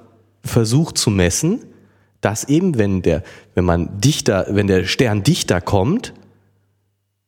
versucht 0.45 0.97
zu 0.97 1.09
messen, 1.09 1.59
dass 2.21 2.45
eben, 2.45 2.77
wenn 2.77 3.01
der, 3.01 3.21
wenn 3.53 3.65
man 3.65 3.99
dichter, 3.99 4.47
wenn 4.49 4.67
der 4.67 4.85
Stern 4.85 5.23
dichter 5.23 5.59
kommt, 5.59 6.13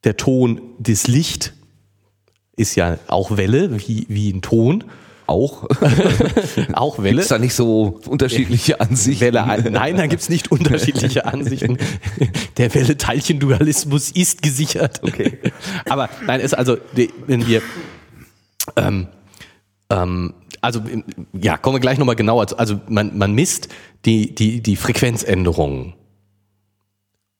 der 0.05 0.15
Ton, 0.15 0.61
das 0.79 1.07
Licht 1.07 1.53
ist 2.55 2.75
ja 2.75 2.97
auch 3.07 3.35
Welle, 3.35 3.77
wie, 3.87 4.05
wie 4.07 4.31
ein 4.31 4.41
Ton. 4.41 4.85
Auch. 5.27 5.67
Auch 6.73 6.99
Welle. 6.99 7.15
Gibt's 7.15 7.29
da 7.29 7.39
nicht 7.39 7.53
so 7.53 7.99
unterschiedliche 8.07 8.79
Ansichten? 8.79 9.21
Welle 9.21 9.43
ein. 9.43 9.71
Nein, 9.71 9.97
da 9.97 10.07
gibt's 10.07 10.29
nicht 10.29 10.51
unterschiedliche 10.51 11.25
Ansichten. 11.33 11.77
Der 12.57 12.73
Welle-Teilchen-Dualismus 12.73 14.11
ist 14.11 14.41
gesichert. 14.41 15.01
Okay. 15.03 15.39
Aber 15.87 16.09
nein, 16.25 16.39
ist 16.41 16.53
also, 16.53 16.77
wenn 17.27 17.47
wir, 17.47 17.61
ähm, 18.75 19.07
ähm, 19.89 20.33
also 20.61 20.81
ja, 21.33 21.57
kommen 21.57 21.75
wir 21.75 21.81
gleich 21.81 21.97
nochmal 21.97 22.15
genauer. 22.15 22.47
zu. 22.47 22.57
Also 22.57 22.79
man, 22.87 23.17
man 23.17 23.33
misst 23.33 23.69
die, 24.05 24.35
die, 24.35 24.61
die 24.61 24.75
Frequenzänderungen. 24.75 25.93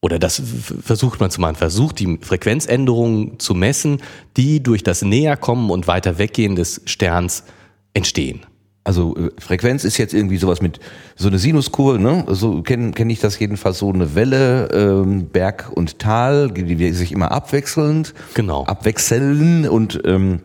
Oder 0.01 0.19
das 0.19 0.41
versucht 0.81 1.21
man 1.21 1.31
zu 1.31 1.39
machen, 1.39 1.55
versucht 1.55 1.99
die 1.99 2.19
Frequenzänderungen 2.21 3.39
zu 3.39 3.53
messen, 3.53 4.01
die 4.35 4.61
durch 4.61 4.83
das 4.83 5.01
Näherkommen 5.01 5.69
und 5.69 5.87
weiter 5.87 6.17
Weggehen 6.17 6.57
des 6.57 6.81
Sterns 6.85 7.45
entstehen. 7.93 8.41
Also 8.83 9.15
äh, 9.15 9.29
Frequenz 9.39 9.85
ist 9.85 9.97
jetzt 9.97 10.13
irgendwie 10.13 10.37
sowas 10.37 10.61
mit 10.61 10.79
so 11.15 11.29
eine 11.29 11.39
Sinuskurve, 11.39 11.99
ne? 11.99 12.25
So 12.27 12.61
kenne 12.61 12.91
kenn 12.91 13.09
ich 13.09 13.19
das 13.19 13.39
jedenfalls 13.39 13.79
so 13.79 13.91
eine 13.91 14.13
Welle, 14.15 14.67
ähm, 14.73 15.27
Berg 15.27 15.71
und 15.73 15.99
Tal, 15.99 16.51
die, 16.51 16.75
die 16.75 16.91
sich 16.91 17.13
immer 17.13 17.31
abwechselnd 17.31 18.13
Genau. 18.33 18.65
abwechseln 18.65 19.69
und 19.69 20.01
ähm, 20.05 20.41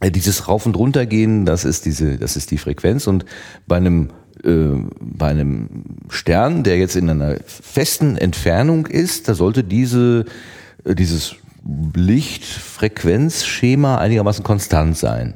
äh, 0.00 0.12
dieses 0.12 0.46
Rauf- 0.46 0.66
und 0.66 0.76
Runtergehen, 0.76 1.44
das 1.44 1.64
ist 1.64 1.86
diese, 1.86 2.18
das 2.18 2.36
ist 2.36 2.52
die 2.52 2.58
Frequenz 2.58 3.08
und 3.08 3.24
bei 3.66 3.76
einem 3.76 4.10
äh, 4.44 4.68
bei 5.00 5.28
einem 5.28 5.68
Stern, 6.08 6.62
der 6.62 6.78
jetzt 6.78 6.94
in 6.94 7.10
einer 7.10 7.36
festen 7.46 8.16
Entfernung 8.16 8.86
ist, 8.86 9.28
da 9.28 9.34
sollte 9.34 9.64
diese, 9.64 10.26
äh, 10.84 10.94
dieses 10.94 11.34
Lichtfrequenzschema 11.94 13.98
einigermaßen 13.98 14.44
konstant 14.44 14.96
sein. 14.96 15.34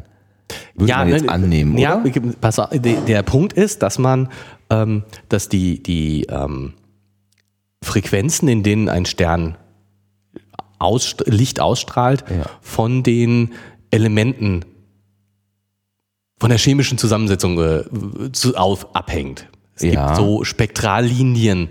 Würde 0.75 0.91
ja, 0.91 0.99
man 0.99 1.09
jetzt 1.09 1.27
ne, 1.27 1.33
annehmen, 1.33 1.79
ja, 1.79 2.01
oder? 2.01 2.11
pass 2.41 2.59
auf, 2.59 2.71
der 2.73 3.23
Punkt 3.23 3.53
ist, 3.53 3.83
dass 3.83 3.99
man, 3.99 4.29
ähm, 4.71 5.05
dass 5.29 5.49
die, 5.49 5.83
die 5.83 6.25
ähm, 6.25 6.75
Frequenzen, 7.83 8.49
in 8.49 8.63
denen 8.63 8.89
ein 8.89 9.07
Stern 9.07 9.57
aus, 10.79 11.17
Licht 11.27 11.61
ausstrahlt, 11.61 12.25
ja. 12.31 12.47
von 12.61 13.03
den 13.03 13.53
Elementen, 13.91 14.65
von 16.39 16.51
der 16.51 16.59
chemischen 16.59 16.99
Zusammensetzung 16.99 17.59
äh, 17.59 18.33
zu, 18.33 18.57
auf, 18.57 18.95
abhängt. 18.95 19.49
Es 19.75 19.83
ja. 19.83 20.07
gibt 20.07 20.17
so 20.17 20.45
Spektrallinien, 20.45 21.69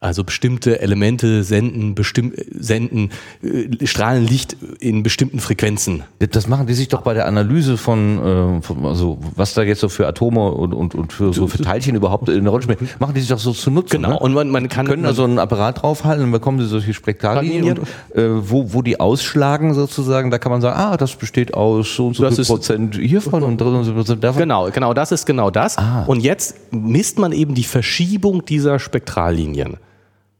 also 0.00 0.24
bestimmte 0.24 0.80
Elemente 0.80 1.42
senden, 1.42 1.94
bestimm, 1.94 2.32
senden, 2.50 3.10
äh, 3.42 3.86
strahlen 3.86 4.26
Licht 4.26 4.56
in 4.80 5.02
bestimmten 5.02 5.40
Frequenzen. 5.40 6.04
Das 6.18 6.48
machen 6.48 6.66
die 6.66 6.74
sich 6.74 6.88
doch 6.88 7.02
bei 7.02 7.14
der 7.14 7.26
Analyse 7.26 7.76
von, 7.76 8.58
äh, 8.58 8.62
von 8.62 8.84
also 8.84 9.18
was 9.34 9.54
da 9.54 9.62
jetzt 9.62 9.80
so 9.80 9.88
für 9.88 10.06
Atome 10.06 10.52
und, 10.52 10.74
und, 10.74 10.94
und 10.94 11.12
für, 11.12 11.32
so 11.32 11.46
für 11.46 11.58
Teilchen 11.62 11.94
überhaupt 11.96 12.28
eine 12.28 12.48
Rolle 12.48 12.62
spielen, 12.62 12.88
machen 12.98 13.14
die 13.14 13.20
sich 13.20 13.30
doch 13.30 13.38
so 13.38 13.52
zu 13.52 13.70
nutzen. 13.70 14.02
Genau, 14.02 14.10
ne? 14.10 14.18
und 14.18 14.32
man, 14.32 14.50
man 14.50 14.68
kann. 14.68 14.86
Können 14.86 15.02
da 15.02 15.12
so 15.12 15.24
einen 15.24 15.38
Apparat 15.38 15.82
draufhalten 15.82 16.24
und 16.24 16.32
bekommen 16.32 16.58
sie 16.58 16.66
solche 16.66 16.94
Spektrallinien, 16.94 17.78
äh, 18.14 18.22
wo, 18.22 18.72
wo 18.72 18.82
die 18.82 19.00
ausschlagen 19.00 19.74
sozusagen, 19.74 20.30
da 20.30 20.38
kann 20.38 20.52
man 20.52 20.60
sagen, 20.60 20.78
ah, 20.78 20.96
das 20.96 21.16
besteht 21.16 21.54
aus 21.54 21.94
so 21.94 22.08
und 22.08 22.16
so 22.16 22.30
viel 22.30 22.44
Prozent 22.44 22.96
hiervon 22.96 23.42
und 23.42 23.60
so 23.60 23.66
und 23.66 23.84
so 23.84 23.94
Prozent 23.94 24.22
davon. 24.22 24.40
Genau, 24.40 24.70
genau, 24.70 24.94
das 24.94 25.12
ist 25.12 25.26
genau 25.26 25.50
das. 25.50 25.78
Ah. 25.78 26.04
Und 26.06 26.20
jetzt 26.20 26.72
misst 26.72 27.18
man 27.18 27.32
eben 27.32 27.54
die 27.54 27.64
Verschiebung 27.64 28.44
dieser 28.44 28.78
Spektrallinien. 28.78 29.76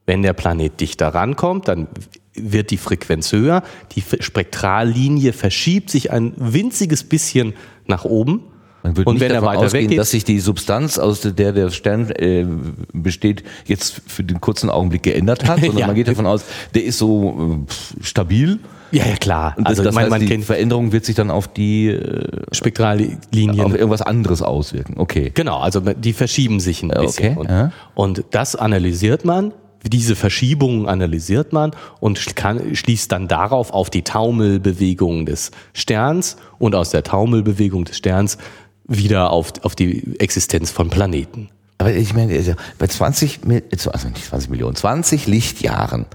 Wenn 0.06 0.22
der 0.22 0.32
Planet 0.32 0.80
dichter 0.80 1.08
rankommt, 1.08 1.68
dann 1.68 1.88
wird 2.34 2.70
die 2.70 2.76
Frequenz 2.76 3.32
höher, 3.32 3.62
die 3.92 4.02
Spektrallinie 4.20 5.32
verschiebt 5.32 5.90
sich 5.90 6.12
ein 6.12 6.32
winziges 6.36 7.04
bisschen 7.04 7.54
nach 7.86 8.04
oben. 8.04 8.42
Man 8.82 8.96
würde 8.96 9.08
und 9.10 9.14
nicht 9.14 9.22
wenn 9.22 9.30
davon 9.30 9.48
er 9.48 9.50
weiter 9.50 9.66
ausgehen, 9.66 9.84
weggeht, 9.84 9.98
dass 9.98 10.10
sich 10.10 10.24
die 10.24 10.38
Substanz, 10.38 10.98
aus 10.98 11.20
der 11.22 11.52
der 11.52 11.70
Stern 11.70 12.10
äh, 12.10 12.46
besteht, 12.92 13.42
jetzt 13.64 14.02
für 14.06 14.22
den 14.22 14.40
kurzen 14.40 14.70
Augenblick 14.70 15.02
geändert 15.02 15.48
hat, 15.48 15.60
sondern 15.60 15.78
ja. 15.78 15.86
man 15.88 15.96
geht 15.96 16.06
davon 16.06 16.26
aus, 16.26 16.44
der 16.74 16.84
ist 16.84 16.98
so 16.98 17.64
äh, 17.68 18.04
stabil. 18.04 18.60
Ja, 18.92 19.04
ja, 19.04 19.16
klar. 19.16 19.54
Und 19.56 19.66
also 19.66 19.82
das, 19.82 19.92
das 19.92 20.02
heißt, 20.02 20.10
man 20.10 20.20
die 20.20 20.26
kennt 20.26 20.44
Veränderung 20.44 20.92
wird 20.92 21.04
sich 21.04 21.16
dann 21.16 21.32
auf 21.32 21.48
die 21.48 21.88
äh, 21.88 22.42
Spektrallinien 22.52 23.60
auf 23.60 23.74
irgendwas 23.74 24.02
anderes 24.02 24.42
auswirken. 24.42 24.94
Okay. 24.98 25.32
Genau, 25.34 25.58
also 25.58 25.80
die 25.80 26.12
verschieben 26.12 26.60
sich 26.60 26.84
ein 26.84 26.90
bisschen. 26.90 27.32
Okay. 27.32 27.40
Und, 27.40 27.50
ja. 27.50 27.72
und 27.96 28.24
das 28.30 28.54
analysiert 28.54 29.24
man 29.24 29.52
diese 29.88 30.16
Verschiebungen 30.16 30.88
analysiert 30.88 31.52
man 31.52 31.72
und 32.00 32.36
kann, 32.36 32.74
schließt 32.74 33.10
dann 33.12 33.28
darauf 33.28 33.72
auf 33.72 33.90
die 33.90 34.02
Taumelbewegung 34.02 35.26
des 35.26 35.50
Sterns 35.72 36.36
und 36.58 36.74
aus 36.74 36.90
der 36.90 37.02
Taumelbewegung 37.02 37.84
des 37.84 37.96
Sterns 37.96 38.38
wieder 38.86 39.30
auf, 39.30 39.52
auf 39.62 39.74
die 39.74 40.18
Existenz 40.20 40.70
von 40.70 40.90
Planeten. 40.90 41.50
Aber 41.78 41.92
ich 41.92 42.14
meine, 42.14 42.34
also 42.34 42.54
bei 42.78 42.86
20, 42.86 43.40
also 43.72 44.08
nicht 44.08 44.24
20 44.24 44.50
Millionen, 44.50 44.76
20 44.76 45.26
Lichtjahren 45.26 46.06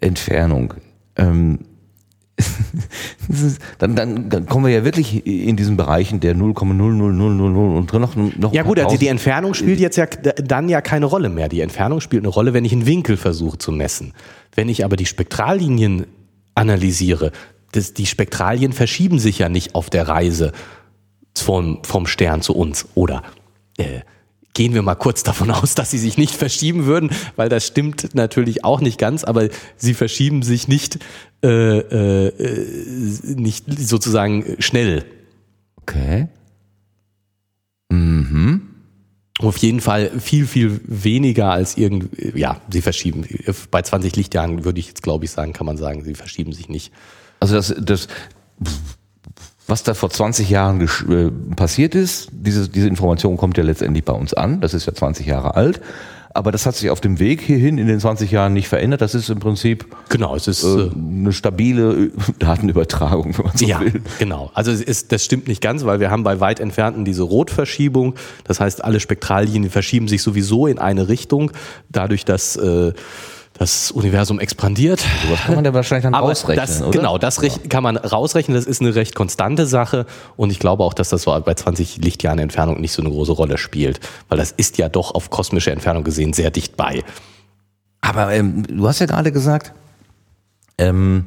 Entfernung 0.00 0.74
ähm, 1.16 1.60
dann, 3.78 3.96
dann, 3.96 4.28
dann 4.28 4.46
kommen 4.46 4.66
wir 4.66 4.72
ja 4.72 4.84
wirklich 4.84 5.26
in 5.26 5.56
diesen 5.56 5.76
Bereichen 5.76 6.20
der 6.20 6.36
0,00000 6.36 6.82
und 7.02 7.92
noch, 7.92 8.16
noch 8.16 8.52
Ja 8.52 8.62
gut, 8.62 8.78
also 8.78 8.96
die 8.96 9.08
Entfernung 9.08 9.54
spielt 9.54 9.80
jetzt 9.80 9.96
ja 9.96 10.06
dann 10.06 10.68
ja 10.68 10.80
keine 10.80 11.06
Rolle 11.06 11.28
mehr. 11.28 11.48
Die 11.48 11.60
Entfernung 11.60 12.00
spielt 12.00 12.24
eine 12.24 12.28
Rolle, 12.28 12.52
wenn 12.52 12.64
ich 12.64 12.72
einen 12.72 12.86
Winkel 12.86 13.16
versuche 13.16 13.58
zu 13.58 13.72
messen. 13.72 14.12
Wenn 14.54 14.68
ich 14.68 14.84
aber 14.84 14.96
die 14.96 15.06
Spektrallinien 15.06 16.06
analysiere, 16.54 17.32
das, 17.72 17.94
die 17.94 18.06
Spektralien 18.06 18.72
verschieben 18.72 19.18
sich 19.18 19.38
ja 19.38 19.48
nicht 19.48 19.74
auf 19.74 19.90
der 19.90 20.08
Reise 20.08 20.52
vom, 21.36 21.82
vom 21.84 22.06
Stern 22.06 22.42
zu 22.42 22.54
uns 22.54 22.86
oder 22.94 23.22
äh, 23.78 24.00
gehen 24.56 24.72
wir 24.72 24.80
mal 24.80 24.94
kurz 24.94 25.22
davon 25.22 25.50
aus, 25.50 25.74
dass 25.74 25.90
sie 25.90 25.98
sich 25.98 26.16
nicht 26.16 26.34
verschieben 26.34 26.86
würden, 26.86 27.10
weil 27.36 27.50
das 27.50 27.66
stimmt 27.66 28.14
natürlich 28.14 28.64
auch 28.64 28.80
nicht 28.80 28.98
ganz, 28.98 29.22
aber 29.22 29.48
sie 29.76 29.92
verschieben 29.92 30.42
sich 30.42 30.66
nicht, 30.66 30.98
äh, 31.44 31.78
äh, 31.78 32.32
nicht 33.36 33.66
sozusagen 33.78 34.56
schnell. 34.58 35.04
Okay. 35.82 36.28
Mhm. 37.90 38.62
Auf 39.40 39.58
jeden 39.58 39.82
Fall 39.82 40.10
viel, 40.18 40.46
viel 40.46 40.80
weniger 40.84 41.50
als 41.50 41.76
irgend, 41.76 42.08
ja, 42.34 42.58
sie 42.70 42.80
verschieben. 42.80 43.26
Bei 43.70 43.82
20 43.82 44.16
Lichtjahren 44.16 44.64
würde 44.64 44.80
ich 44.80 44.88
jetzt, 44.88 45.02
glaube 45.02 45.26
ich, 45.26 45.30
sagen, 45.30 45.52
kann 45.52 45.66
man 45.66 45.76
sagen, 45.76 46.02
sie 46.02 46.14
verschieben 46.14 46.54
sich 46.54 46.70
nicht. 46.70 46.94
Also 47.40 47.56
das, 47.56 47.74
das 47.78 48.08
was 49.66 49.82
da 49.82 49.94
vor 49.94 50.10
20 50.10 50.48
Jahren 50.48 50.80
äh, 50.80 51.30
passiert 51.54 51.94
ist, 51.94 52.28
diese, 52.32 52.68
diese 52.68 52.88
Information 52.88 53.36
kommt 53.36 53.56
ja 53.56 53.64
letztendlich 53.64 54.04
bei 54.04 54.12
uns 54.12 54.32
an. 54.34 54.60
Das 54.60 54.74
ist 54.74 54.86
ja 54.86 54.94
20 54.94 55.26
Jahre 55.26 55.54
alt. 55.56 55.80
Aber 56.36 56.52
das 56.52 56.66
hat 56.66 56.74
sich 56.74 56.90
auf 56.90 57.00
dem 57.00 57.18
Weg 57.18 57.40
hierhin 57.40 57.78
in 57.78 57.86
den 57.86 57.98
20 57.98 58.30
Jahren 58.30 58.52
nicht 58.52 58.68
verändert. 58.68 59.00
Das 59.00 59.14
ist 59.14 59.30
im 59.30 59.38
Prinzip 59.38 59.86
genau, 60.10 60.36
es 60.36 60.46
ist 60.46 60.64
äh, 60.64 60.82
äh 60.82 60.90
eine 60.92 61.32
stabile 61.32 62.10
Datenübertragung, 62.38 63.38
wenn 63.38 63.46
man 63.46 63.56
so 63.56 63.64
ja, 63.64 63.80
will. 63.80 64.02
Genau. 64.18 64.50
Also 64.52 64.70
es 64.70 64.82
ist, 64.82 65.12
das 65.12 65.24
stimmt 65.24 65.48
nicht 65.48 65.62
ganz, 65.62 65.86
weil 65.86 65.98
wir 65.98 66.10
haben 66.10 66.24
bei 66.24 66.38
weit 66.38 66.60
entfernten 66.60 67.06
diese 67.06 67.22
Rotverschiebung. 67.22 68.16
Das 68.44 68.60
heißt, 68.60 68.84
alle 68.84 69.00
Spektrallinien 69.00 69.70
verschieben 69.70 70.08
sich 70.08 70.22
sowieso 70.22 70.66
in 70.66 70.78
eine 70.78 71.08
Richtung, 71.08 71.52
dadurch, 71.88 72.26
dass 72.26 72.56
äh, 72.56 72.92
das 73.58 73.90
Universum 73.90 74.38
expandiert. 74.38 75.00
So 75.00 75.32
was 75.32 75.40
kann 75.40 75.54
man 75.54 75.64
ja 75.64 75.72
wahrscheinlich 75.72 76.04
dann 76.04 76.14
Aber 76.14 76.28
rausrechnen, 76.28 76.66
das, 76.66 76.82
oder? 76.82 76.90
Genau, 76.90 77.18
das 77.18 77.40
ja. 77.40 77.50
kann 77.68 77.82
man 77.82 77.96
rausrechnen. 77.96 78.54
Das 78.54 78.66
ist 78.66 78.80
eine 78.80 78.94
recht 78.94 79.14
konstante 79.14 79.66
Sache. 79.66 80.06
Und 80.36 80.50
ich 80.50 80.58
glaube 80.58 80.84
auch, 80.84 80.94
dass 80.94 81.08
das 81.08 81.22
so 81.22 81.40
bei 81.40 81.54
20 81.54 81.98
Lichtjahren 81.98 82.38
Entfernung 82.38 82.80
nicht 82.80 82.92
so 82.92 83.02
eine 83.02 83.10
große 83.10 83.32
Rolle 83.32 83.58
spielt. 83.58 84.00
Weil 84.28 84.38
das 84.38 84.52
ist 84.52 84.78
ja 84.78 84.88
doch 84.88 85.14
auf 85.14 85.30
kosmische 85.30 85.70
Entfernung 85.70 86.04
gesehen 86.04 86.32
sehr 86.32 86.50
dicht 86.50 86.76
bei. 86.76 87.02
Aber 88.00 88.32
ähm, 88.32 88.64
du 88.66 88.86
hast 88.86 89.00
ja 89.00 89.06
gerade 89.06 89.32
gesagt, 89.32 89.72
ähm, 90.78 91.26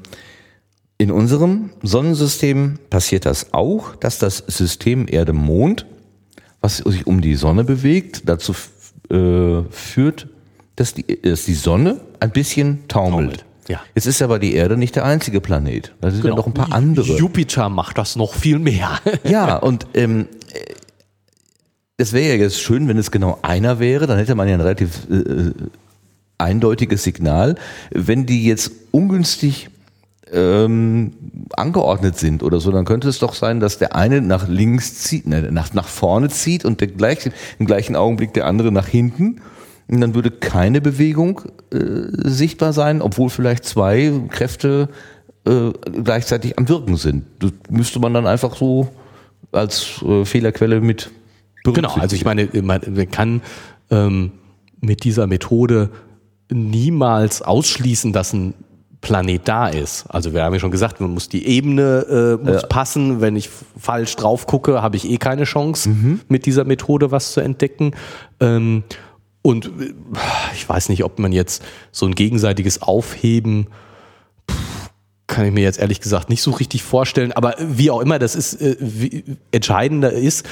in 0.97 1.11
unserem 1.11 1.71
Sonnensystem 1.81 2.77
passiert 2.89 3.25
das 3.25 3.53
auch, 3.53 3.95
dass 3.95 4.19
das 4.19 4.43
System 4.47 5.07
Erde-Mond, 5.09 5.85
was 6.61 6.77
sich 6.77 7.07
um 7.07 7.21
die 7.21 7.35
Sonne 7.35 7.63
bewegt, 7.63 8.23
dazu 8.27 8.53
äh, 9.09 9.63
führt, 9.71 10.27
dass 10.75 10.93
die, 10.93 11.21
dass 11.21 11.45
die 11.45 11.53
Sonne 11.53 12.01
ein 12.19 12.31
bisschen 12.31 12.87
taumelt. 12.87 13.39
taumelt. 13.41 13.45
Ja. 13.69 13.81
Jetzt 13.93 14.07
ist 14.07 14.21
aber 14.21 14.39
die 14.39 14.55
Erde 14.55 14.77
nicht 14.77 14.95
der 14.95 15.05
einzige 15.05 15.41
Planet. 15.41 15.93
Da 16.01 16.09
sind 16.09 16.23
genau. 16.23 16.33
ja 16.33 16.37
noch 16.37 16.47
ein 16.47 16.53
paar 16.55 16.73
andere. 16.73 17.15
Jupiter 17.17 17.69
macht 17.69 17.99
das 17.99 18.15
noch 18.15 18.33
viel 18.33 18.57
mehr. 18.57 18.99
ja, 19.23 19.57
und 19.57 19.85
ähm, 19.93 20.27
es 21.97 22.13
wäre 22.13 22.29
ja 22.29 22.35
jetzt 22.35 22.59
schön, 22.59 22.87
wenn 22.87 22.97
es 22.97 23.11
genau 23.11 23.37
einer 23.43 23.79
wäre, 23.79 24.07
dann 24.07 24.17
hätte 24.17 24.33
man 24.33 24.47
ja 24.47 24.55
ein 24.55 24.61
relativ 24.61 25.07
äh, 25.11 25.51
eindeutiges 26.39 27.03
Signal. 27.03 27.55
Wenn 27.91 28.25
die 28.25 28.45
jetzt 28.45 28.71
ungünstig 28.89 29.69
ähm, 30.31 31.13
angeordnet 31.51 32.17
sind 32.17 32.41
oder 32.41 32.59
so, 32.59 32.71
dann 32.71 32.85
könnte 32.85 33.07
es 33.09 33.19
doch 33.19 33.35
sein, 33.35 33.59
dass 33.59 33.77
der 33.77 33.95
eine 33.95 34.21
nach 34.21 34.47
links 34.47 34.95
zieht, 34.95 35.27
ne, 35.27 35.51
nach, 35.51 35.73
nach 35.73 35.87
vorne 35.87 36.29
zieht 36.29 36.65
und 36.65 36.81
der 36.81 36.87
gleich, 36.87 37.29
im 37.59 37.67
gleichen 37.67 37.95
Augenblick 37.95 38.33
der 38.33 38.47
andere 38.47 38.71
nach 38.71 38.87
hinten 38.87 39.41
und 39.89 40.01
dann 40.01 40.13
würde 40.13 40.31
keine 40.31 40.81
Bewegung 40.81 41.41
äh, 41.73 41.77
sichtbar 42.29 42.73
sein, 42.73 43.01
obwohl 43.01 43.29
vielleicht 43.29 43.65
zwei 43.65 44.11
Kräfte 44.29 44.89
äh, 45.45 45.71
gleichzeitig 46.03 46.57
am 46.57 46.69
Wirken 46.69 46.95
sind. 46.95 47.25
Das 47.39 47.51
müsste 47.69 47.99
man 47.99 48.13
dann 48.13 48.27
einfach 48.27 48.55
so 48.55 48.89
als 49.51 50.03
äh, 50.03 50.25
Fehlerquelle 50.25 50.81
mit 50.81 51.11
Genau, 51.63 51.93
also 51.95 52.15
ich 52.15 52.23
meine, 52.23 52.47
man, 52.61 52.81
kann 53.11 53.41
ähm, 53.91 54.31
mit 54.79 55.03
dieser 55.03 55.27
Methode 55.27 55.89
niemals 56.49 57.41
ausschließen, 57.41 58.13
dass 58.13 58.33
ein 58.33 58.53
Planet 59.01 59.41
da 59.45 59.67
ist. 59.67 60.05
Also 60.09 60.33
wir 60.33 60.43
haben 60.43 60.53
ja 60.53 60.59
schon 60.59 60.71
gesagt, 60.71 60.99
man 60.99 61.11
muss 61.11 61.29
die 61.29 61.45
Ebene 61.45 62.37
äh, 62.41 62.43
muss 62.43 62.61
ja. 62.61 62.67
passen. 62.67 63.21
Wenn 63.21 63.35
ich 63.35 63.49
falsch 63.77 64.15
drauf 64.15 64.45
gucke, 64.45 64.81
habe 64.81 64.97
ich 64.97 65.09
eh 65.09 65.17
keine 65.17 65.43
Chance, 65.43 65.89
mhm. 65.89 66.21
mit 66.27 66.45
dieser 66.45 66.65
Methode 66.65 67.11
was 67.11 67.33
zu 67.33 67.41
entdecken. 67.41 67.91
Ähm, 68.39 68.83
und 69.41 69.65
äh, 69.65 69.93
ich 70.53 70.67
weiß 70.67 70.89
nicht, 70.89 71.03
ob 71.03 71.19
man 71.19 71.31
jetzt 71.31 71.63
so 71.91 72.05
ein 72.05 72.15
gegenseitiges 72.15 72.81
Aufheben 72.81 73.67
kann 75.27 75.45
ich 75.45 75.53
mir 75.53 75.61
jetzt 75.61 75.79
ehrlich 75.79 76.01
gesagt 76.01 76.29
nicht 76.29 76.41
so 76.41 76.51
richtig 76.51 76.83
vorstellen. 76.83 77.31
Aber 77.31 77.55
wie 77.59 77.91
auch 77.91 78.01
immer, 78.01 78.19
das 78.19 78.35
ist 78.35 78.55
äh, 78.61 78.75
wie, 78.79 79.23
entscheidender 79.51 80.11
ist, 80.11 80.45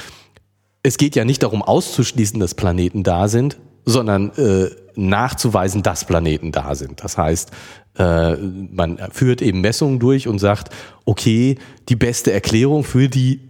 es 0.82 0.96
geht 0.96 1.16
ja 1.16 1.24
nicht 1.24 1.42
darum 1.42 1.62
auszuschließen, 1.62 2.38
dass 2.38 2.54
Planeten 2.54 3.02
da 3.02 3.28
sind, 3.28 3.58
sondern 3.84 4.30
äh, 4.36 4.70
nachzuweisen, 4.94 5.82
dass 5.82 6.04
Planeten 6.04 6.52
da 6.52 6.74
sind. 6.74 7.02
Das 7.02 7.18
heißt, 7.18 7.50
äh, 7.98 8.36
man 8.36 8.98
führt 9.10 9.42
eben 9.42 9.60
Messungen 9.60 9.98
durch 9.98 10.28
und 10.28 10.38
sagt, 10.38 10.72
okay, 11.04 11.58
die 11.88 11.96
beste 11.96 12.32
Erklärung 12.32 12.84
für 12.84 13.08
die 13.08 13.40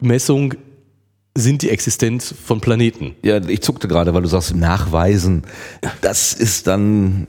Messung 0.00 0.54
sind 1.34 1.62
die 1.62 1.70
Existenz 1.70 2.34
von 2.44 2.60
Planeten. 2.60 3.14
Ja, 3.22 3.38
ich 3.38 3.62
zuckte 3.62 3.88
gerade, 3.88 4.12
weil 4.14 4.22
du 4.22 4.28
sagst, 4.28 4.54
nachweisen. 4.54 5.44
Das 6.00 6.32
ist 6.34 6.66
dann 6.66 7.26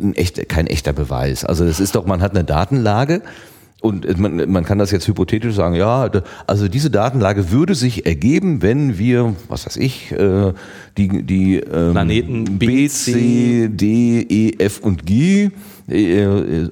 ein 0.00 0.14
echt, 0.14 0.48
kein 0.48 0.66
echter 0.66 0.92
Beweis. 0.92 1.44
Also 1.44 1.64
das 1.64 1.80
ist 1.80 1.94
doch, 1.94 2.06
man 2.06 2.22
hat 2.22 2.32
eine 2.32 2.44
Datenlage 2.44 3.22
und 3.82 4.18
man, 4.18 4.50
man 4.50 4.64
kann 4.64 4.78
das 4.78 4.90
jetzt 4.92 5.08
hypothetisch 5.08 5.54
sagen, 5.54 5.74
ja, 5.74 6.08
also 6.46 6.68
diese 6.68 6.90
Datenlage 6.90 7.50
würde 7.50 7.74
sich 7.74 8.06
ergeben, 8.06 8.62
wenn 8.62 8.96
wir, 8.96 9.34
was 9.48 9.66
weiß 9.66 9.76
ich, 9.76 10.12
äh, 10.12 10.52
die, 10.96 11.22
die 11.24 11.56
ähm, 11.56 11.92
Planeten 11.92 12.58
B, 12.58 12.88
C, 12.88 13.68
D, 13.68 14.20
E, 14.20 14.52
F 14.58 14.78
und 14.80 15.04
G 15.04 15.50
äh, 15.88 16.68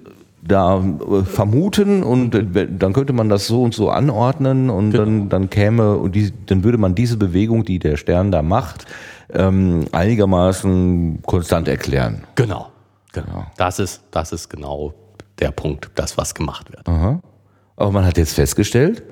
da 0.50 0.78
äh, 0.78 1.22
vermuten 1.24 2.02
und 2.02 2.34
äh, 2.34 2.68
dann 2.70 2.92
könnte 2.92 3.12
man 3.12 3.28
das 3.28 3.46
so 3.46 3.62
und 3.62 3.74
so 3.74 3.90
anordnen 3.90 4.70
und 4.70 4.90
genau. 4.90 5.04
dann, 5.04 5.28
dann 5.28 5.50
käme 5.50 5.96
und 5.96 6.14
die, 6.14 6.32
dann 6.46 6.64
würde 6.64 6.78
man 6.78 6.94
diese 6.94 7.16
Bewegung, 7.16 7.64
die 7.64 7.78
der 7.78 7.96
Stern 7.96 8.30
da 8.30 8.42
macht, 8.42 8.86
ähm, 9.32 9.86
einigermaßen 9.92 11.22
konstant 11.22 11.68
erklären. 11.68 12.24
Genau. 12.34 12.68
Genau. 13.12 13.46
Das 13.56 13.78
ist, 13.78 14.02
das 14.10 14.32
ist 14.32 14.48
genau 14.48 14.94
der 15.40 15.50
Punkt, 15.50 15.90
das 15.94 16.16
was 16.16 16.34
gemacht 16.34 16.70
wird. 16.70 16.88
Aha. 16.88 17.20
Aber 17.76 17.90
man 17.90 18.04
hat 18.04 18.18
jetzt 18.18 18.34
festgestellt, 18.34 19.02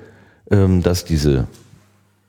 ähm, 0.51 0.83
dass 0.83 1.03
diese, 1.03 1.47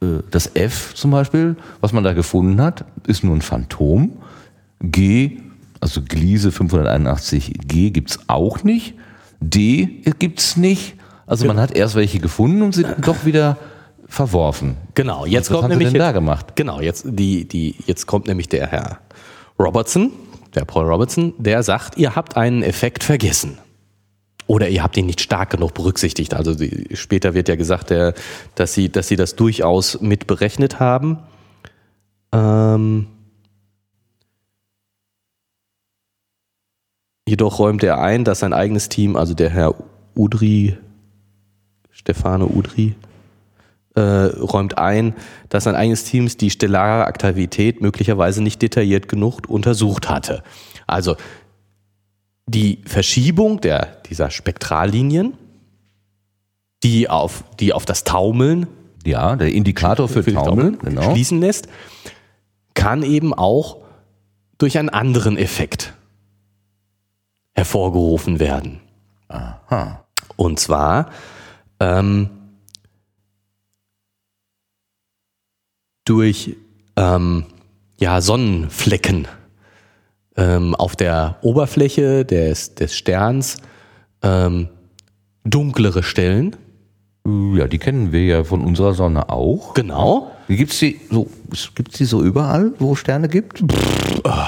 äh, 0.03 0.07
das 0.31 0.51
F 0.55 0.95
zum 0.95 1.13
Beispiel, 1.13 1.57
was 1.81 1.93
man 1.93 2.03
da 2.03 2.13
gefunden 2.13 2.61
hat, 2.61 2.85
ist 3.07 3.23
nur 3.23 3.37
ein 3.37 3.43
Phantom. 3.43 4.13
G 4.83 5.39
also 5.81 6.03
Gliese 6.03 6.51
581G 6.51 7.91
gibt 7.91 8.11
es 8.11 8.19
auch 8.29 8.63
nicht. 8.63 8.95
D 9.41 10.03
gibt 10.19 10.41
es 10.41 10.57
nicht. 10.57 10.95
Also 11.27 11.47
man 11.47 11.59
hat 11.59 11.77
erst 11.77 11.95
welche 11.95 12.19
gefunden 12.19 12.63
und 12.63 12.75
sie 12.75 12.85
doch 13.01 13.25
wieder 13.25 13.57
verworfen. 14.07 14.77
Genau, 14.95 15.25
jetzt 15.27 15.51
Was 15.51 15.59
kommt 15.59 15.71
nämlich 15.71 15.93
jetzt, 15.93 16.01
da 16.01 16.13
gemacht. 16.13 16.57
Genau, 16.57 16.81
jetzt 16.81 17.05
die 17.07 17.47
die 17.47 17.77
jetzt 17.87 18.07
kommt 18.07 18.27
nämlich 18.27 18.49
der 18.49 18.67
Herr 18.67 18.99
Robertson, 19.59 20.11
der 20.55 20.65
Paul 20.65 20.87
Robertson, 20.87 21.35
der 21.39 21.63
sagt, 21.63 21.97
ihr 21.97 22.17
habt 22.17 22.37
einen 22.37 22.63
Effekt 22.63 23.05
vergessen. 23.05 23.59
Oder 24.47 24.69
ihr 24.69 24.83
habt 24.83 24.97
ihn 24.97 25.07
nicht 25.07 25.21
stark 25.21 25.51
genug 25.51 25.75
berücksichtigt. 25.75 26.35
Also 26.35 26.55
die, 26.57 26.89
später 26.95 27.35
wird 27.35 27.49
ja 27.49 27.55
gesagt, 27.55 27.91
der, 27.91 28.15
dass, 28.57 28.75
sie, 28.75 28.89
dass 28.91 29.07
sie 29.07 29.15
das 29.15 29.37
durchaus 29.37 30.01
mit 30.01 30.27
berechnet 30.27 30.81
haben. 30.81 31.19
Ähm, 32.33 33.07
Jedoch 37.31 37.61
räumt 37.61 37.85
er 37.85 38.01
ein, 38.01 38.25
dass 38.25 38.41
sein 38.41 38.53
eigenes 38.53 38.89
Team, 38.89 39.15
also 39.15 39.35
der 39.35 39.51
Herr 39.51 39.77
Udri, 40.17 40.77
Stefano 41.93 42.47
Udri, 42.47 42.97
äh, 43.95 44.01
räumt 44.01 44.79
ein, 44.79 45.15
dass 45.49 45.63
sein 45.63 45.77
eigenes 45.77 46.03
Team 46.03 46.27
die 46.27 46.51
stellare 46.51 47.07
Aktivität 47.07 47.83
möglicherweise 47.83 48.43
nicht 48.43 48.61
detailliert 48.63 49.07
genug 49.07 49.49
untersucht 49.49 50.11
hatte. 50.11 50.43
Also 50.89 51.15
die 52.47 52.81
Verschiebung 52.85 53.61
der, 53.61 53.99
dieser 54.09 54.33
Spektrallinien, 54.33 55.35
die 56.83 57.09
auf, 57.09 57.45
die 57.61 57.73
auf 57.73 57.85
das 57.85 58.03
Taumeln, 58.03 58.67
ja, 59.07 59.37
der 59.37 59.53
Indikator 59.53 60.09
für, 60.09 60.25
für 60.25 60.33
Taumeln, 60.33 60.79
Taumeln 60.81 60.97
genau. 60.97 61.13
schließen 61.13 61.41
lässt, 61.41 61.69
kann 62.75 63.05
eben 63.05 63.33
auch 63.33 63.77
durch 64.59 64.79
einen 64.79 64.89
anderen 64.89 65.39
Effekt 65.39 65.95
hervorgerufen 67.61 68.41
werden. 68.41 68.81
Aha. 69.29 70.07
Und 70.37 70.59
zwar 70.59 71.11
ähm, 71.79 72.31
durch 76.07 76.57
ähm, 76.97 77.45
ja, 77.99 78.23
Sonnenflecken 78.23 79.29
ähm, 80.39 80.75
auf 80.75 80.97
der 80.97 81.37
Oberfläche 81.43 82.25
des, 82.25 82.77
des 82.77 82.97
Sterns, 82.97 83.59
ähm, 84.23 84.71
dunklere 85.45 86.03
Stellen. 86.03 86.57
Ja, 87.27 87.69
die 87.69 87.79
kennen 87.79 88.11
wir 88.11 88.25
ja 88.25 88.43
von 88.43 88.65
unserer 88.65 88.95
Sonne 88.95 89.29
auch. 89.29 89.75
Genau. 89.75 90.31
Gibt 90.49 90.73
es 90.73 90.79
die, 90.79 90.99
so, 91.11 91.29
gibt's 91.75 91.99
die 91.99 92.07
so 92.07 92.23
überall, 92.23 92.73
wo 92.79 92.95
es 92.95 93.01
Sterne 93.01 93.29
gibt? 93.29 93.59
Pff, 93.59 94.21
oh. 94.25 94.47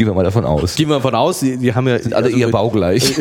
Gehen 0.00 0.06
wir 0.06 0.14
mal 0.14 0.24
davon 0.24 0.46
aus. 0.46 0.76
Gehen 0.76 0.88
wir 0.88 0.94
davon 0.94 1.14
aus, 1.14 1.40
die, 1.40 1.58
die 1.58 1.74
haben 1.74 1.86
ja. 1.86 1.98
Sind 1.98 2.14
alle 2.14 2.28
also 2.28 2.38
eher 2.38 2.48
baugleich. 2.48 3.20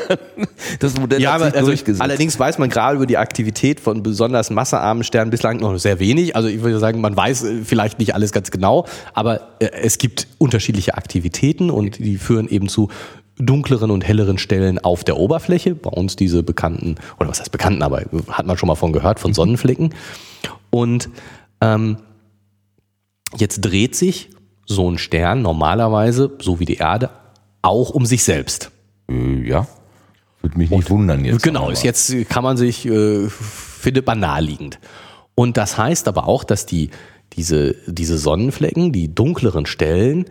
das 0.80 0.98
Modell 0.98 1.20
ja, 1.20 1.34
hat 1.34 1.42
sich 1.42 1.54
also 1.54 1.66
durchgesetzt. 1.66 2.00
Allerdings 2.00 2.38
weiß 2.40 2.56
man 2.56 2.70
gerade 2.70 2.96
über 2.96 3.04
die 3.04 3.18
Aktivität 3.18 3.78
von 3.78 4.02
besonders 4.02 4.48
massearmen 4.48 5.04
Sternen 5.04 5.30
bislang 5.30 5.58
noch 5.58 5.76
sehr 5.76 6.00
wenig. 6.00 6.34
Also 6.34 6.48
ich 6.48 6.62
würde 6.62 6.78
sagen, 6.78 7.02
man 7.02 7.14
weiß 7.14 7.44
äh, 7.44 7.62
vielleicht 7.62 7.98
nicht 7.98 8.14
alles 8.14 8.32
ganz 8.32 8.50
genau, 8.50 8.86
aber 9.12 9.48
äh, 9.58 9.68
es 9.82 9.98
gibt 9.98 10.28
unterschiedliche 10.38 10.94
Aktivitäten 10.94 11.68
und 11.68 11.98
die 11.98 12.16
führen 12.16 12.48
eben 12.48 12.70
zu 12.70 12.88
dunkleren 13.36 13.90
und 13.90 14.02
helleren 14.02 14.38
Stellen 14.38 14.78
auf 14.78 15.04
der 15.04 15.18
Oberfläche. 15.18 15.74
Bei 15.74 15.90
uns 15.90 16.16
diese 16.16 16.42
bekannten, 16.42 16.94
oder 17.20 17.28
was 17.28 17.40
heißt 17.40 17.52
bekannten, 17.52 17.82
aber 17.82 18.04
hat 18.30 18.46
man 18.46 18.56
schon 18.56 18.68
mal 18.68 18.76
von 18.76 18.94
gehört, 18.94 19.20
von 19.20 19.34
Sonnenflecken. 19.34 19.94
Und 20.70 21.10
ähm, 21.60 21.98
jetzt 23.36 23.60
dreht 23.60 23.94
sich 23.94 24.30
so 24.68 24.88
ein 24.88 24.98
Stern 24.98 25.42
normalerweise, 25.42 26.30
so 26.40 26.60
wie 26.60 26.66
die 26.66 26.76
Erde, 26.76 27.10
auch 27.62 27.90
um 27.90 28.06
sich 28.06 28.22
selbst. 28.22 28.70
Äh, 29.10 29.48
ja. 29.48 29.66
Würde 30.42 30.58
mich 30.58 30.70
nicht 30.70 30.84
Und, 30.84 30.90
wundern 30.90 31.24
jetzt. 31.24 31.42
Genau, 31.42 31.70
ist 31.70 31.82
jetzt 31.82 32.14
kann 32.28 32.44
man 32.44 32.56
sich, 32.56 32.86
äh, 32.86 33.28
findet 33.28 34.06
man 34.06 34.20
naheliegend. 34.20 34.78
Und 35.34 35.56
das 35.56 35.76
heißt 35.78 36.06
aber 36.06 36.28
auch, 36.28 36.44
dass 36.44 36.66
die, 36.66 36.90
diese, 37.32 37.74
diese 37.86 38.18
Sonnenflecken, 38.18 38.92
die 38.92 39.12
dunkleren 39.12 39.66
Stellen, 39.66 40.26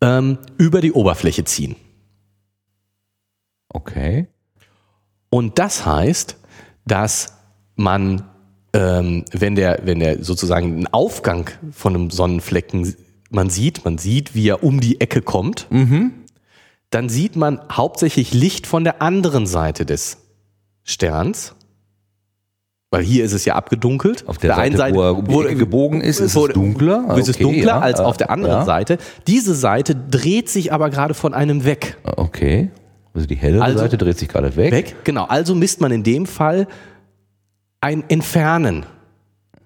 ähm, 0.00 0.38
über 0.58 0.80
die 0.80 0.92
Oberfläche 0.92 1.44
ziehen. 1.44 1.76
Okay. 3.68 4.28
Und 5.30 5.58
das 5.58 5.84
heißt, 5.84 6.38
dass 6.86 7.36
man, 7.74 8.22
ähm, 8.72 9.24
wenn 9.32 9.54
der, 9.54 9.80
wenn 9.84 10.00
der 10.00 10.24
sozusagen 10.24 10.72
einen 10.72 10.86
Aufgang 10.88 11.50
von 11.70 11.94
einem 11.94 12.10
Sonnenflecken 12.10 12.96
man 13.30 13.50
sieht, 13.50 13.84
man 13.84 13.98
sieht, 13.98 14.34
wie 14.34 14.48
er 14.48 14.62
um 14.62 14.80
die 14.80 15.00
Ecke 15.00 15.22
kommt, 15.22 15.66
mhm. 15.70 16.12
dann 16.90 17.08
sieht 17.08 17.36
man 17.36 17.60
hauptsächlich 17.70 18.32
Licht 18.32 18.66
von 18.66 18.84
der 18.84 19.02
anderen 19.02 19.46
Seite 19.46 19.86
des 19.86 20.18
Sterns. 20.84 21.54
Weil 22.90 23.02
hier 23.02 23.24
ist 23.24 23.32
es 23.32 23.44
ja 23.44 23.56
abgedunkelt. 23.56 24.28
Auf 24.28 24.38
der, 24.38 24.50
der 24.50 24.56
Seite, 24.56 24.66
einen 24.66 24.76
Seite, 24.76 24.94
wo 24.96 25.02
er 25.02 25.18
um 25.18 25.26
die 25.26 25.34
Ecke 25.34 25.56
gebogen 25.56 26.00
ist, 26.00 26.20
ist 26.20 26.36
es 26.36 26.52
dunkler. 26.52 27.04
Okay, 27.08 27.20
ist 27.20 27.28
es 27.28 27.36
dunkler 27.36 27.64
ja, 27.64 27.80
als 27.80 27.98
auf 27.98 28.16
der 28.16 28.30
anderen 28.30 28.60
ja. 28.60 28.64
Seite. 28.64 28.98
Diese 29.26 29.56
Seite 29.56 29.96
dreht 29.96 30.48
sich 30.48 30.72
aber 30.72 30.88
gerade 30.88 31.12
von 31.12 31.34
einem 31.34 31.64
weg. 31.64 31.98
Okay. 32.04 32.70
Also 33.12 33.26
die 33.26 33.34
helle 33.34 33.60
also 33.60 33.78
Seite 33.78 33.98
dreht 33.98 34.18
sich 34.18 34.28
gerade 34.28 34.54
weg. 34.56 34.72
Weg, 34.72 34.96
genau. 35.04 35.24
Also 35.24 35.54
misst 35.56 35.80
man 35.80 35.90
in 35.90 36.04
dem 36.04 36.26
Fall 36.26 36.68
ein 37.80 38.04
Entfernen. 38.08 38.86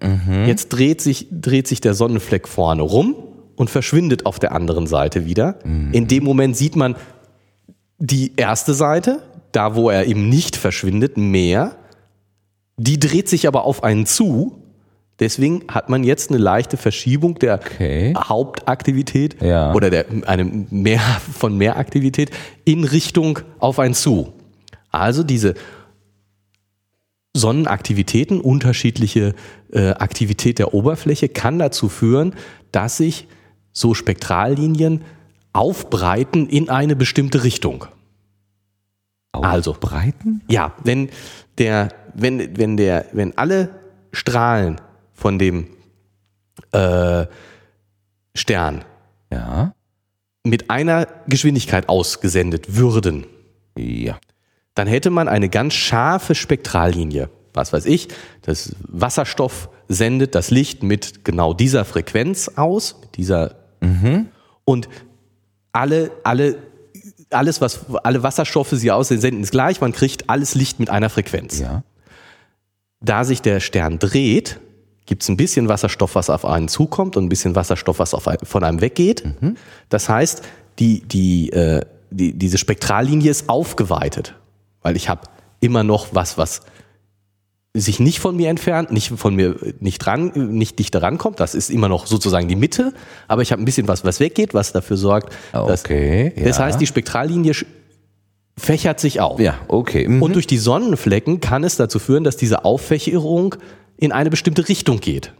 Mhm. 0.01 0.45
Jetzt 0.47 0.69
dreht 0.69 0.99
sich, 0.99 1.27
dreht 1.29 1.67
sich 1.67 1.79
der 1.79 1.93
Sonnenfleck 1.93 2.47
vorne 2.47 2.81
rum 2.81 3.15
und 3.61 3.69
verschwindet 3.69 4.25
auf 4.25 4.39
der 4.39 4.53
anderen 4.53 4.87
Seite 4.87 5.27
wieder. 5.27 5.59
Mhm. 5.63 5.93
In 5.93 6.07
dem 6.07 6.23
Moment 6.23 6.57
sieht 6.57 6.75
man 6.75 6.95
die 7.99 8.33
erste 8.35 8.73
Seite, 8.73 9.21
da 9.51 9.75
wo 9.75 9.91
er 9.91 10.07
eben 10.07 10.29
nicht 10.29 10.55
verschwindet, 10.55 11.15
mehr. 11.15 11.75
Die 12.77 12.99
dreht 12.99 13.29
sich 13.29 13.47
aber 13.47 13.65
auf 13.65 13.83
einen 13.83 14.07
zu. 14.07 14.63
Deswegen 15.19 15.65
hat 15.67 15.89
man 15.89 16.03
jetzt 16.03 16.31
eine 16.31 16.39
leichte 16.39 16.75
Verschiebung 16.75 17.37
der 17.37 17.59
okay. 17.63 18.15
Hauptaktivität 18.17 19.39
ja. 19.43 19.75
oder 19.75 19.91
der, 19.91 20.05
eine 20.25 20.43
mehr 20.43 21.01
von 21.31 21.55
Mehraktivität 21.55 22.31
in 22.65 22.83
Richtung 22.83 23.41
auf 23.59 23.77
einen 23.77 23.93
zu. 23.93 24.33
Also 24.89 25.21
diese 25.21 25.53
Sonnenaktivitäten, 27.35 28.41
unterschiedliche 28.41 29.35
äh, 29.71 29.89
Aktivität 29.89 30.57
der 30.57 30.73
Oberfläche 30.73 31.29
kann 31.29 31.59
dazu 31.59 31.89
führen, 31.89 32.33
dass 32.71 32.97
sich 32.97 33.27
so 33.71 33.93
Spektrallinien 33.93 35.01
aufbreiten 35.53 36.47
in 36.47 36.69
eine 36.69 36.95
bestimmte 36.95 37.43
Richtung. 37.43 37.85
Also 39.31 39.71
aufbreiten? 39.71 40.41
Also, 40.43 40.53
ja, 40.53 40.73
wenn 40.83 41.09
der, 41.57 41.89
wenn, 42.13 42.57
wenn 42.57 42.77
der, 42.77 43.05
wenn 43.13 43.37
alle 43.37 43.69
Strahlen 44.11 44.79
von 45.13 45.39
dem 45.39 45.67
äh, 46.71 47.25
Stern 48.35 48.83
ja. 49.31 49.73
mit 50.43 50.69
einer 50.69 51.07
Geschwindigkeit 51.27 51.89
ausgesendet 51.89 52.75
würden, 52.75 53.25
ja. 53.77 54.17
dann 54.75 54.87
hätte 54.87 55.09
man 55.09 55.27
eine 55.27 55.49
ganz 55.49 55.73
scharfe 55.73 56.35
Spektrallinie. 56.35 57.29
Was 57.53 57.73
weiß 57.73 57.85
ich, 57.85 58.07
das 58.43 58.75
Wasserstoff 58.87 59.69
sendet 59.87 60.35
das 60.35 60.51
Licht 60.51 60.83
mit 60.83 61.25
genau 61.25 61.53
dieser 61.53 61.83
Frequenz 61.83 62.49
aus, 62.55 62.97
mit 63.01 63.17
dieser 63.17 63.60
Mhm. 63.81 64.27
Und 64.65 64.87
alle, 65.73 66.11
alle, 66.23 66.57
alles, 67.29 67.61
was, 67.61 67.81
alle 68.03 68.23
Wasserstoffe 68.23 68.71
sie 68.71 68.91
aussehen, 68.91 69.19
senden 69.19 69.43
ist 69.43 69.51
gleich. 69.51 69.81
Man 69.81 69.91
kriegt 69.91 70.29
alles 70.29 70.55
Licht 70.55 70.79
mit 70.79 70.89
einer 70.89 71.09
Frequenz. 71.09 71.59
Ja. 71.59 71.83
Da 72.99 73.23
sich 73.23 73.41
der 73.41 73.59
Stern 73.59 73.99
dreht, 73.99 74.59
gibt 75.05 75.23
es 75.23 75.29
ein 75.29 75.37
bisschen 75.37 75.67
Wasserstoff, 75.67 76.15
was 76.15 76.29
auf 76.29 76.45
einen 76.45 76.67
zukommt 76.67 77.17
und 77.17 77.25
ein 77.25 77.29
bisschen 77.29 77.55
Wasserstoff, 77.55 77.99
was 77.99 78.13
auf 78.13 78.29
von 78.43 78.63
einem 78.63 78.81
weggeht. 78.81 79.23
Das 79.89 80.07
heißt, 80.07 80.43
die, 80.79 81.01
die, 81.01 81.51
äh, 81.51 81.81
die, 82.11 82.33
diese 82.33 82.57
Spektrallinie 82.57 83.31
ist 83.31 83.49
aufgeweitet, 83.49 84.35
weil 84.81 84.95
ich 84.95 85.09
habe 85.09 85.21
immer 85.59 85.83
noch 85.83 86.09
was, 86.13 86.37
was 86.37 86.61
sich 87.73 87.99
nicht 87.99 88.19
von 88.19 88.35
mir 88.35 88.49
entfernt, 88.49 88.91
nicht 88.91 89.09
von 89.09 89.35
mir 89.35 89.55
nicht 89.79 89.99
dran, 89.99 90.31
nicht 90.35 90.77
dichter 90.77 91.01
rankommt. 91.01 91.39
Das 91.39 91.55
ist 91.55 91.69
immer 91.69 91.87
noch 91.87 92.05
sozusagen 92.05 92.47
die 92.47 92.57
Mitte, 92.57 92.93
aber 93.27 93.41
ich 93.41 93.51
habe 93.51 93.61
ein 93.61 93.65
bisschen 93.65 93.87
was, 93.87 94.03
was 94.03 94.19
weggeht, 94.19 94.53
was 94.53 94.73
dafür 94.73 94.97
sorgt, 94.97 95.33
dass 95.53 95.85
Okay, 95.85 96.33
das 96.35 96.57
ja. 96.57 96.65
heißt, 96.65 96.81
die 96.81 96.87
Spektrallinie 96.87 97.53
fächert 98.57 98.99
sich 98.99 99.21
auf. 99.21 99.39
Ja, 99.39 99.57
okay. 99.69 100.07
Mhm. 100.07 100.21
Und 100.21 100.35
durch 100.35 100.47
die 100.47 100.57
Sonnenflecken 100.57 101.39
kann 101.39 101.63
es 101.63 101.77
dazu 101.77 101.99
führen, 101.99 102.23
dass 102.23 102.35
diese 102.35 102.65
Auffächerung 102.65 103.55
in 103.97 104.11
eine 104.11 104.29
bestimmte 104.29 104.67
Richtung 104.67 104.99
geht. 104.99 105.33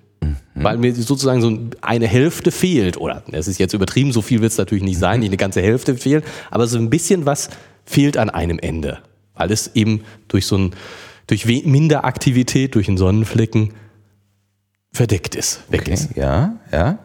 Weil 0.53 0.77
mir 0.77 0.93
sozusagen 0.93 1.41
so 1.41 1.57
eine 1.81 2.07
Hälfte 2.07 2.51
fehlt. 2.51 2.97
Oder 2.97 3.23
es 3.31 3.47
ist 3.47 3.57
jetzt 3.57 3.73
übertrieben, 3.73 4.11
so 4.11 4.21
viel 4.21 4.41
wird 4.41 4.51
es 4.51 4.57
natürlich 4.57 4.83
nicht 4.83 4.99
sein, 4.99 5.21
nicht 5.21 5.29
eine 5.29 5.37
ganze 5.37 5.61
Hälfte 5.61 5.95
fehlt, 5.95 6.25
aber 6.51 6.67
so 6.67 6.77
ein 6.77 6.89
bisschen 6.89 7.25
was 7.25 7.49
fehlt 7.85 8.17
an 8.17 8.29
einem 8.29 8.59
Ende. 8.59 8.99
Weil 9.33 9.51
es 9.51 9.71
eben 9.75 10.01
durch 10.27 10.45
so 10.45 10.57
ein, 10.57 10.75
durch 11.31 11.45
Minderaktivität, 11.45 12.75
durch 12.75 12.89
einen 12.89 12.97
Sonnenflecken 12.97 13.73
verdeckt 14.91 15.33
ist, 15.35 15.61
weg 15.69 15.83
okay. 15.83 15.93
ist. 15.93 16.09
Ja, 16.17 16.57
ja. 16.73 16.99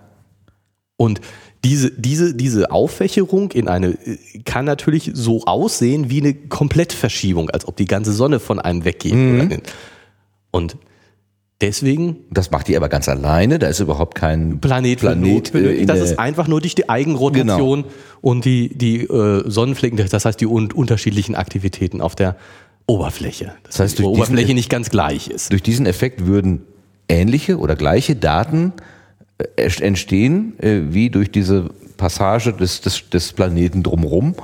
Und 0.96 1.20
diese, 1.62 1.92
diese, 1.92 2.34
diese 2.34 2.72
Auffächerung 2.72 3.52
in 3.52 3.68
eine, 3.68 3.90
äh, 4.04 4.18
kann 4.44 4.64
natürlich 4.64 5.12
so 5.14 5.44
aussehen 5.44 6.10
wie 6.10 6.20
eine 6.20 6.34
Komplettverschiebung, 6.34 7.50
als 7.50 7.68
ob 7.68 7.76
die 7.76 7.84
ganze 7.84 8.12
Sonne 8.12 8.40
von 8.40 8.58
einem 8.58 8.84
weggeht. 8.84 9.12
Oder- 9.12 9.58
Und 10.50 10.76
deswegen 11.60 12.16
Das 12.30 12.50
macht 12.50 12.66
die 12.66 12.76
aber 12.76 12.88
ganz 12.88 13.08
alleine. 13.08 13.60
Da 13.60 13.68
ist 13.68 13.78
überhaupt 13.78 14.16
kein 14.16 14.60
Planet, 14.60 14.98
Planet, 14.98 15.54
äh, 15.54 15.86
Das 15.86 16.00
ist 16.00 16.18
einfach 16.18 16.48
nur 16.48 16.60
durch 16.60 16.74
die 16.74 16.88
Eigenrotation 16.88 17.84
und 18.20 18.44
die, 18.44 18.76
die 18.76 19.02
äh, 19.02 19.48
Sonnenflecken, 19.48 20.04
das 20.08 20.24
heißt 20.24 20.40
die 20.40 20.46
un 20.46 20.72
unterschiedlichen 20.72 21.36
Aktivitäten 21.36 22.00
auf 22.00 22.16
der 22.16 22.36
Oberfläche. 22.87 23.53
Das 23.64 23.80
heißt, 23.80 23.99
die 23.99 24.03
durch 24.03 24.14
diesen- 24.14 24.22
Oberfläche 24.32 24.55
nicht 24.55 24.70
ganz 24.70 24.91
gleich 24.91 25.28
ist. 25.28 25.53
Durch 25.53 25.62
diesen 25.62 25.87
Effekt 25.87 26.26
würden 26.26 26.62
ähnliche 27.09 27.59
oder 27.59 27.76
gleiche 27.76 28.14
Daten 28.16 28.72
äh, 29.57 29.70
entstehen, 29.82 30.59
äh, 30.61 30.80
wie 30.91 31.11
durch 31.11 31.30
diese 31.30 31.70
Passage 31.97 32.53
des, 32.53 32.80
des, 32.80 33.09
des 33.11 33.32
Planeten 33.32 33.82
drumherum. 33.82 34.34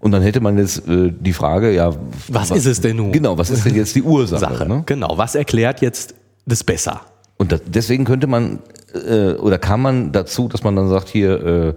Und 0.00 0.12
dann 0.12 0.22
hätte 0.22 0.40
man 0.40 0.56
jetzt 0.58 0.86
äh, 0.88 1.12
die 1.18 1.32
Frage, 1.32 1.72
ja, 1.74 1.92
Was 2.28 2.50
ist 2.52 2.66
es 2.66 2.80
denn 2.80 2.96
nun? 2.96 3.10
Genau, 3.12 3.36
was 3.36 3.50
ist 3.50 3.64
denn 3.64 3.74
jetzt 3.74 3.94
die 3.96 4.02
Ursache? 4.02 4.40
Sache. 4.40 4.68
Ne? 4.68 4.82
Genau. 4.86 5.14
Was 5.16 5.34
erklärt 5.34 5.80
jetzt 5.80 6.14
das 6.46 6.62
besser? 6.62 7.00
Und 7.36 7.50
das, 7.52 7.62
deswegen 7.66 8.04
könnte 8.04 8.26
man 8.28 8.60
äh, 8.94 9.32
oder 9.32 9.58
kann 9.58 9.80
man 9.80 10.12
dazu, 10.12 10.48
dass 10.48 10.62
man 10.62 10.76
dann 10.76 10.88
sagt, 10.88 11.08
hier 11.08 11.44
äh, 11.44 11.74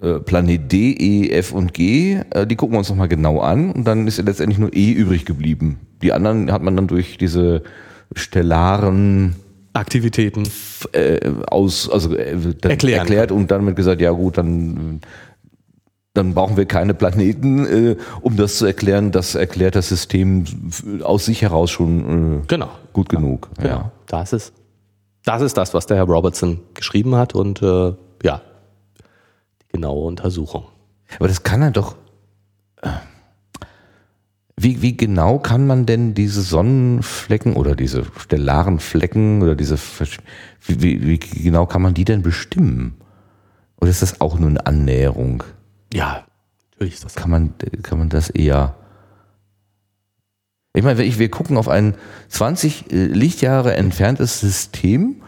Planet 0.00 0.70
D, 0.70 0.92
E, 0.92 1.30
F 1.30 1.52
und 1.52 1.74
G, 1.74 2.20
äh, 2.30 2.46
die 2.46 2.56
gucken 2.56 2.74
wir 2.74 2.78
uns 2.78 2.88
nochmal 2.88 3.08
genau 3.08 3.40
an 3.40 3.72
und 3.72 3.84
dann 3.84 4.06
ist 4.06 4.18
ja 4.18 4.24
letztendlich 4.24 4.58
nur 4.58 4.72
E 4.74 4.92
übrig 4.92 5.24
geblieben. 5.24 5.78
Die 6.02 6.12
anderen 6.12 6.52
hat 6.52 6.62
man 6.62 6.76
dann 6.76 6.86
durch 6.86 7.18
diese 7.18 7.62
stellaren 8.14 9.34
Aktivitäten. 9.72 10.44
äh, 10.92 11.18
aus, 11.48 11.88
also 11.90 12.14
äh, 12.14 12.36
dann 12.60 12.72
erklärt 12.72 13.32
und 13.32 13.50
damit 13.50 13.76
gesagt, 13.76 14.00
ja 14.00 14.10
gut, 14.10 14.38
dann 14.38 15.00
dann 16.14 16.34
brauchen 16.34 16.56
wir 16.56 16.66
keine 16.66 16.94
Planeten, 16.94 17.66
äh, 17.66 17.96
um 18.22 18.36
das 18.36 18.56
zu 18.58 18.66
erklären. 18.66 19.12
Das 19.12 19.36
erklärt 19.36 19.76
das 19.76 19.88
System 19.88 20.44
aus 21.04 21.26
sich 21.26 21.42
heraus 21.42 21.70
schon 21.70 22.40
äh, 22.40 22.46
Genau. 22.48 22.70
gut 22.92 23.08
genug. 23.08 23.48
Genau. 23.58 23.68
Ja. 23.68 23.92
Das 24.06 24.32
ist, 24.32 24.52
das 25.24 25.42
ist 25.42 25.56
das, 25.56 25.74
was 25.74 25.86
der 25.86 25.96
Herr 25.96 26.06
Robertson 26.06 26.58
geschrieben 26.74 27.14
hat 27.14 27.34
und 27.36 27.62
äh, 27.62 27.92
ja, 28.24 28.40
genaue 29.68 30.06
Untersuchung. 30.06 30.66
Aber 31.18 31.28
das 31.28 31.42
kann 31.42 31.62
er 31.62 31.70
doch. 31.70 31.96
äh, 32.82 32.88
Wie, 34.56 34.82
wie 34.82 34.96
genau 34.96 35.38
kann 35.38 35.66
man 35.66 35.86
denn 35.86 36.14
diese 36.14 36.42
Sonnenflecken 36.42 37.54
oder 37.54 37.76
diese 37.76 38.04
stellaren 38.18 38.80
Flecken 38.80 39.40
oder 39.42 39.54
diese 39.54 39.78
wie, 40.66 40.82
wie, 40.82 41.02
wie 41.06 41.18
genau 41.18 41.66
kann 41.66 41.82
man 41.82 41.94
die 41.94 42.04
denn 42.04 42.22
bestimmen? 42.22 42.96
Oder 43.80 43.90
ist 43.90 44.02
das 44.02 44.20
auch 44.20 44.38
nur 44.38 44.50
eine 44.50 44.66
Annäherung? 44.66 45.44
Ja, 45.92 46.26
natürlich 46.72 46.94
ist 46.94 47.04
das. 47.04 47.14
Kann 47.14 47.30
man, 47.30 47.54
kann 47.82 47.98
man 47.98 48.08
das 48.08 48.30
eher. 48.30 48.74
Ich 50.74 50.82
meine, 50.84 50.98
wir 50.98 51.30
gucken 51.30 51.56
auf 51.56 51.68
ein 51.68 51.94
20 52.28 52.92
äh, 52.92 53.04
Lichtjahre 53.06 53.74
entferntes 53.74 54.40
System, 54.40 55.22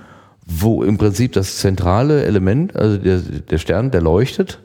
wo 0.53 0.83
im 0.83 0.99
Prinzip 0.99 1.33
das 1.33 1.59
zentrale 1.59 2.25
Element, 2.25 2.77
also 2.77 2.99
der, 2.99 3.19
der 3.19 3.59
Stern, 3.59 3.91
der 3.91 4.03
leuchtet, 4.03 4.61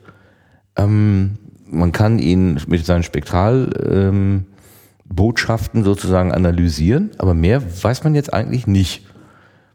ähm, 0.76 1.36
man 1.70 1.92
kann 1.92 2.18
ihn 2.18 2.60
mit 2.66 2.84
seinen 2.84 3.04
Spektralbotschaften 3.04 5.80
ähm, 5.80 5.84
sozusagen 5.84 6.32
analysieren, 6.32 7.10
aber 7.18 7.34
mehr 7.34 7.62
weiß 7.82 8.04
man 8.04 8.14
jetzt 8.14 8.34
eigentlich 8.34 8.66
nicht. 8.66 9.04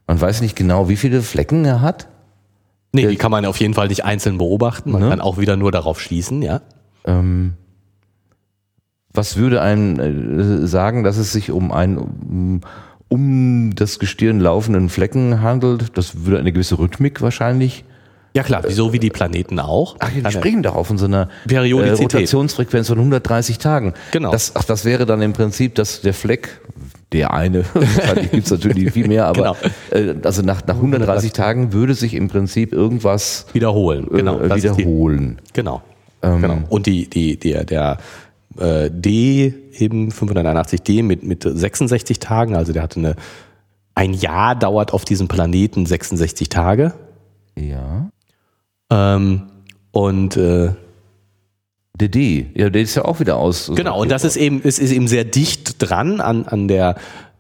Man 0.08 0.20
weiß 0.20 0.42
nicht 0.42 0.56
genau, 0.56 0.90
wie 0.90 0.98
viele 0.98 1.22
Flecken 1.22 1.64
er 1.64 1.82
hat. 1.82 2.08
Nee, 2.94 3.08
die 3.08 3.16
kann 3.16 3.32
man 3.32 3.46
auf 3.46 3.58
jeden 3.58 3.74
Fall 3.74 3.88
nicht 3.88 4.04
einzeln 4.04 4.38
beobachten. 4.38 4.92
Man 4.92 5.02
Ne? 5.02 5.10
kann 5.10 5.22
auch 5.22 5.38
wieder 5.38 5.56
nur 5.56 5.72
darauf 5.72 6.02
schließen, 6.02 6.42
ja. 6.42 6.62
Ähm, 7.06 7.54
was 9.14 9.38
würde 9.38 9.62
einem 9.62 10.64
äh, 10.64 10.68
sagen, 10.68 11.04
dass 11.04 11.18
es 11.18 11.32
sich 11.32 11.52
um 11.52 11.72
einen 11.72 11.98
um, 11.98 12.62
um 13.12 13.76
das 13.76 14.00
Gestirn 14.00 14.40
laufenden 14.40 14.90
Flecken 14.90 15.42
handelt? 15.42 15.98
Das 15.98 16.26
würde 16.26 16.40
eine 16.40 16.52
gewisse 16.52 16.80
Rhythmik 16.80 17.22
wahrscheinlich. 17.22 17.84
Ja 18.34 18.44
klar, 18.44 18.64
so 18.70 18.94
wie 18.94 19.00
die 19.00 19.10
Planeten 19.10 19.60
auch. 19.60 19.98
Ach, 20.00 20.10
er- 20.24 20.32
springen 20.32 20.64
doch 20.64 20.76
auf 20.76 20.90
so 20.96 21.04
einer 21.04 21.28
Periodizität. 21.46 22.00
Äh, 22.00 22.18
Rotationsfrequenz 22.18 22.88
von 22.88 22.98
130 22.98 23.58
Tagen. 23.58 23.94
Genau. 24.12 24.32
Das, 24.32 24.54
ach, 24.56 24.64
das 24.64 24.86
wäre 24.86 25.06
dann 25.06 25.22
im 25.22 25.34
Prinzip, 25.34 25.76
dass 25.76 26.00
der 26.00 26.14
Fleck, 26.14 26.62
der 27.12 27.34
eine, 27.34 27.66
gibt 28.32 28.46
es 28.46 28.52
natürlich 28.52 28.94
viel 28.94 29.10
mehr, 29.10 29.26
aber 29.26 29.58
Genau. 29.92 30.12
äh, 30.12 30.16
also 30.24 30.44
nach, 30.44 30.66
nach 30.66 30.76
130 30.76 31.34
Tagen 31.34 31.74
würde 31.74 31.94
sich 31.94 32.14
im 32.14 32.30
Prinzip 32.30 32.72
irgendwas 32.72 33.48
wiederholen. 33.52 34.08
Genau. 34.10 34.40
äh, 34.40 34.46
ist 34.46 34.64
die- 34.64 34.78
wiederholen. 34.78 35.40
Genau. 35.52 35.82
Ähm, 36.24 36.42
genau. 36.42 36.58
Und 36.70 36.86
die, 36.86 37.10
die, 37.10 37.36
der, 37.38 37.66
der 37.66 37.98
äh, 38.58 38.90
D, 38.92 39.54
eben 39.78 40.12
581D 40.12 41.04
mit, 41.04 41.24
mit 41.24 41.44
66 41.44 42.20
Tagen, 42.20 42.56
also 42.56 42.74
der 42.74 42.84
hatte 42.84 43.00
eine, 43.00 43.16
ein 43.96 44.14
Jahr 44.14 44.56
dauert 44.56 44.94
auf 44.94 45.06
diesem 45.06 45.28
Planeten 45.28 45.86
66 45.86 46.50
Tage. 46.50 46.94
Ja. 47.58 48.10
Ähm, 48.90 49.44
und 49.92 50.38
äh, 50.38 50.72
Der 52.00 52.08
D, 52.08 52.48
ja, 52.56 52.70
der 52.70 52.82
ist 52.82 52.96
ja 52.96 53.06
auch 53.06 53.20
wieder 53.20 53.36
aus. 53.38 53.72
genau, 53.76 54.02
und 54.02 54.10
das 54.10 54.24
ist 54.24 54.38
eben, 54.38 54.62
es 54.64 54.80
ist 54.80 54.92
eben 54.92 55.08
sehr 55.08 55.26
dicht 55.26 55.76
dran 55.82 56.22
an, 56.22 56.46
an 56.46 56.68
der, 56.68 56.96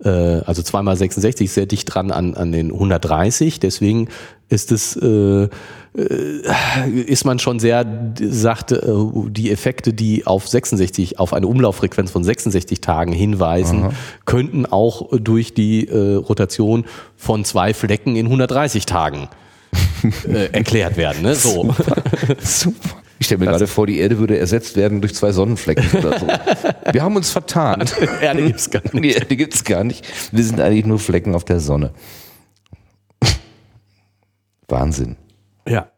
also 0.07 0.63
zweimal 0.63 0.95
66 0.95 1.45
ist 1.45 1.53
sehr 1.53 1.65
dicht 1.65 1.93
dran 1.93 2.11
an, 2.11 2.33
an 2.33 2.51
den 2.51 2.71
130, 2.71 3.59
deswegen 3.59 4.07
ist 4.51 4.71
es, 4.71 4.97
äh, 4.97 5.43
äh, 5.43 5.49
ist 7.05 7.23
man 7.23 7.39
schon 7.39 7.59
sehr, 7.59 8.13
sagt, 8.21 8.73
äh, 8.73 8.81
die 9.29 9.49
Effekte, 9.49 9.93
die 9.93 10.27
auf 10.27 10.47
66, 10.47 11.19
auf 11.19 11.33
eine 11.33 11.47
Umlauffrequenz 11.47 12.11
von 12.11 12.23
66 12.23 12.81
Tagen 12.81 13.13
hinweisen, 13.13 13.89
könnten 14.25 14.65
auch 14.65 15.09
durch 15.17 15.53
die 15.53 15.87
äh, 15.87 16.15
Rotation 16.15 16.85
von 17.15 17.45
zwei 17.45 17.73
Flecken 17.73 18.15
in 18.15 18.25
130 18.25 18.85
Tagen 18.85 19.29
äh, 20.27 20.51
erklärt 20.51 20.97
werden. 20.97 21.21
Ne? 21.21 21.35
So. 21.35 21.73
Super. 22.39 22.97
Ich 23.21 23.27
stelle 23.27 23.45
mir 23.45 23.51
gerade 23.51 23.67
vor, 23.67 23.85
die 23.85 23.99
Erde 23.99 24.17
würde 24.17 24.39
ersetzt 24.39 24.75
werden 24.75 24.99
durch 24.99 25.13
zwei 25.13 25.31
Sonnenflecken 25.31 25.99
oder 25.99 26.17
so. 26.17 26.25
Wir 26.91 27.03
haben 27.03 27.15
uns 27.15 27.29
vertan. 27.29 27.87
Erde 28.19 28.47
gibt's 28.47 28.71
gar 28.71 28.81
nicht. 28.81 29.03
Die 29.03 29.11
Erde 29.11 29.35
gibt 29.35 29.53
es 29.53 29.63
gar 29.63 29.83
nicht. 29.83 30.07
Wir 30.31 30.43
sind 30.43 30.59
eigentlich 30.59 30.87
nur 30.87 30.97
Flecken 30.97 31.35
auf 31.35 31.45
der 31.45 31.59
Sonne. 31.59 31.91
Wahnsinn. 34.67 35.17
Ja. 35.67 35.91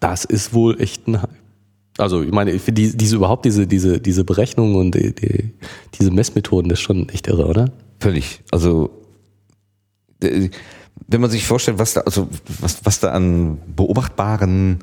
Das 0.00 0.24
ist 0.24 0.54
wohl 0.54 0.80
echt 0.80 1.06
ein. 1.06 1.20
Also, 1.98 2.22
ich 2.22 2.32
meine, 2.32 2.56
die, 2.56 2.96
diese 2.96 3.16
überhaupt 3.16 3.44
diese, 3.44 3.66
diese, 3.66 4.00
diese 4.00 4.24
Berechnungen 4.24 4.76
und 4.76 4.94
die, 4.94 5.14
die, 5.14 5.52
diese 5.98 6.10
Messmethoden, 6.10 6.70
das 6.70 6.78
ist 6.78 6.84
schon 6.84 7.10
echt 7.10 7.26
irre, 7.26 7.44
oder? 7.44 7.72
Völlig. 8.00 8.42
Also, 8.50 8.88
äh, 10.22 10.48
wenn 11.08 11.20
man 11.20 11.28
sich 11.28 11.44
vorstellt, 11.44 11.78
was 11.78 11.92
da, 11.92 12.00
also, 12.00 12.26
was, 12.58 12.82
was 12.86 13.00
da 13.00 13.12
an 13.12 13.58
beobachtbaren 13.76 14.78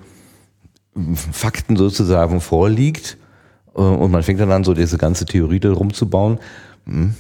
Fakten 1.32 1.76
sozusagen 1.76 2.42
vorliegt, 2.42 3.18
äh, 3.76 3.82
und 3.82 4.12
man 4.12 4.24
fängt 4.24 4.40
dann 4.40 4.52
an, 4.52 4.64
so 4.64 4.74
diese 4.74 4.98
ganze 4.98 5.26
Theorie 5.26 5.60
da 5.60 5.72
rumzubauen. 5.72 6.40
hm. 6.86 7.16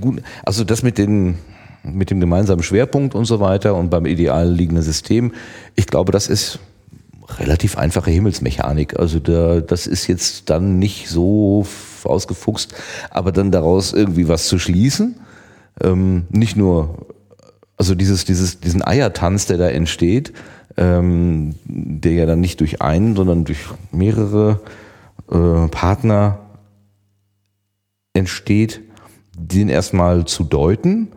Gut, 0.00 0.22
also 0.44 0.62
das 0.62 0.84
mit 0.84 0.98
den, 0.98 1.36
mit 1.82 2.10
dem 2.10 2.20
gemeinsamen 2.20 2.62
Schwerpunkt 2.62 3.16
und 3.16 3.24
so 3.24 3.40
weiter 3.40 3.74
und 3.74 3.90
beim 3.90 4.06
ideal 4.06 4.48
liegenden 4.48 4.84
System, 4.84 5.32
ich 5.74 5.88
glaube, 5.88 6.12
das 6.12 6.28
ist 6.28 6.60
relativ 7.38 7.76
einfache 7.76 8.10
Himmelsmechanik. 8.10 8.98
Also 8.98 9.18
da, 9.18 9.60
das 9.60 9.88
ist 9.88 10.06
jetzt 10.06 10.48
dann 10.48 10.78
nicht 10.78 11.08
so 11.08 11.66
ausgefuchst, 12.04 12.72
aber 13.10 13.32
dann 13.32 13.50
daraus 13.50 13.92
irgendwie 13.92 14.28
was 14.28 14.46
zu 14.46 14.60
schließen, 14.60 15.16
ähm, 15.82 16.26
nicht 16.30 16.56
nur, 16.56 17.08
also 17.76 17.96
dieses, 17.96 18.24
dieses, 18.24 18.60
diesen 18.60 18.86
Eiertanz, 18.86 19.46
der 19.46 19.58
da 19.58 19.68
entsteht, 19.68 20.32
ähm, 20.78 21.54
der 21.64 22.12
ja 22.12 22.26
dann 22.26 22.40
nicht 22.40 22.60
durch 22.60 22.80
einen, 22.80 23.16
sondern 23.16 23.44
durch 23.44 23.66
mehrere 23.92 24.60
äh, 25.30 25.68
Partner 25.68 26.38
entsteht, 28.14 28.80
den 29.36 29.68
erstmal 29.68 30.24
zu 30.24 30.44
deuten 30.44 31.08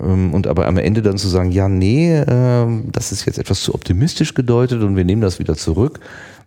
ähm, 0.00 0.34
und 0.34 0.46
aber 0.46 0.66
am 0.66 0.76
Ende 0.76 1.02
dann 1.02 1.18
zu 1.18 1.28
sagen, 1.28 1.50
ja, 1.52 1.68
nee, 1.68 2.16
äh, 2.16 2.66
das 2.90 3.12
ist 3.12 3.24
jetzt 3.26 3.38
etwas 3.38 3.62
zu 3.62 3.74
optimistisch 3.74 4.34
gedeutet 4.34 4.82
und 4.82 4.96
wir 4.96 5.04
nehmen 5.04 5.22
das 5.22 5.38
wieder 5.38 5.56
zurück. 5.56 6.00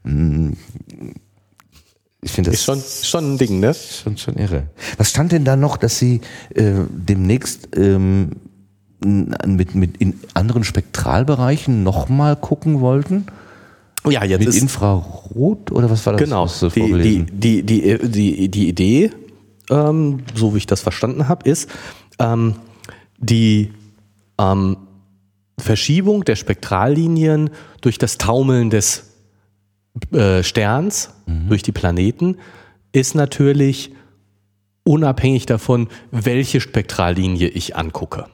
Hm, 0.04 0.54
ich 2.22 2.32
finde 2.32 2.52
das 2.52 2.60
ist 2.60 2.66
schon, 2.66 2.82
schon 3.04 3.34
ein 3.34 3.38
Ding, 3.38 3.60
ne? 3.60 3.74
Schon, 3.74 4.18
schon 4.18 4.36
irre. 4.36 4.64
Was 4.98 5.12
stand 5.12 5.32
denn 5.32 5.46
da 5.46 5.56
noch, 5.56 5.78
dass 5.78 5.98
Sie 5.98 6.22
äh, 6.56 6.74
demnächst 6.90 7.70
ähm, 7.78 8.32
mit, 9.00 9.76
mit 9.76 9.98
in 9.98 10.20
anderen 10.34 10.64
Spektralbereichen 10.64 11.84
nochmal 11.84 12.36
gucken 12.36 12.82
wollten? 12.82 13.28
Ja, 14.10 14.24
jetzt 14.24 14.46
mit 14.46 14.56
Infrarot 14.56 15.72
oder 15.72 15.90
was 15.90 16.06
war 16.06 16.14
das? 16.14 16.22
Genau. 16.22 16.48
Die, 16.48 17.26
die, 17.26 17.64
die, 17.64 17.64
die, 17.64 18.10
die, 18.10 18.50
die 18.50 18.70
Idee, 18.70 19.12
ähm, 19.70 20.20
so 20.34 20.54
wie 20.54 20.60
ich 20.60 20.68
das 20.68 20.82
verstanden 20.82 21.28
habe, 21.28 21.48
ist 21.50 21.70
ähm, 22.20 22.56
die 23.18 23.72
ähm, 24.40 24.78
Verschiebung 25.60 26.24
der 26.24 26.36
Spektrallinien 26.36 27.50
durch 27.82 27.98
das 27.98 28.18
Taumeln 28.18 28.70
des 28.70 29.12
äh, 30.12 30.44
Sterns, 30.44 31.10
mhm. 31.26 31.50
durch 31.50 31.64
die 31.64 31.72
Planeten, 31.72 32.38
ist 32.92 33.16
natürlich 33.16 33.92
unabhängig 34.84 35.46
davon, 35.46 35.90
welche 36.12 36.62
Spektrallinie 36.62 37.50
ich 37.50 37.76
angucke. 37.76 38.26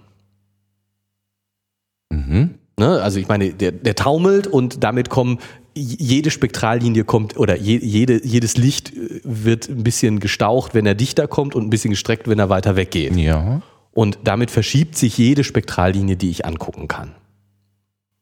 Mhm. 2.14 2.55
Ne? 2.78 3.01
Also 3.01 3.20
ich 3.20 3.28
meine, 3.28 3.53
der, 3.53 3.72
der 3.72 3.95
taumelt 3.95 4.47
und 4.47 4.84
damit 4.84 5.09
kommen 5.09 5.39
jede 5.76 6.30
Spektrallinie 6.30 7.03
kommt 7.03 7.36
oder 7.38 7.57
je, 7.57 7.78
jede, 7.78 8.26
jedes 8.26 8.57
Licht 8.57 8.93
äh, 8.95 9.22
wird 9.24 9.70
ein 9.70 9.84
bisschen 9.84 10.20
gestaucht, 10.20 10.74
wenn 10.74 10.86
er 10.86 10.95
dichter 10.95 11.28
kommt 11.28 11.55
und 11.55 11.64
ein 11.66 11.70
bisschen 11.70 11.91
gestreckt, 11.91 12.28
wenn 12.28 12.39
er 12.39 12.49
weiter 12.49 12.76
weggeht. 12.76 13.16
Ja. 13.16 13.61
Und 13.91 14.20
damit 14.24 14.51
verschiebt 14.51 14.97
sich 14.97 15.18
jede 15.18 15.43
Spektrallinie, 15.43 16.16
die 16.16 16.30
ich 16.30 16.45
angucken 16.45 16.88
kann. 16.88 17.11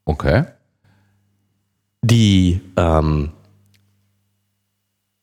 Okay. 0.04 0.44
Die 2.04 2.60
ähm, 2.76 3.30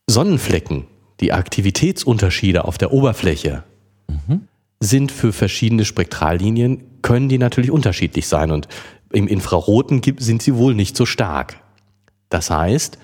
Sonnenflecken, 0.08 0.86
die 1.20 1.32
Aktivitätsunterschiede 1.32 2.64
auf 2.64 2.78
der 2.78 2.92
Oberfläche 2.92 3.64
mhm. 4.08 4.48
sind 4.80 5.12
für 5.12 5.32
verschiedene 5.32 5.84
Spektrallinien, 5.84 6.82
können 7.02 7.28
die 7.28 7.38
natürlich 7.38 7.70
unterschiedlich 7.70 8.28
sein. 8.28 8.50
Und 8.50 8.68
im 9.12 9.26
Infraroten 9.26 10.02
sind 10.18 10.42
sie 10.42 10.54
wohl 10.54 10.74
nicht 10.74 10.96
so 10.96 11.06
stark. 11.06 11.56
Das 12.28 12.50
heißt, 12.50 12.98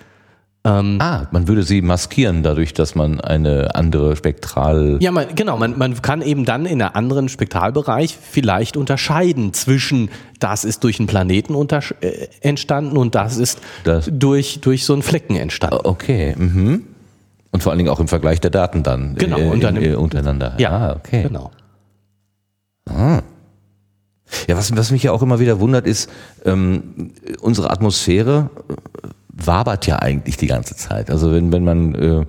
ähm, 0.66 0.99
ah, 1.01 1.28
man 1.30 1.47
würde 1.47 1.62
sie 1.62 1.80
maskieren 1.80 2.42
dadurch, 2.42 2.74
dass 2.74 2.97
man 2.97 3.20
eine 3.20 3.76
andere 3.76 4.16
Spektral. 4.16 4.99
Ja, 5.01 5.12
man, 5.12 5.26
genau. 5.36 5.57
Man, 5.57 5.78
man 5.78 6.03
kann 6.03 6.22
eben 6.22 6.44
dann 6.44 6.66
in 6.66 6.82
einem 6.82 6.94
anderen 6.94 7.28
Spektralbereich 7.28 8.18
vielleicht 8.20 8.76
unterscheiden 8.76 9.53
zwischen, 9.53 10.11
das 10.40 10.64
ist 10.64 10.82
durch 10.82 10.99
einen 10.99 11.07
Planeten 11.07 11.55
äh, 12.01 12.26
entstanden 12.40 12.97
und 12.97 13.14
das 13.14 13.36
ist 13.36 13.61
das. 13.84 14.11
Durch, 14.12 14.61
durch 14.61 14.84
so 14.84 14.94
einen 14.94 15.03
Flecken 15.03 15.36
entstanden. 15.36 15.78
Okay. 15.84 16.34
Mhm. 16.36 16.84
Und 17.53 17.62
vor 17.62 17.70
allen 17.70 17.78
Dingen 17.78 17.90
auch 17.90 18.01
im 18.01 18.09
Vergleich 18.09 18.40
der 18.40 18.51
Daten 18.51 18.82
dann. 18.82 19.14
Genau. 19.14 19.38
Äh, 19.38 19.49
und 19.49 19.62
dann 19.62 19.76
im, 19.76 19.84
äh, 19.84 19.94
untereinander. 19.94 20.57
Ja, 20.59 20.70
ah, 20.70 20.97
okay. 20.97 21.22
Genau. 21.22 21.53
Ah. 22.88 23.22
Ja, 24.47 24.57
was, 24.57 24.74
was 24.76 24.91
mich 24.91 25.03
ja 25.03 25.12
auch 25.12 25.22
immer 25.22 25.39
wieder 25.41 25.61
wundert, 25.61 25.87
ist, 25.87 26.11
ähm, 26.45 27.12
unsere 27.41 27.70
Atmosphäre 27.70 28.51
äh, 28.68 29.09
wabert 29.28 29.87
ja 29.87 29.97
eigentlich 29.97 30.37
die 30.37 30.47
ganze 30.47 30.76
Zeit. 30.76 31.11
Also 31.11 31.32
wenn, 31.32 31.53
wenn 31.53 31.64
man, 31.64 31.95
äh, 31.95 32.26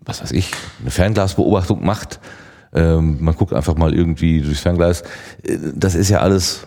was 0.00 0.22
weiß 0.22 0.32
ich, 0.32 0.50
eine 0.80 0.90
Fernglasbeobachtung 0.90 1.84
macht, 1.84 2.20
äh, 2.72 2.96
man 2.96 3.34
guckt 3.34 3.52
einfach 3.52 3.76
mal 3.76 3.94
irgendwie 3.94 4.40
durchs 4.40 4.60
Fernglas, 4.60 5.02
äh, 5.42 5.58
das 5.74 5.94
ist 5.94 6.10
ja 6.10 6.20
alles 6.20 6.66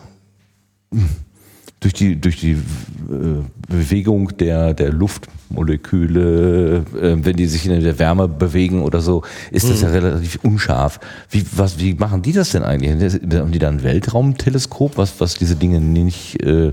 durch 1.80 1.94
die, 1.94 2.20
durch 2.20 2.38
die 2.38 2.52
äh, 2.52 3.42
Bewegung 3.68 4.36
der, 4.36 4.74
der 4.74 4.92
Luftmoleküle, 4.92 6.84
äh, 7.00 7.24
wenn 7.24 7.36
die 7.36 7.46
sich 7.46 7.66
in 7.66 7.82
der 7.82 7.98
Wärme 7.98 8.28
bewegen 8.28 8.82
oder 8.82 9.00
so, 9.00 9.22
ist 9.50 9.68
das 9.70 9.78
mhm. 9.78 9.86
ja 9.86 9.92
relativ 9.92 10.38
unscharf. 10.42 11.00
Wie, 11.30 11.44
was, 11.52 11.78
wie 11.80 11.94
machen 11.94 12.20
die 12.20 12.32
das 12.32 12.50
denn 12.50 12.62
eigentlich? 12.62 12.92
Haben 13.34 13.52
die 13.52 13.58
da 13.58 13.68
ein 13.68 13.82
Weltraumteleskop, 13.82 14.98
was, 14.98 15.18
was 15.20 15.34
diese 15.34 15.56
Dinge 15.56 15.80
nicht, 15.80 16.42
äh, 16.42 16.68
äh, 16.68 16.72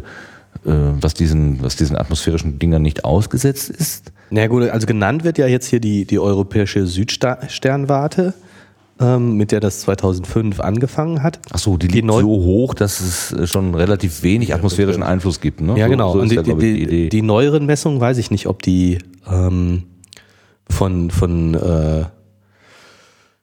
was, 0.66 1.14
diesen, 1.14 1.64
was 1.64 1.78
diesen 1.78 1.96
atmosphärischen 1.96 2.60
Dingern 2.60 2.82
nicht 2.82 3.06
ausgesetzt 3.06 3.70
ist? 3.70 4.12
Na 4.30 4.48
gut, 4.48 4.64
also 4.70 4.86
genannt 4.86 5.24
wird 5.24 5.38
ja 5.38 5.48
jetzt 5.48 5.68
hier 5.68 5.80
die, 5.80 6.04
die 6.04 6.20
europäische 6.20 6.86
Südsternwarte 6.86 8.34
ähm, 9.00 9.38
mit 9.38 9.52
der 9.52 9.60
das 9.60 9.82
2005 9.82 10.60
angefangen 10.60 11.24
hat. 11.24 11.40
Ach 11.52 11.60
so, 11.60 11.78
die, 11.78 11.88
die 11.88 12.02
liegt 12.02 12.12
so 12.12 12.28
hoch, 12.28 12.74
dass 12.74 13.00
es 13.00 13.32
äh, 13.32 13.48
schon 13.48 13.76
relativ 13.76 14.24
wenig 14.24 14.54
atmosphärischen 14.54 15.04
Einfluss 15.04 15.40
gibt. 15.40 15.62
Ne? 15.62 15.78
Ja, 15.78 15.88
genau. 15.88 16.14
So, 16.14 16.18
so 16.18 16.22
Und 16.22 16.32
die, 16.32 16.36
da, 16.36 16.42
die, 16.42 16.88
die, 16.88 17.10
die, 17.10 17.22
neueren 17.22 17.66
Messungen 17.66 18.00
weiß 18.00 18.18
ich 18.18 18.32
nicht, 18.32 18.48
ob 18.48 18.62
die 18.62 19.00
ähm, 19.30 19.84
von, 20.70 21.12
von 21.12 21.54
äh, 21.54 22.06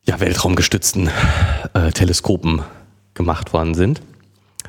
ja, 0.07 0.21
weltraumgestützten 0.21 1.09
äh, 1.73 1.91
Teleskopen 1.93 2.63
gemacht 3.15 3.53
worden 3.53 3.75
sind. 3.75 4.03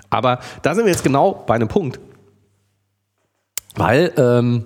Aber 0.10 0.40
da 0.62 0.76
sind 0.76 0.86
wir 0.86 0.92
jetzt 0.92 1.04
genau 1.04 1.44
bei 1.46 1.56
einem 1.56 1.68
Punkt. 1.68 2.00
Weil 3.76 4.14
ähm, 4.18 4.66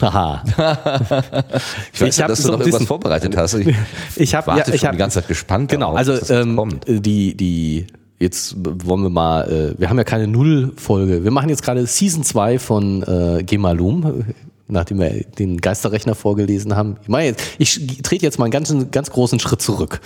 Haha. 0.00 0.42
ich 1.92 2.00
weiß, 2.00 2.18
ich 2.18 2.24
dass 2.24 2.42
du 2.42 2.52
noch 2.52 2.60
irgendwas 2.60 2.84
vorbereitet 2.84 3.36
hast. 3.36 3.54
Ich, 3.54 3.74
ich 4.16 4.34
habe 4.34 4.50
ja, 4.58 4.68
ich 4.72 4.84
hab, 4.84 4.92
die 4.92 4.98
ganze 4.98 5.20
Zeit 5.20 5.28
gespannt. 5.28 5.70
Genau, 5.70 5.94
darauf, 5.96 6.20
also 6.20 6.34
ähm, 6.34 6.80
die 6.86 7.34
die 7.36 7.86
jetzt 8.18 8.56
wollen 8.58 9.02
wir 9.02 9.10
mal, 9.10 9.48
äh, 9.50 9.80
wir 9.80 9.90
haben 9.90 9.98
ja 9.98 10.04
keine 10.04 10.26
Null-Folge. 10.26 11.24
Wir 11.24 11.30
machen 11.30 11.48
jetzt 11.48 11.62
gerade 11.62 11.86
Season 11.86 12.24
2 12.24 12.58
von 12.58 13.02
äh, 13.02 13.42
Gemalum, 13.42 14.24
nachdem 14.68 15.00
wir 15.00 15.24
den 15.38 15.60
Geisterrechner 15.60 16.14
vorgelesen 16.14 16.76
haben. 16.76 16.96
Ich, 17.02 17.08
meine 17.08 17.36
ich 17.58 18.02
trete 18.02 18.24
jetzt 18.24 18.38
mal 18.38 18.46
einen 18.46 18.52
ganz, 18.52 18.74
ganz 18.90 19.10
großen 19.10 19.38
Schritt 19.38 19.62
zurück. 19.62 20.00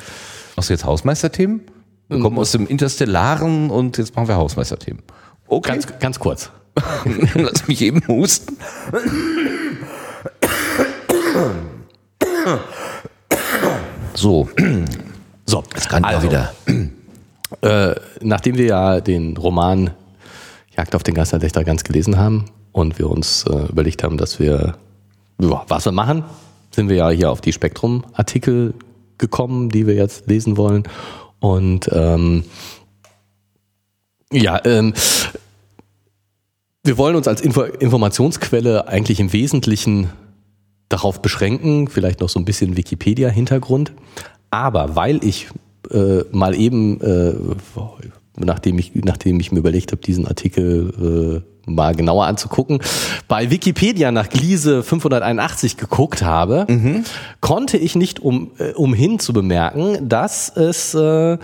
Machst 0.56 0.70
du 0.70 0.74
jetzt 0.74 0.84
Hausmeisterthemen? 0.84 1.62
Wir 2.08 2.18
kommen 2.18 2.38
aus 2.38 2.50
dem 2.50 2.66
Interstellaren 2.66 3.70
und 3.70 3.96
jetzt 3.96 4.16
machen 4.16 4.26
wir 4.26 4.34
Hausmeisterthemen. 4.34 5.02
Okay. 5.46 5.70
Ganz, 5.70 5.86
ganz 6.00 6.18
kurz. 6.18 6.50
Lass 7.34 7.68
mich 7.68 7.82
eben 7.82 8.02
husten. 8.08 8.56
So. 14.14 14.48
So, 15.46 15.64
das 15.74 15.88
kann 15.88 16.04
also, 16.04 16.26
wieder. 16.26 16.52
Äh, 17.62 17.94
nachdem 18.20 18.56
wir 18.56 18.66
ja 18.66 19.00
den 19.00 19.36
Roman 19.36 19.90
Jagd 20.76 20.94
auf 20.94 21.02
den 21.02 21.14
Geisterdächter 21.14 21.64
ganz 21.64 21.82
gelesen 21.82 22.16
haben 22.16 22.44
und 22.72 22.98
wir 22.98 23.10
uns 23.10 23.44
äh, 23.44 23.66
überlegt 23.68 24.04
haben, 24.04 24.16
dass 24.16 24.38
wir, 24.38 24.76
ja, 25.40 25.64
was 25.66 25.84
wir 25.84 25.92
machen, 25.92 26.24
sind 26.70 26.88
wir 26.88 26.96
ja 26.96 27.10
hier 27.10 27.30
auf 27.30 27.40
die 27.40 27.52
Spektrum-Artikel 27.52 28.74
gekommen, 29.18 29.68
die 29.68 29.86
wir 29.86 29.94
jetzt 29.94 30.28
lesen 30.28 30.56
wollen. 30.56 30.84
Und 31.40 31.90
ähm, 31.92 32.44
ja, 34.32 34.60
ähm, 34.64 34.94
wir 36.84 36.96
wollen 36.96 37.16
uns 37.16 37.26
als 37.26 37.40
Info 37.40 37.62
Informationsquelle 37.62 38.86
eigentlich 38.88 39.20
im 39.20 39.32
Wesentlichen 39.32 40.10
darauf 40.90 41.22
beschränken, 41.22 41.88
vielleicht 41.88 42.20
noch 42.20 42.28
so 42.28 42.38
ein 42.38 42.44
bisschen 42.44 42.76
Wikipedia-Hintergrund. 42.76 43.92
Aber 44.50 44.96
weil 44.96 45.24
ich 45.24 45.48
äh, 45.90 46.24
mal 46.32 46.54
eben, 46.54 47.00
äh, 47.00 47.34
nachdem, 48.36 48.78
ich, 48.78 48.94
nachdem 48.94 49.40
ich 49.40 49.52
mir 49.52 49.60
überlegt 49.60 49.92
habe, 49.92 50.02
diesen 50.02 50.26
Artikel 50.26 51.42
äh, 51.66 51.70
mal 51.70 51.94
genauer 51.94 52.26
anzugucken, 52.26 52.80
bei 53.28 53.50
Wikipedia 53.50 54.10
nach 54.10 54.28
Gliese 54.28 54.82
581 54.82 55.76
geguckt 55.76 56.22
habe, 56.22 56.66
mhm. 56.68 57.04
konnte 57.40 57.76
ich 57.76 57.94
nicht 57.94 58.20
um, 58.20 58.50
äh, 58.58 58.72
umhin 58.72 59.20
zu 59.20 59.32
bemerken, 59.32 60.08
dass 60.08 60.48
es 60.54 60.94
äh, 60.94 61.38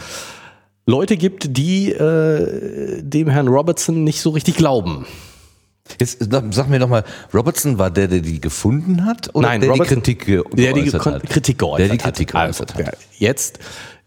Leute 0.86 1.16
gibt, 1.16 1.57
die 1.57 1.92
äh, 1.92 3.03
dem 3.03 3.28
Herrn 3.28 3.49
Robertson 3.49 4.03
nicht 4.03 4.20
so 4.20 4.30
richtig 4.30 4.57
glauben. 4.57 5.07
Jetzt 6.01 6.18
sag 6.30 6.68
mir 6.68 6.78
nochmal, 6.78 7.05
Robertson 7.32 7.78
war 7.78 7.91
der, 7.91 8.09
der 8.09 8.20
die 8.20 8.41
gefunden 8.41 9.05
hat? 9.05 9.34
Oder 9.34 9.49
Nein, 9.49 9.61
der 9.61 9.70
Robertson, 9.70 10.03
die 10.03 10.16
Kritik 10.16 10.26
geäußert 10.26 10.59
der 10.59 10.72
die 10.72 10.91
hat? 10.91 11.28
Kritik 11.28 11.59
geäußert 11.59 11.80
der 11.80 11.89
die 11.89 11.99
Kritik 11.99 12.32
geäußert 12.32 12.74
hat. 12.74 12.80
Also, 12.80 12.99
jetzt 13.18 13.59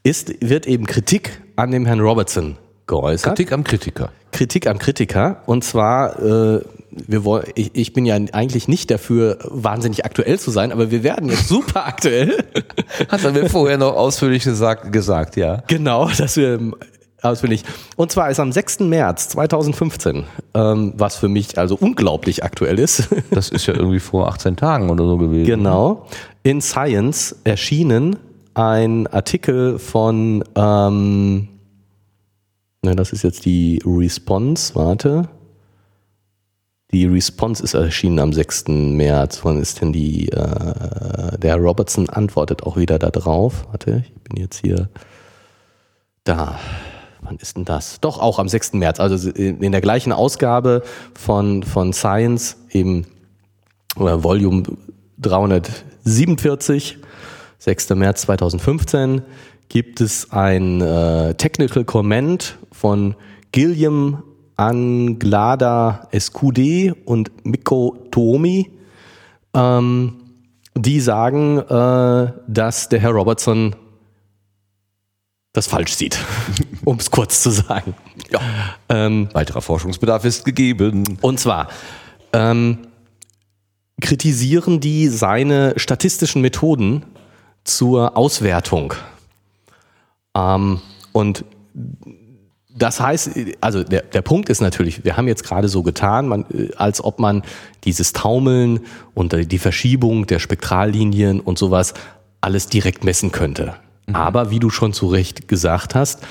ist, 0.03 0.34
wird 0.41 0.67
eben 0.67 0.86
Kritik 0.86 1.41
an 1.55 1.71
dem 1.71 1.86
Herrn 1.86 1.99
Robertson 1.99 2.57
geäußert. 2.88 3.36
Kritik 3.36 3.51
am 3.51 3.63
Kritiker. 3.63 4.11
Kritik 4.32 4.67
am 4.67 4.77
Kritiker. 4.77 5.41
Und 5.45 5.63
zwar 5.63 6.21
äh, 6.21 6.61
wir 6.91 7.23
wollen, 7.23 7.45
ich, 7.55 7.71
ich 7.73 7.93
bin 7.93 8.05
ja 8.05 8.15
eigentlich 8.15 8.67
nicht 8.67 8.91
dafür, 8.91 9.38
wahnsinnig 9.43 10.05
aktuell 10.05 10.39
zu 10.39 10.51
sein, 10.51 10.71
aber 10.71 10.91
wir 10.91 11.03
werden 11.03 11.30
jetzt 11.30 11.47
super 11.47 11.86
aktuell. 11.86 12.43
Hat 13.09 13.23
er 13.23 13.32
mir 13.32 13.49
vorher 13.49 13.77
noch 13.77 13.95
ausführlich 13.95 14.43
gesagt, 14.43 14.91
gesagt 14.91 15.36
ja. 15.36 15.63
Genau, 15.67 16.09
dass 16.09 16.38
wir 16.38 16.59
ausführlich. 17.22 17.63
Und 17.95 18.11
zwar 18.11 18.30
ist 18.30 18.39
am 18.39 18.51
6. 18.51 18.82
März 18.82 19.30
2015, 19.30 20.26
ähm, 20.53 20.93
was 20.97 21.15
für 21.15 21.28
mich 21.28 21.57
also 21.57 21.78
unglaublich 21.80 22.43
aktuell 22.43 22.80
ist. 22.80 23.09
Das 23.32 23.49
ist 23.49 23.67
ja 23.67 23.76
irgendwie 23.76 23.99
vor 23.99 24.28
18 24.28 24.55
Tagen 24.55 24.89
oder 24.89 25.05
so 25.05 25.17
gewesen. 25.17 25.45
Genau. 25.45 26.07
In 26.43 26.61
Science 26.61 27.36
erschienen 27.43 28.17
ein 28.53 29.07
Artikel 29.07 29.78
von, 29.78 30.43
ähm, 30.55 31.47
ne, 32.82 32.95
das 32.95 33.13
ist 33.13 33.24
jetzt 33.24 33.45
die 33.45 33.82
Response, 33.86 34.76
warte. 34.76 35.30
Die 36.91 37.05
Response 37.05 37.63
ist 37.63 37.76
erschienen 37.76 38.20
am 38.20 38.34
6. 38.34 38.67
März. 38.67 39.41
Wann 39.43 39.61
ist 39.61 39.80
denn 39.80 39.93
die, 39.93 40.30
äh, 40.30 41.38
der 41.38 41.57
Robertson 41.57 42.09
antwortet 42.09 42.63
auch 42.63 42.78
wieder 42.78 42.97
da 42.97 43.11
drauf. 43.11 43.67
Warte, 43.70 44.03
ich 44.07 44.24
bin 44.24 44.41
jetzt 44.41 44.61
hier 44.61 44.89
da. 46.24 46.59
Wann 47.22 47.38
ist 47.38 47.57
denn 47.57 47.65
das? 47.65 47.99
Doch, 48.01 48.20
auch 48.20 48.39
am 48.39 48.47
6. 48.47 48.74
März. 48.74 48.99
Also 48.99 49.30
in 49.30 49.72
der 49.72 49.82
gleichen 49.82 50.11
Ausgabe 50.11 50.84
von, 51.13 51.63
von 51.63 51.93
Science, 51.93 52.57
eben 52.72 53.05
oder 53.95 54.24
Volume 54.24 54.63
347, 55.20 56.97
6. 57.57 57.89
März 57.91 58.22
2015, 58.22 59.22
gibt 59.67 60.01
es 60.01 60.32
ein 60.32 60.82
äh, 60.82 61.36
Technical 61.36 61.84
Comment 61.84 62.57
von 62.72 63.15
Gilliam 63.51 64.24
Anglada 64.55 66.07
Escudé 66.11 66.93
und 67.05 67.45
Mikko 67.45 67.97
Tuomi, 68.11 68.72
ähm, 69.53 70.15
die 70.76 70.99
sagen, 70.99 71.59
äh, 71.59 72.34
dass 72.47 72.89
der 72.89 72.99
Herr 72.99 73.11
Robertson 73.11 73.76
das 75.53 75.67
falsch 75.67 75.93
sieht, 75.93 76.19
um 76.85 76.97
es 76.97 77.11
kurz 77.11 77.41
zu 77.41 77.49
sagen. 77.49 77.95
Ja. 78.31 78.39
Ähm, 78.89 79.29
Weiterer 79.33 79.61
Forschungsbedarf 79.61 80.25
ist 80.25 80.45
gegeben. 80.45 81.17
Und 81.21 81.39
zwar 81.39 81.69
ähm, 82.33 82.79
kritisieren 84.01 84.79
die 84.79 85.07
seine 85.07 85.73
statistischen 85.77 86.41
Methoden 86.41 87.05
zur 87.63 88.15
Auswertung. 88.15 88.93
Ähm, 90.35 90.81
und 91.11 91.43
das 92.69 92.99
heißt, 92.99 93.31
also 93.61 93.83
der, 93.83 94.03
der 94.03 94.21
Punkt 94.21 94.49
ist 94.49 94.61
natürlich, 94.61 95.03
wir 95.03 95.17
haben 95.17 95.27
jetzt 95.27 95.43
gerade 95.43 95.67
so 95.67 95.83
getan, 95.83 96.27
man, 96.27 96.45
als 96.77 97.03
ob 97.03 97.19
man 97.19 97.43
dieses 97.83 98.13
Taumeln 98.13 98.81
und 99.13 99.51
die 99.51 99.57
Verschiebung 99.57 100.27
der 100.27 100.39
Spektrallinien 100.39 101.41
und 101.41 101.57
sowas 101.57 101.93
alles 102.41 102.67
direkt 102.67 103.03
messen 103.03 103.31
könnte. 103.31 103.75
Mhm. 104.10 104.16
Aber 104.16 104.51
wie 104.51 104.60
du 104.60 104.70
schon 104.70 104.93
zu 104.93 105.07
Recht 105.07 105.47
gesagt 105.47 105.95
hast, 105.95 106.22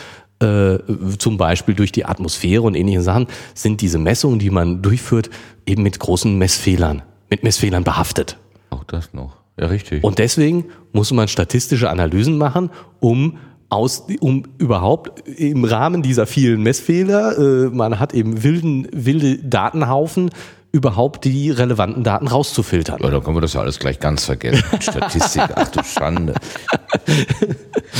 äh, 0.40 0.78
zum 1.18 1.36
Beispiel 1.36 1.74
durch 1.74 1.90
die 1.90 2.04
Atmosphäre 2.04 2.62
und 2.62 2.74
ähnliche 2.74 3.02
Sachen, 3.02 3.26
sind 3.54 3.80
diese 3.80 3.98
Messungen, 3.98 4.38
die 4.38 4.50
man 4.50 4.82
durchführt, 4.82 5.30
eben 5.66 5.82
mit 5.82 5.98
großen 5.98 6.36
Messfehlern, 6.38 7.02
mit 7.30 7.42
Messfehlern 7.42 7.84
behaftet. 7.84 8.38
Auch 8.70 8.84
das 8.84 9.12
noch. 9.12 9.36
Ja, 9.58 9.66
richtig. 9.66 10.04
Und 10.04 10.18
deswegen 10.18 10.66
muss 10.92 11.10
man 11.12 11.26
statistische 11.26 11.90
Analysen 11.90 12.38
machen, 12.38 12.70
um 13.00 13.38
aus, 13.70 14.06
um 14.20 14.44
überhaupt 14.58 15.28
im 15.28 15.64
Rahmen 15.64 16.02
dieser 16.02 16.26
vielen 16.26 16.62
Messfehler, 16.62 17.36
äh, 17.36 17.68
man 17.70 17.98
hat 17.98 18.14
eben 18.14 18.42
wilden, 18.42 18.88
wilde 18.92 19.38
Datenhaufen, 19.38 20.30
überhaupt 20.72 21.24
die 21.24 21.50
relevanten 21.50 22.04
Daten 22.04 22.28
rauszufiltern. 22.28 23.00
Ja, 23.02 23.10
dann 23.10 23.22
können 23.22 23.36
wir 23.36 23.40
das 23.40 23.54
ja 23.54 23.60
alles 23.60 23.78
gleich 23.78 24.00
ganz 24.00 24.24
vergessen. 24.24 24.64
Statistik, 24.80 25.44
ach 25.54 25.68
du 25.68 25.82
Schande. 25.82 26.34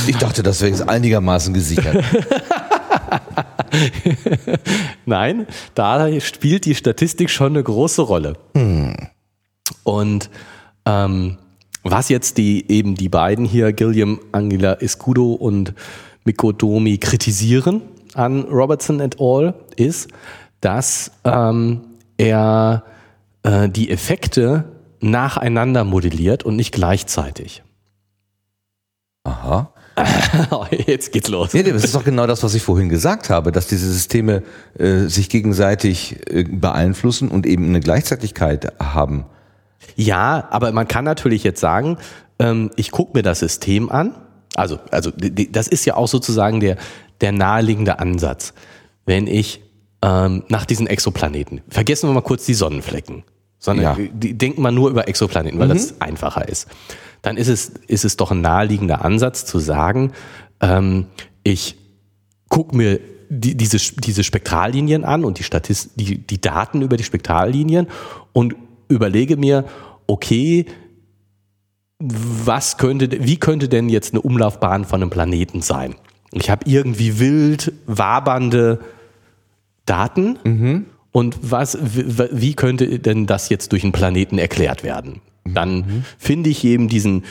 Ich 0.07 0.17
dachte, 0.17 0.43
das 0.43 0.61
wäre 0.61 0.71
jetzt 0.71 0.87
einigermaßen 0.87 1.53
gesichert. 1.53 2.03
Nein, 5.05 5.47
da 5.73 6.19
spielt 6.21 6.65
die 6.65 6.75
Statistik 6.75 7.29
schon 7.29 7.53
eine 7.53 7.63
große 7.63 8.01
Rolle. 8.01 8.33
Hm. 8.55 8.95
Und 9.83 10.29
ähm, 10.85 11.37
was 11.83 12.09
jetzt 12.09 12.37
die 12.37 12.69
eben 12.69 12.95
die 12.95 13.09
beiden 13.09 13.45
hier, 13.45 13.73
Gilliam 13.73 14.19
Angela 14.31 14.73
Escudo 14.81 15.33
und 15.33 15.73
Mikko 16.23 16.51
Domi, 16.51 16.97
kritisieren 16.97 17.81
an 18.13 18.41
Robertson 18.43 18.99
et 18.99 19.19
al., 19.19 19.53
ist, 19.75 20.09
dass 20.61 21.11
ähm, 21.23 21.81
er 22.19 22.83
äh, 23.43 23.69
die 23.69 23.89
Effekte 23.89 24.65
nacheinander 24.99 25.83
modelliert 25.83 26.43
und 26.43 26.55
nicht 26.55 26.73
gleichzeitig. 26.73 27.63
Aha. 29.23 29.73
Jetzt 30.87 31.11
geht's 31.11 31.29
los. 31.29 31.53
Nee, 31.53 31.63
das 31.63 31.83
ist 31.83 31.95
doch 31.95 32.03
genau 32.03 32.27
das, 32.27 32.43
was 32.43 32.53
ich 32.53 32.61
vorhin 32.61 32.89
gesagt 32.89 33.29
habe, 33.29 33.51
dass 33.51 33.67
diese 33.67 33.91
Systeme 33.91 34.43
äh, 34.77 35.07
sich 35.07 35.29
gegenseitig 35.29 36.17
äh, 36.29 36.43
beeinflussen 36.43 37.29
und 37.29 37.45
eben 37.45 37.65
eine 37.65 37.79
Gleichzeitigkeit 37.79 38.73
haben. 38.81 39.25
Ja, 39.95 40.47
aber 40.51 40.71
man 40.71 40.87
kann 40.87 41.05
natürlich 41.05 41.43
jetzt 41.43 41.59
sagen, 41.59 41.97
ähm, 42.37 42.71
ich 42.75 42.91
gucke 42.91 43.17
mir 43.17 43.23
das 43.23 43.39
System 43.39 43.89
an. 43.89 44.15
Also, 44.55 44.79
also 44.91 45.11
die, 45.11 45.51
das 45.51 45.67
ist 45.67 45.85
ja 45.85 45.95
auch 45.95 46.07
sozusagen 46.07 46.59
der, 46.59 46.77
der 47.21 47.31
naheliegende 47.31 47.99
Ansatz. 47.99 48.53
Wenn 49.05 49.27
ich 49.27 49.61
ähm, 50.01 50.43
nach 50.47 50.65
diesen 50.65 50.87
Exoplaneten, 50.87 51.61
vergessen 51.69 52.09
wir 52.09 52.13
mal 52.13 52.21
kurz 52.21 52.45
die 52.45 52.53
Sonnenflecken, 52.53 53.23
sondern 53.59 53.97
ja. 53.97 54.07
die, 54.13 54.37
denken 54.37 54.61
wir 54.61 54.71
nur 54.71 54.89
über 54.89 55.07
Exoplaneten, 55.07 55.59
weil 55.59 55.67
mhm. 55.67 55.73
das 55.73 56.01
einfacher 56.01 56.47
ist. 56.47 56.67
Dann 57.21 57.37
ist 57.37 57.49
es, 57.49 57.73
ist 57.87 58.05
es 58.05 58.15
doch 58.15 58.31
ein 58.31 58.41
naheliegender 58.41 59.03
Ansatz 59.03 59.45
zu 59.45 59.59
sagen, 59.59 60.13
ähm, 60.61 61.07
ich 61.43 61.75
gucke 62.47 62.75
mir 62.75 62.99
die, 63.29 63.55
diese, 63.55 63.77
diese 63.77 64.23
Spektrallinien 64.23 65.03
an 65.03 65.23
und 65.23 65.39
die, 65.39 65.43
Statist 65.43 65.91
die, 65.95 66.17
die 66.17 66.41
Daten 66.41 66.81
über 66.81 66.97
die 66.97 67.03
Spektrallinien 67.03 67.87
und 68.33 68.55
überlege 68.87 69.37
mir, 69.37 69.65
okay, 70.07 70.65
was 71.99 72.77
könnte, 72.77 73.09
wie 73.25 73.37
könnte 73.37 73.69
denn 73.69 73.89
jetzt 73.89 74.13
eine 74.13 74.21
Umlaufbahn 74.21 74.85
von 74.85 75.01
einem 75.01 75.11
Planeten 75.11 75.61
sein? 75.61 75.95
Ich 76.31 76.49
habe 76.49 76.69
irgendwie 76.69 77.19
wild 77.19 77.73
wabernde 77.85 78.79
Daten 79.89 80.37
mhm. 80.43 80.85
und 81.11 81.37
was, 81.41 81.77
wie 81.81 82.53
könnte 82.53 82.99
denn 82.99 83.25
das 83.25 83.49
jetzt 83.49 83.71
durch 83.71 83.83
einen 83.83 83.91
Planeten 83.91 84.37
erklärt 84.37 84.83
werden? 84.83 85.21
Dann 85.45 85.75
mhm. 85.75 86.05
finde 86.17 86.49
ich 86.49 86.63
eben 86.63 86.87
diesen 86.87 87.23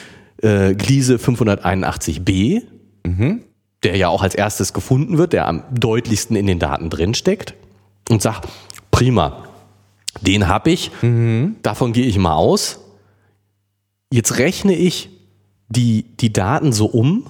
äh, 0.43 0.75
Gliese 0.75 1.17
581b, 1.17 2.63
mhm. 3.07 3.41
der 3.83 3.97
ja 3.97 4.09
auch 4.09 4.23
als 4.23 4.35
erstes 4.35 4.73
gefunden 4.73 5.19
wird, 5.19 5.33
der 5.33 5.47
am 5.47 5.63
deutlichsten 5.73 6.37
in 6.37 6.47
den 6.47 6.59
Daten 6.59 6.91
drinsteckt 6.91 7.55
und 8.09 8.23
sage, 8.23 8.49
prima, 8.91 9.45
den 10.21 10.49
habe 10.49 10.71
ich, 10.71 10.91
mhm. 11.03 11.57
davon 11.63 11.93
gehe 11.93 12.07
ich 12.07 12.19
mal 12.19 12.35
aus. 12.35 12.81
Jetzt 14.13 14.39
rechne 14.39 14.75
ich 14.75 15.11
die, 15.69 16.05
die 16.19 16.33
Daten 16.33 16.73
so 16.73 16.87
um 16.87 17.27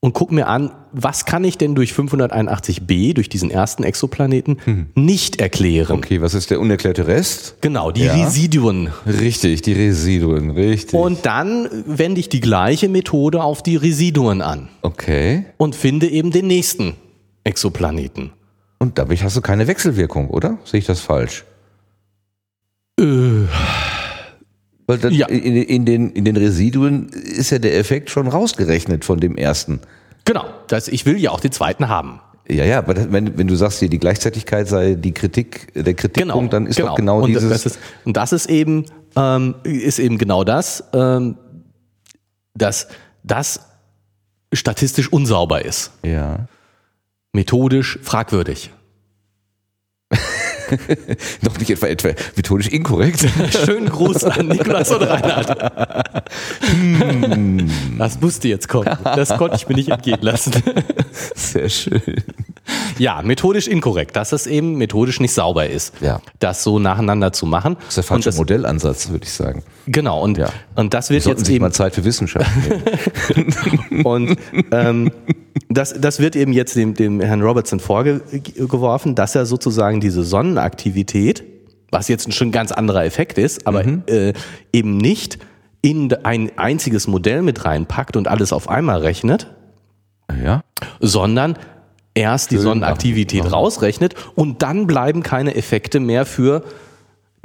und 0.00 0.14
gucke 0.14 0.34
mir 0.34 0.46
an, 0.46 0.70
was 0.92 1.26
kann 1.26 1.44
ich 1.44 1.58
denn 1.58 1.74
durch 1.74 1.92
581b, 1.92 3.12
durch 3.14 3.28
diesen 3.28 3.50
ersten 3.50 3.84
Exoplaneten, 3.84 4.58
mhm. 4.64 4.86
nicht 4.94 5.40
erklären. 5.40 5.98
Okay, 5.98 6.22
was 6.22 6.32
ist 6.32 6.50
der 6.50 6.58
unerklärte 6.58 7.06
Rest? 7.06 7.56
Genau, 7.60 7.90
die 7.90 8.04
ja. 8.04 8.14
Residuen. 8.14 8.88
Richtig, 9.06 9.60
die 9.62 9.74
Residuen, 9.74 10.50
richtig. 10.50 10.98
Und 10.98 11.26
dann 11.26 11.68
wende 11.86 12.20
ich 12.20 12.30
die 12.30 12.40
gleiche 12.40 12.88
Methode 12.88 13.42
auf 13.42 13.62
die 13.62 13.76
Residuen 13.76 14.40
an. 14.40 14.68
Okay. 14.80 15.44
Und 15.58 15.76
finde 15.76 16.08
eben 16.08 16.30
den 16.30 16.46
nächsten 16.46 16.94
Exoplaneten. 17.44 18.32
Und 18.78 18.98
dadurch 18.98 19.22
hast 19.22 19.36
du 19.36 19.42
keine 19.42 19.66
Wechselwirkung, 19.66 20.30
oder? 20.30 20.58
Sehe 20.64 20.78
ich 20.78 20.86
das 20.86 21.00
falsch? 21.00 21.44
Äh. 22.98 23.04
Weil 24.90 24.98
dann 24.98 25.12
ja. 25.12 25.26
in, 25.28 25.56
in, 25.56 25.84
den, 25.84 26.10
in 26.10 26.24
den 26.24 26.36
Residuen 26.36 27.08
ist 27.08 27.50
ja 27.50 27.58
der 27.58 27.78
Effekt 27.78 28.10
schon 28.10 28.28
rausgerechnet 28.28 29.04
von 29.04 29.20
dem 29.20 29.36
ersten. 29.36 29.80
Genau, 30.24 30.44
das, 30.68 30.88
ich 30.88 31.06
will 31.06 31.18
ja 31.18 31.30
auch 31.30 31.40
den 31.40 31.52
zweiten 31.52 31.88
haben. 31.88 32.20
Ja, 32.48 32.64
ja, 32.64 32.78
aber 32.78 33.12
wenn, 33.12 33.38
wenn 33.38 33.46
du 33.46 33.54
sagst, 33.54 33.78
hier 33.78 33.88
die 33.88 33.98
Gleichzeitigkeit 33.98 34.68
sei 34.68 34.94
die 34.94 35.12
Kritik, 35.12 35.72
der 35.74 35.94
Kritikpunkt, 35.94 36.50
genau, 36.50 36.50
dann 36.50 36.66
ist 36.66 36.76
genau. 36.76 36.88
doch 36.88 36.96
genau 36.96 37.20
und 37.20 37.28
dieses. 37.28 37.48
Das 37.48 37.66
ist, 37.66 37.78
und 38.04 38.16
das 38.16 38.32
ist 38.32 38.46
eben, 38.46 38.86
ähm, 39.16 39.54
ist 39.62 39.98
eben 40.00 40.18
genau 40.18 40.42
das, 40.42 40.84
ähm, 40.92 41.36
dass 42.54 42.88
das 43.22 43.60
statistisch 44.52 45.12
unsauber 45.12 45.64
ist. 45.64 45.92
Ja 46.04 46.48
methodisch 47.32 47.98
fragwürdig. 48.02 48.70
Noch 51.42 51.58
nicht 51.58 51.70
etwa, 51.70 51.86
etwa 51.86 52.10
methodisch 52.36 52.68
inkorrekt. 52.68 53.26
Schönen 53.64 53.88
Gruß 53.88 54.24
an 54.24 54.48
Niklas 54.48 54.90
und 54.90 55.02
Reinhard. 55.02 55.72
hm. 56.70 57.70
Das 57.98 58.20
musste 58.20 58.48
jetzt 58.48 58.68
kommen. 58.68 58.90
Das 59.04 59.30
konnte 59.36 59.56
ich 59.56 59.68
mir 59.68 59.74
nicht 59.76 59.88
entgehen 59.90 60.20
lassen. 60.20 60.52
Sehr 61.34 61.68
schön. 61.68 62.00
Ja, 62.98 63.20
methodisch 63.22 63.66
inkorrekt, 63.66 64.14
dass 64.16 64.32
es 64.32 64.46
eben 64.46 64.76
methodisch 64.76 65.18
nicht 65.20 65.32
sauber 65.32 65.68
ist, 65.68 65.94
Ja. 66.00 66.20
das 66.38 66.62
so 66.62 66.78
nacheinander 66.78 67.32
zu 67.32 67.46
machen. 67.46 67.76
Das 67.80 67.88
ist 67.88 67.96
der 67.96 68.04
falsche 68.04 68.24
das, 68.28 68.36
Modellansatz, 68.36 69.08
würde 69.10 69.24
ich 69.24 69.32
sagen. 69.32 69.62
Genau, 69.86 70.20
und, 70.22 70.38
Ja. 70.38 70.50
und 70.76 70.94
das 70.94 71.10
Wir 71.10 71.16
wird 71.16 71.26
jetzt 71.26 71.46
sich 71.46 71.56
eben 71.56 71.64
mal 71.64 71.72
Zeit 71.72 71.94
für 71.94 72.04
Wissenschaft. 72.04 72.48
Und 74.04 74.36
ähm, 74.70 75.10
das, 75.68 75.94
das 75.98 76.20
wird 76.20 76.36
eben 76.36 76.52
jetzt 76.52 76.76
dem, 76.76 76.94
dem 76.94 77.20
Herrn 77.20 77.42
Robertson 77.42 77.80
vorgeworfen, 77.80 79.14
dass 79.14 79.34
er 79.34 79.46
sozusagen 79.46 80.00
diese 80.00 80.22
Sonnenaktivität, 80.60 81.44
was 81.90 82.08
jetzt 82.08 82.32
schon 82.32 82.48
ein 82.48 82.52
ganz 82.52 82.72
anderer 82.72 83.04
Effekt 83.04 83.38
ist, 83.38 83.66
aber 83.66 83.84
äh, 84.06 84.32
eben 84.72 84.96
nicht 84.96 85.38
in 85.82 86.12
ein 86.24 86.52
einziges 86.58 87.06
Modell 87.08 87.42
mit 87.42 87.64
reinpackt 87.64 88.16
und 88.16 88.28
alles 88.28 88.52
auf 88.52 88.68
einmal 88.68 89.00
rechnet, 89.00 89.48
ja. 90.44 90.62
sondern 91.00 91.58
erst 92.14 92.50
die 92.50 92.56
Schön 92.56 92.64
Sonnenaktivität 92.64 93.44
machen. 93.44 93.54
rausrechnet 93.54 94.14
und 94.34 94.62
dann 94.62 94.86
bleiben 94.86 95.22
keine 95.22 95.54
Effekte 95.54 96.00
mehr 96.00 96.26
für 96.26 96.62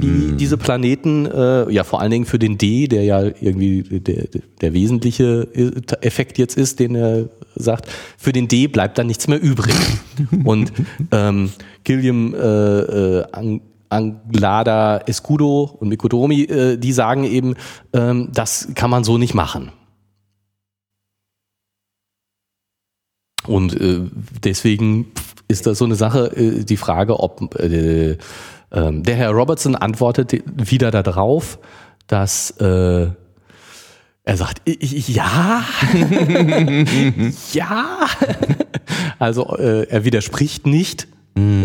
die, 0.02 0.36
diese 0.36 0.58
Planeten, 0.58 1.26
äh, 1.26 1.72
ja 1.72 1.84
vor 1.84 2.02
allen 2.02 2.12
Dingen 2.12 2.26
für 2.26 2.40
den 2.40 2.58
D, 2.58 2.88
der 2.88 3.04
ja 3.04 3.22
irgendwie 3.24 3.82
der, 4.00 4.26
der 4.62 4.74
wesentliche 4.74 5.48
Effekt 6.02 6.38
jetzt 6.38 6.58
ist, 6.58 6.80
den 6.80 6.96
er 6.96 7.30
sagt, 7.56 7.90
für 8.18 8.34
den 8.34 8.48
D 8.48 8.68
bleibt 8.68 8.98
dann 8.98 9.08
nichts 9.08 9.28
mehr 9.28 9.42
übrig. 9.42 9.76
und 10.44 10.74
ähm, 11.12 11.52
Gilliam 11.84 12.34
äh, 12.34 12.38
äh, 12.40 13.26
Ang 13.32 13.62
Anglada, 13.88 14.98
Escudo 15.06 15.78
und 15.80 15.90
Mikotomi, 15.90 16.42
äh, 16.42 16.78
die 16.78 16.92
sagen 16.92 17.24
eben, 17.24 17.54
ähm, 17.94 18.30
das 18.34 18.70
kann 18.76 18.90
man 18.90 19.04
so 19.04 19.18
nicht 19.18 19.36
machen. 19.36 19.72
Und 23.48 23.80
äh, 23.80 24.02
deswegen 24.44 25.12
ist 25.48 25.68
das 25.68 25.78
so 25.78 25.86
eine 25.86 25.96
Sache, 25.96 26.36
äh, 26.36 26.64
die 26.64 26.78
Frage, 26.78 27.20
ob 27.20 27.56
äh, 27.60 28.18
ähm, 28.76 29.04
der 29.04 29.16
Herr 29.16 29.32
Robertson 29.32 29.76
antwortet 29.76 30.34
wieder 30.56 30.92
darauf, 30.92 31.58
dass 32.08 32.52
äh, 32.60 33.08
er 34.28 34.38
sagt, 34.38 34.68
"I- 34.68 34.78
ich- 34.80 35.08
ja, 35.10 35.64
ja. 37.54 37.86
Also 39.20 39.58
äh, 39.58 39.88
er 39.90 40.06
widerspricht 40.06 40.66
nicht. 40.68 41.08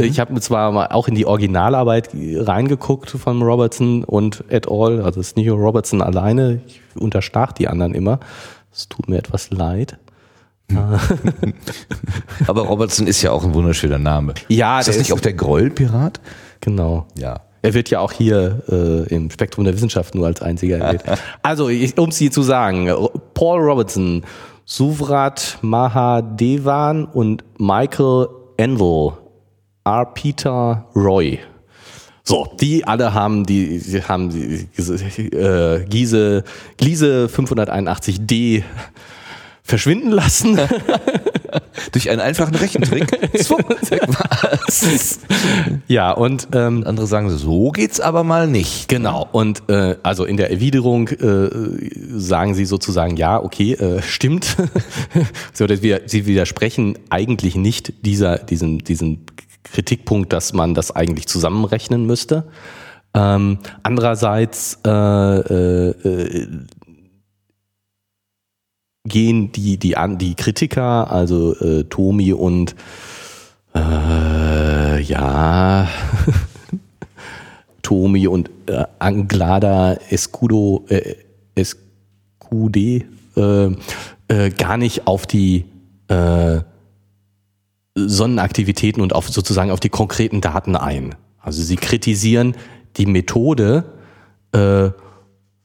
Ich 0.01 0.19
habe 0.19 0.33
mir 0.33 0.41
zwar 0.41 0.73
mal 0.73 0.89
auch 0.89 1.07
in 1.07 1.15
die 1.15 1.27
Originalarbeit 1.27 2.09
reingeguckt 2.13 3.09
von 3.11 3.41
Robertson 3.41 4.03
und 4.03 4.43
et 4.49 4.69
al. 4.69 5.01
Also 5.01 5.21
es 5.21 5.29
ist 5.29 5.37
nicht 5.37 5.47
nur 5.47 5.59
Robertson 5.59 6.03
alleine. 6.03 6.61
Ich 6.67 6.81
unterstach 6.97 7.53
die 7.53 7.69
anderen 7.69 7.95
immer. 7.95 8.19
Es 8.73 8.89
tut 8.89 9.09
mir 9.09 9.19
etwas 9.19 9.51
leid. 9.51 9.97
Aber 12.49 12.63
Robertson 12.63 13.07
ist 13.07 13.23
ja 13.23 13.31
auch 13.33 13.45
ein 13.45 13.55
wunderschöner 13.55 13.99
Name. 13.99 14.35
Ja, 14.49 14.81
ist 14.81 14.89
das 14.89 14.99
nicht 14.99 15.11
ist- 15.11 15.15
auch 15.15 15.21
der 15.21 15.35
Groll-Pirat? 15.35 16.21
Genau. 16.61 17.07
Ja. 17.17 17.41
Er 17.63 17.75
wird 17.75 17.91
ja 17.91 18.01
auch 18.01 18.13
hier 18.13 18.63
äh, 18.69 19.15
im 19.15 19.31
Spektrum 19.31 19.65
der 19.65 19.75
Wissenschaft 19.75 20.15
nur 20.15 20.27
als 20.27 20.41
einziger 20.41 20.79
erwähnt. 20.79 21.03
also, 21.43 21.69
um 21.97 22.11
sie 22.11 22.31
zu 22.31 22.43
sagen, 22.43 22.91
Paul 23.35 23.61
Robertson, 23.61 24.23
Suvrat 24.65 25.59
Mahadevan 25.61 27.05
und 27.05 27.45
Michael 27.59 28.29
Endel, 28.57 29.13
R. 29.85 30.07
Peter 30.15 30.87
Roy. 30.95 31.39
So, 32.23 32.47
die 32.61 32.87
alle 32.87 33.13
haben 33.13 33.45
die, 33.45 33.79
sie 33.79 34.03
haben 34.03 34.31
die, 34.31 34.69
diese, 34.77 34.95
äh, 34.95 35.85
Giese, 35.87 36.45
Gliese 36.77 37.27
581d 37.27 38.63
verschwinden 39.71 40.11
lassen. 40.11 40.59
Durch 41.93 42.11
einen 42.11 42.21
einfachen 42.21 42.55
Rechentrick. 42.55 43.07
Ja, 45.89 46.12
und 46.12 46.49
ähm, 46.53 46.85
Andere 46.87 47.07
sagen, 47.07 47.31
so 47.31 47.71
geht's 47.71 48.01
aber 48.01 48.23
mal 48.25 48.47
nicht. 48.47 48.89
Genau, 48.89 49.29
und 49.33 49.68
äh, 49.68 49.97
also 50.03 50.25
in 50.25 50.37
der 50.37 50.51
Erwiderung 50.51 51.09
äh, 51.09 51.49
sagen 52.11 52.55
sie 52.55 52.64
sozusagen, 52.64 53.16
ja, 53.16 53.43
okay, 53.43 53.73
äh, 53.75 54.03
stimmt. 54.03 54.57
so, 55.53 55.66
dass 55.66 55.83
wir, 55.83 56.03
sie 56.07 56.27
widersprechen 56.27 56.99
eigentlich 57.09 57.55
nicht 57.57 58.05
dieser, 58.05 58.39
diesen, 58.39 58.79
diesen 58.79 59.25
Kritikpunkt, 59.64 60.33
dass 60.33 60.53
man 60.53 60.75
das 60.75 60.95
eigentlich 60.95 61.27
zusammenrechnen 61.27 62.07
müsste. 62.07 62.45
Ähm, 63.12 63.59
andererseits 63.83 64.79
äh, 64.87 64.91
äh, 64.91 65.91
äh, 65.91 66.49
gehen 69.05 69.53
die, 69.53 69.78
die, 69.78 69.96
an, 69.96 70.18
die 70.18 70.34
Kritiker, 70.34 71.11
also 71.11 71.55
äh, 71.57 71.84
Tomi 71.84 72.32
und 72.32 72.74
äh, 73.74 75.01
ja, 75.03 75.88
Tomi 77.82 78.26
und 78.26 78.51
äh, 78.66 78.84
Anglada 78.98 79.94
Escudo, 80.11 80.84
äh, 80.88 81.14
Escude 81.55 83.05
äh, 83.36 83.70
äh, 84.28 84.51
gar 84.51 84.76
nicht 84.76 85.07
auf 85.07 85.26
die 85.26 85.64
äh, 86.09 86.61
Sonnenaktivitäten 87.94 89.03
und 89.03 89.14
auf 89.14 89.28
sozusagen 89.28 89.70
auf 89.70 89.80
die 89.80 89.88
konkreten 89.88 90.40
Daten 90.40 90.76
ein. 90.76 91.14
Also 91.40 91.62
sie 91.62 91.76
kritisieren 91.76 92.55
die 92.96 93.07
Methode 93.07 93.84
äh, 94.53 94.90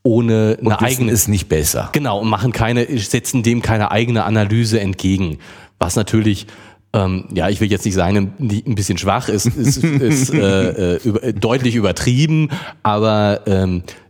ohne 0.06 0.58
eine 0.62 0.70
Wissen 0.70 0.86
eigene 0.86 1.12
ist 1.12 1.28
nicht 1.28 1.49
besser. 1.49 1.89
Genau, 1.91 2.20
und 2.20 2.30
machen 2.30 2.51
keine, 2.51 2.86
setzen 2.97 3.41
dem 3.41 3.62
keine 3.62 3.91
eigene 3.91 4.24
Analyse 4.24 4.80
entgegen. 4.80 5.39
Was 5.80 5.95
natürlich, 5.95 6.45
ähm, 6.93 7.26
ja, 7.34 7.49
ich 7.49 7.60
will 7.60 7.72
jetzt 7.72 7.86
nicht 7.86 7.95
sagen, 7.95 8.34
ein, 8.39 8.76
bisschen 8.76 8.99
schwach 8.99 9.30
ist, 9.30 9.47
ist, 9.47 9.84
ist 9.84 10.32
äh, 10.32 10.95
äh, 10.95 10.99
über, 11.03 11.34
deutlich 11.34 11.74
übertrieben, 11.74 12.49
aber 12.84 13.41
ähm, 13.47 13.82
äh, 13.88 14.05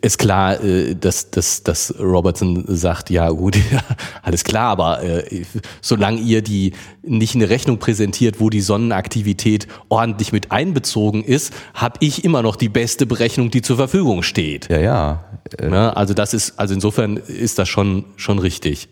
ist 0.00 0.18
klar, 0.18 0.62
äh, 0.62 0.94
dass, 0.94 1.30
dass, 1.30 1.62
dass 1.62 1.94
Robertson 1.98 2.64
sagt, 2.68 3.10
ja 3.10 3.30
gut, 3.30 3.56
ja, 3.72 3.82
alles 4.22 4.44
klar, 4.44 4.70
aber 4.70 5.02
äh, 5.02 5.44
solange 5.80 6.20
ihr 6.20 6.42
die 6.42 6.72
nicht 7.02 7.34
eine 7.34 7.48
Rechnung 7.48 7.78
präsentiert, 7.78 8.40
wo 8.40 8.50
die 8.50 8.60
Sonnenaktivität 8.60 9.66
ordentlich 9.88 10.32
mit 10.32 10.52
einbezogen 10.52 11.24
ist, 11.24 11.52
habe 11.74 11.96
ich 12.00 12.24
immer 12.24 12.42
noch 12.42 12.56
die 12.56 12.68
beste 12.68 13.06
Berechnung, 13.06 13.50
die 13.50 13.62
zur 13.62 13.76
Verfügung 13.76 14.22
steht. 14.22 14.68
Ja, 14.68 14.78
ja. 14.78 15.24
Äh, 15.58 15.70
Ja, 15.70 15.90
also 15.90 16.14
das 16.14 16.34
ist, 16.34 16.58
also 16.58 16.74
insofern 16.74 17.16
ist 17.16 17.58
das 17.58 17.68
schon, 17.68 18.04
schon 18.16 18.38
richtig. 18.38 18.88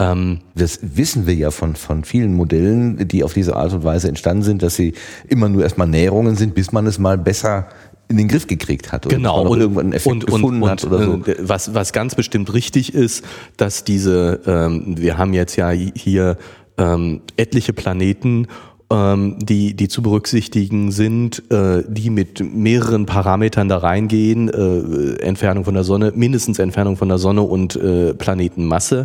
Ähm, 0.00 0.40
Das 0.54 0.80
wissen 0.82 1.26
wir 1.26 1.34
ja 1.34 1.50
von, 1.50 1.76
von 1.76 2.04
vielen 2.04 2.34
Modellen, 2.34 3.06
die 3.06 3.22
auf 3.22 3.34
diese 3.34 3.54
Art 3.54 3.72
und 3.72 3.84
Weise 3.84 4.08
entstanden 4.08 4.42
sind, 4.42 4.62
dass 4.62 4.74
sie 4.74 4.94
immer 5.28 5.48
nur 5.48 5.62
erstmal 5.62 5.86
Näherungen 5.86 6.36
sind, 6.36 6.54
bis 6.54 6.72
man 6.72 6.86
es 6.86 6.98
mal 6.98 7.18
besser 7.18 7.68
in 8.10 8.16
den 8.16 8.28
Griff 8.28 8.48
gekriegt 8.48 8.90
hat. 8.90 9.06
Oder 9.06 9.16
genau. 9.16 9.42
Und, 9.46 9.60
irgendwann 9.60 9.86
einen 9.86 9.92
Effekt 9.92 10.12
und, 10.12 10.26
gefunden 10.26 10.62
und, 10.62 10.68
hat 10.68 10.84
oder 10.84 11.04
so. 11.04 11.24
äh, 11.24 11.36
was, 11.38 11.74
was 11.74 11.92
ganz 11.92 12.16
bestimmt 12.16 12.52
richtig 12.52 12.92
ist, 12.92 13.24
dass 13.56 13.84
diese, 13.84 14.40
ähm, 14.46 14.96
wir 14.98 15.16
haben 15.16 15.32
jetzt 15.32 15.54
ja 15.56 15.70
hier 15.70 16.36
ähm, 16.76 17.20
etliche 17.36 17.72
Planeten, 17.72 18.48
ähm, 18.90 19.36
die, 19.38 19.74
die 19.74 19.88
zu 19.88 20.02
berücksichtigen 20.02 20.90
sind, 20.90 21.42
äh, 21.50 21.84
die 21.88 22.10
mit 22.10 22.42
mehreren 22.42 23.06
Parametern 23.06 23.68
da 23.68 23.78
reingehen, 23.78 24.48
äh, 24.48 25.22
Entfernung 25.22 25.64
von 25.64 25.74
der 25.74 25.84
Sonne, 25.84 26.12
mindestens 26.14 26.58
Entfernung 26.58 26.96
von 26.96 27.08
der 27.08 27.18
Sonne 27.18 27.42
und 27.42 27.76
äh, 27.76 28.14
Planetenmasse 28.14 29.04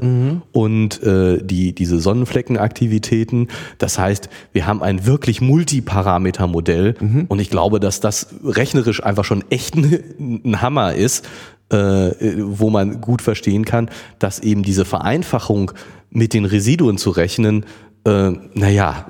und 0.52 1.04
äh, 1.04 1.44
die, 1.44 1.74
diese 1.74 2.00
Sonnenfleckenaktivitäten. 2.00 3.50
Das 3.78 4.00
heißt, 4.00 4.30
wir 4.54 4.66
haben 4.66 4.82
ein 4.82 5.06
wirklich 5.06 5.42
Multiparameter-Modell 5.42 6.96
und 7.28 7.40
ich 7.40 7.50
glaube, 7.50 7.80
dass 7.80 8.00
das 8.00 8.28
rechnerisch 8.44 9.04
einfach 9.04 9.24
schon 9.24 9.44
echt 9.50 9.76
ein, 9.76 10.42
ein 10.44 10.62
Hammer 10.62 10.94
ist, 10.94 11.26
äh, 11.70 12.12
wo 12.40 12.70
man 12.70 13.02
gut 13.02 13.22
verstehen 13.22 13.66
kann, 13.66 13.90
dass 14.20 14.40
eben 14.40 14.64
diese 14.64 14.86
Vereinfachung 14.86 15.72
mit 16.10 16.34
den 16.34 16.46
Residuen 16.46 16.98
zu 16.98 17.10
rechnen, 17.10 17.66
äh, 18.06 18.32
naja, 18.54 19.08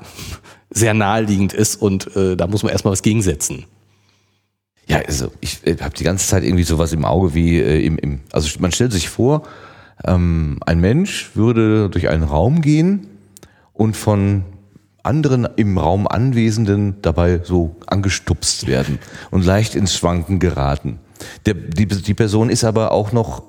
sehr 0.76 0.94
naheliegend 0.94 1.54
ist 1.54 1.82
und 1.82 2.16
äh, 2.16 2.36
da 2.36 2.48
muss 2.48 2.62
man 2.62 2.72
erstmal 2.72 2.92
was 2.92 3.02
gegensetzen. 3.02 3.66
Ja, 4.88 5.00
also 5.00 5.32
ich 5.42 5.66
äh, 5.66 5.78
habe 5.82 5.96
die 5.96 6.04
ganze 6.04 6.28
Zeit 6.28 6.44
irgendwie 6.44 6.64
sowas 6.64 6.94
im 6.94 7.06
Auge 7.06 7.34
wie 7.34 7.58
äh, 7.60 7.84
im, 7.84 7.98
im, 7.98 8.20
also 8.32 8.60
man 8.60 8.72
stellt 8.72 8.92
sich 8.92 9.10
vor, 9.10 9.44
ähm, 10.04 10.60
ein 10.66 10.80
Mensch 10.80 11.32
würde 11.34 11.90
durch 11.90 12.10
einen 12.10 12.24
Raum 12.24 12.62
gehen 12.62 13.08
und 13.74 13.96
von 13.96 14.44
anderen 15.02 15.48
im 15.56 15.78
Raum 15.78 16.08
Anwesenden 16.08 17.02
dabei 17.02 17.40
so 17.44 17.76
angestupst 17.88 18.68
werden 18.68 19.00
und 19.32 19.46
leicht 19.46 19.76
ins 19.76 19.96
Schwanken 19.96 20.40
geraten. 20.40 21.00
Der, 21.46 21.54
die, 21.54 21.88
die 21.88 22.14
Person 22.14 22.50
ist 22.50 22.64
aber 22.64 22.92
auch 22.92 23.12
noch 23.12 23.44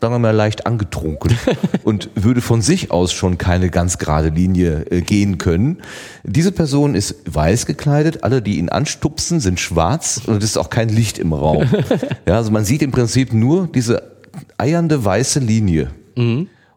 sagen 0.00 0.14
wir 0.14 0.18
mal, 0.18 0.30
leicht 0.30 0.66
angetrunken 0.66 1.36
und 1.84 2.10
würde 2.14 2.40
von 2.40 2.60
sich 2.60 2.90
aus 2.90 3.12
schon 3.12 3.38
keine 3.38 3.70
ganz 3.70 3.98
gerade 3.98 4.28
Linie 4.28 4.84
äh, 4.90 5.00
gehen 5.00 5.38
können. 5.38 5.78
Diese 6.22 6.52
Person 6.52 6.94
ist 6.94 7.16
weiß 7.26 7.66
gekleidet, 7.66 8.22
alle, 8.22 8.42
die 8.42 8.58
ihn 8.58 8.68
anstupsen, 8.68 9.40
sind 9.40 9.58
schwarz 9.58 10.20
und 10.26 10.42
es 10.42 10.50
ist 10.50 10.56
auch 10.58 10.70
kein 10.70 10.88
Licht 10.88 11.18
im 11.18 11.32
Raum. 11.32 11.68
Ja, 12.26 12.36
also 12.36 12.50
man 12.50 12.64
sieht 12.64 12.82
im 12.82 12.90
Prinzip 12.90 13.32
nur 13.32 13.68
diese 13.68 14.02
eiernde 14.58 15.04
weiße 15.04 15.38
Linie. 15.38 15.90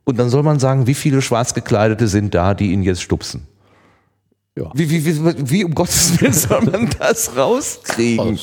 Und 0.03 0.19
dann 0.19 0.29
soll 0.29 0.43
man 0.43 0.59
sagen, 0.59 0.87
wie 0.87 0.93
viele 0.93 1.21
schwarz 1.21 1.53
gekleidete 1.53 2.07
sind 2.07 2.33
da, 2.35 2.53
die 2.53 2.71
ihn 2.71 2.83
jetzt 2.83 3.01
stupsen. 3.01 3.47
Ja. 4.57 4.71
Wie, 4.73 4.89
wie, 4.89 5.05
wie, 5.05 5.49
wie 5.49 5.63
um 5.63 5.73
Gottes 5.73 6.19
Willen 6.19 6.33
soll 6.33 6.61
man 6.61 6.89
das 6.99 7.35
rauskriegen? 7.35 8.37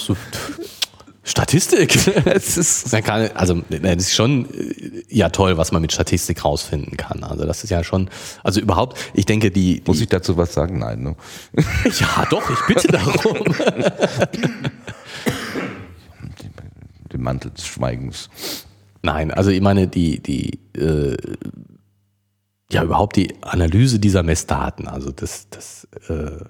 Statistik. 1.27 1.97
Es 2.27 2.57
ist 2.57 2.93
Man 2.93 3.03
kann, 3.03 3.29
also 3.35 3.61
das 3.69 3.97
ist 3.97 4.15
schon 4.15 4.47
äh, 4.55 5.03
ja 5.09 5.29
toll, 5.29 5.57
was 5.59 5.73
man 5.73 5.83
mit 5.83 5.93
Statistik 5.93 6.45
rausfinden 6.45 6.97
kann. 6.97 7.25
Also 7.25 7.45
das 7.45 7.65
ist 7.65 7.71
ja 7.71 7.83
schon, 7.83 8.09
also 8.45 8.61
überhaupt, 8.61 8.97
ich 9.13 9.27
denke, 9.27 9.51
die, 9.51 9.83
Muss 9.87 9.97
die 9.99 10.05
ich 10.05 10.09
dazu 10.09 10.37
was 10.37 10.55
sagen? 10.55 10.79
Nein. 10.79 11.03
Ne? 11.03 11.17
ja 11.99 12.27
doch, 12.31 12.49
ich 12.49 12.61
bitte 12.67 12.89
darum. 12.89 13.39
Den 17.13 17.23
Mantel 17.23 17.51
des 17.51 17.67
Schweigens. 17.67 18.29
Nein, 19.03 19.33
also 19.33 19.51
ich 19.51 19.61
meine, 19.61 19.89
die, 19.89 20.21
die, 20.21 20.61
äh, 20.79 21.17
ja, 22.71 22.83
überhaupt 22.85 23.17
die 23.17 23.35
Analyse 23.43 23.99
dieser 23.99 24.23
Messdaten, 24.23 24.87
also 24.89 25.11
das, 25.11 25.49
das 25.51 25.89
äh, 26.09 26.45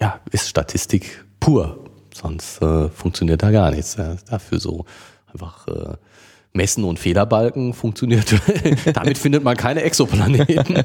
ja, 0.00 0.20
ist 0.30 0.48
Statistik 0.48 1.24
pur. 1.40 1.87
Sonst 2.20 2.60
äh, 2.62 2.88
funktioniert 2.88 3.42
da 3.42 3.50
gar 3.50 3.70
nichts. 3.70 3.96
Ja, 3.96 4.16
dafür 4.28 4.58
so 4.58 4.84
einfach 5.32 5.66
äh, 5.68 5.94
Messen 6.52 6.84
und 6.84 6.98
Federbalken 6.98 7.74
funktioniert. 7.74 8.34
Damit 8.94 9.18
findet 9.18 9.44
man 9.44 9.56
keine 9.56 9.82
Exoplaneten. 9.82 10.64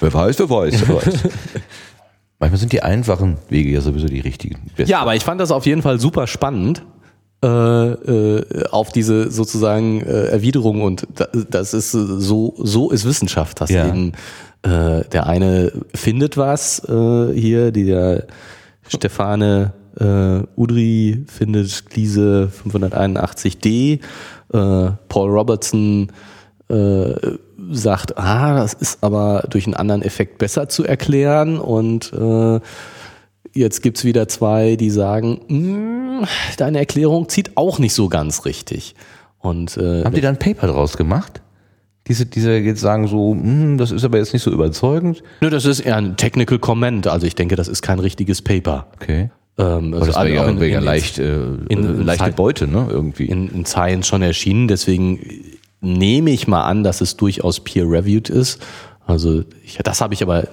Wer 0.00 0.12
weiß, 0.14 0.38
wer 0.38 0.48
weiß, 0.50 0.82
wer 0.86 0.94
weiß. 0.96 1.14
Manchmal 2.38 2.58
sind 2.60 2.72
die 2.72 2.82
einfachen 2.82 3.38
Wege 3.48 3.70
ja 3.70 3.80
sowieso 3.80 4.06
die 4.06 4.20
richtigen. 4.20 4.58
besten. 4.76 4.90
Ja, 4.90 5.00
aber 5.00 5.16
ich 5.16 5.24
fand 5.24 5.40
das 5.40 5.50
auf 5.50 5.66
jeden 5.66 5.82
Fall 5.82 5.98
super 5.98 6.26
spannend. 6.26 6.82
Äh, 7.44 7.46
äh, 7.48 8.64
auf 8.70 8.92
diese 8.92 9.30
sozusagen 9.30 10.02
äh, 10.02 10.26
Erwiderung 10.28 10.82
und 10.82 11.06
da, 11.14 11.26
das 11.50 11.74
ist 11.74 11.90
so 11.92 12.54
so 12.56 12.90
ist 12.90 13.04
Wissenschaft, 13.04 13.60
dass 13.60 13.70
Ja. 13.70 13.86
eben 13.88 14.12
der 14.64 15.26
eine 15.26 15.70
findet 15.94 16.36
was 16.36 16.82
hier, 16.88 17.70
die 17.70 17.84
der 17.84 18.26
Stefane 18.88 19.74
äh, 19.98 20.42
Udry 20.56 21.24
findet 21.26 21.86
Gliese 21.90 22.50
581d, 22.64 24.00
äh, 24.52 24.90
Paul 25.08 25.30
Robertson 25.30 26.08
äh, 26.68 27.14
sagt, 27.70 28.18
ah, 28.18 28.56
das 28.56 28.74
ist 28.74 29.02
aber 29.02 29.44
durch 29.50 29.66
einen 29.66 29.74
anderen 29.74 30.02
Effekt 30.02 30.38
besser 30.38 30.68
zu 30.68 30.84
erklären 30.84 31.58
und 31.58 32.12
äh, 32.12 32.60
jetzt 33.54 33.82
gibt's 33.82 34.04
wieder 34.04 34.28
zwei, 34.28 34.76
die 34.76 34.90
sagen, 34.90 35.40
"Mm, 35.48 36.24
deine 36.58 36.78
Erklärung 36.78 37.28
zieht 37.28 37.56
auch 37.56 37.78
nicht 37.78 37.94
so 37.94 38.08
ganz 38.08 38.44
richtig. 38.44 38.94
Und 39.38 39.76
äh, 39.76 40.04
Haben 40.04 40.14
die 40.14 40.20
da 40.20 40.28
ein 40.28 40.38
Paper 40.38 40.66
draus 40.66 40.96
gemacht? 40.96 41.40
Diese, 42.08 42.26
diese 42.26 42.52
jetzt 42.52 42.80
sagen 42.80 43.08
so, 43.08 43.32
hm, 43.32 43.78
das 43.78 43.90
ist 43.90 44.04
aber 44.04 44.18
jetzt 44.18 44.32
nicht 44.32 44.42
so 44.42 44.50
überzeugend. 44.52 45.22
nö, 45.40 45.50
das 45.50 45.64
ist 45.64 45.80
eher 45.80 45.96
ein 45.96 46.16
Technical 46.16 46.58
Comment, 46.58 47.06
also 47.06 47.26
ich 47.26 47.34
denke, 47.34 47.56
das 47.56 47.66
ist 47.68 47.82
kein 47.82 47.98
richtiges 47.98 48.42
Paper. 48.42 48.86
Okay. 48.94 49.30
Ähm, 49.58 49.94
Aber 49.94 50.06
das 50.06 50.16
wäre 50.16 50.34
ja, 50.34 50.44
in- 50.46 50.60
wär 50.60 50.68
ja 50.68 50.78
in- 50.78 50.84
leicht, 50.84 51.18
äh, 51.18 51.34
in- 51.68 52.04
leichte 52.04 52.32
Beute, 52.32 52.66
ne? 52.66 52.88
Irgendwie. 52.90 53.24
in, 53.26 53.48
in 53.48 53.64
Science 53.64 54.06
schon 54.06 54.22
erschienen, 54.22 54.68
deswegen 54.68 55.18
nehme 55.80 56.30
ich 56.30 56.46
mal 56.46 56.64
an, 56.64 56.82
dass 56.84 57.00
es 57.00 57.16
durchaus 57.16 57.60
peer-reviewed 57.60 58.28
ist. 58.28 58.60
Also 59.06 59.44
ich, 59.64 59.78
das 59.82 60.00
habe 60.00 60.14
ich 60.14 60.22
aber 60.22 60.48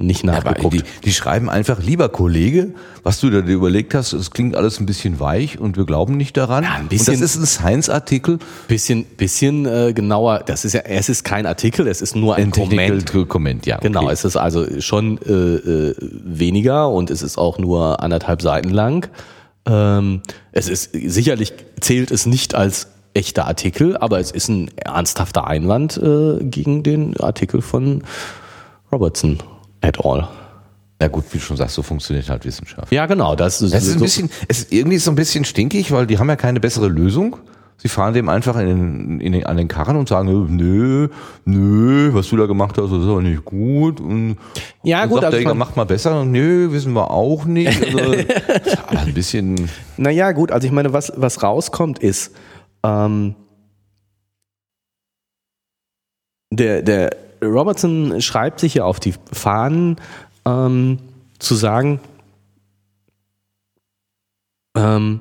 nicht 0.00 0.24
nachgeguckt. 0.24 0.74
die, 0.74 0.82
die 1.04 1.12
schreiben 1.12 1.48
einfach, 1.48 1.82
lieber 1.82 2.08
Kollege, 2.08 2.74
was 3.02 3.20
du 3.20 3.30
da 3.30 3.40
dir 3.40 3.54
überlegt 3.54 3.94
hast, 3.94 4.12
es 4.12 4.30
klingt 4.30 4.56
alles 4.56 4.80
ein 4.80 4.86
bisschen 4.86 5.20
weich 5.20 5.58
und 5.58 5.76
wir 5.76 5.84
glauben 5.84 6.16
nicht 6.16 6.36
daran. 6.36 6.64
Ja, 6.64 6.74
ein 6.74 6.88
bisschen- 6.88 7.14
und 7.14 7.20
das 7.20 7.36
ist 7.36 7.42
ein 7.42 7.46
Science-Artikel, 7.46 8.38
bisschen, 8.68 9.04
bisschen 9.04 9.66
äh, 9.66 9.92
genauer. 9.94 10.42
Das 10.46 10.64
ist 10.64 10.72
ja, 10.72 10.80
es 10.80 11.08
ist 11.08 11.24
kein 11.24 11.46
Artikel, 11.46 11.86
es 11.86 12.02
ist 12.02 12.16
nur 12.16 12.36
ein, 12.36 12.44
ein 12.44 12.50
Comment. 12.50 13.28
Comment, 13.28 13.66
ja. 13.66 13.78
Genau, 13.78 14.04
okay. 14.04 14.12
es 14.12 14.24
ist 14.24 14.36
also 14.36 14.80
schon 14.80 15.18
äh, 15.18 15.32
äh, 15.32 15.94
weniger 16.00 16.88
und 16.90 17.10
es 17.10 17.22
ist 17.22 17.38
auch 17.38 17.58
nur 17.58 18.02
anderthalb 18.02 18.42
Seiten 18.42 18.70
lang. 18.70 19.08
Ähm, 19.66 20.22
es 20.52 20.68
ist 20.68 20.90
sicherlich 20.92 21.52
zählt 21.80 22.10
es 22.10 22.26
nicht 22.26 22.54
als 22.54 22.88
echter 23.14 23.46
Artikel, 23.46 23.96
aber 23.96 24.20
es 24.20 24.30
ist 24.30 24.48
ein 24.48 24.70
ernsthafter 24.76 25.46
Einwand 25.46 25.96
äh, 25.98 26.42
gegen 26.42 26.82
den 26.82 27.18
Artikel 27.18 27.60
von 27.60 28.02
Robertson 28.92 29.38
et 29.80 30.04
al. 30.04 30.28
Na 31.02 31.08
gut, 31.08 31.24
wie 31.32 31.38
du 31.38 31.42
schon 31.44 31.56
sagst, 31.56 31.74
so 31.74 31.82
funktioniert 31.82 32.28
halt 32.28 32.44
Wissenschaft. 32.44 32.92
Ja, 32.92 33.06
genau, 33.06 33.34
das 33.34 33.62
ist, 33.62 33.72
Es 33.72 33.84
ist 33.86 33.92
ein 33.94 33.98
so- 33.98 34.04
bisschen, 34.04 34.30
es 34.48 34.58
ist 34.60 34.72
irgendwie 34.72 34.98
so 34.98 35.10
ein 35.10 35.14
bisschen 35.14 35.44
stinkig, 35.44 35.90
weil 35.92 36.06
die 36.06 36.18
haben 36.18 36.28
ja 36.28 36.36
keine 36.36 36.60
bessere 36.60 36.88
Lösung. 36.88 37.36
Sie 37.78 37.88
fahren 37.88 38.12
dem 38.12 38.28
einfach 38.28 38.58
in 38.58 38.66
den, 38.66 39.20
in 39.20 39.32
den, 39.32 39.46
an 39.46 39.56
den 39.56 39.66
Karren 39.66 39.96
und 39.96 40.06
sagen, 40.06 40.54
nö, 40.54 41.08
nö, 41.46 42.10
was 42.12 42.28
du 42.28 42.36
da 42.36 42.44
gemacht 42.44 42.76
hast, 42.76 42.90
das 42.92 42.98
ist 43.02 43.08
aber 43.08 43.22
nicht 43.22 43.42
gut. 43.46 44.00
Und 44.02 44.36
Ja, 44.82 45.00
dann 45.00 45.08
gut, 45.08 45.16
sagt 45.22 45.24
also 45.24 45.30
der 45.36 45.40
Jäger, 45.40 45.54
mach 45.54 45.74
mal 45.76 45.84
besser. 45.86 46.20
Und, 46.20 46.32
nö, 46.32 46.70
wissen 46.72 46.92
wir 46.92 47.10
auch 47.10 47.46
nicht. 47.46 47.82
Also, 47.82 47.98
aber 48.86 48.98
ein 49.00 49.14
bisschen, 49.14 49.70
Naja, 49.96 50.32
gut, 50.32 50.52
also 50.52 50.66
ich 50.66 50.72
meine, 50.74 50.92
was, 50.92 51.10
was 51.16 51.42
rauskommt 51.42 52.00
ist, 52.00 52.32
ähm, 52.84 53.34
der, 56.52 56.82
der 56.82 57.16
Robertson 57.42 58.20
schreibt 58.20 58.60
sich 58.60 58.74
ja 58.74 58.84
auf 58.84 59.00
die 59.00 59.14
Fahnen, 59.32 59.96
ähm, 60.46 60.98
zu 61.38 61.54
sagen, 61.54 62.00
ähm, 64.76 65.20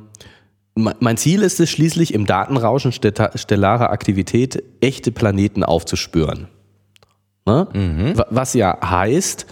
me- 0.76 0.96
mein 1.00 1.18
Ziel 1.18 1.42
ist 1.44 1.60
es 1.60 1.70
schließlich, 1.70 2.14
im 2.14 2.26
Datenrauschen 2.26 2.92
stellarer 2.92 3.90
Aktivität 3.90 4.64
echte 4.82 5.12
Planeten 5.12 5.64
aufzuspüren. 5.64 6.48
Ne? 7.46 7.68
Wa- 8.18 8.28
Was 8.30 8.54
ja 8.54 8.78
heißt, 8.84 9.46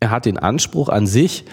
er 0.00 0.10
hat 0.10 0.24
den 0.26 0.38
Anspruch 0.38 0.88
an 0.88 1.06
sich, 1.06 1.44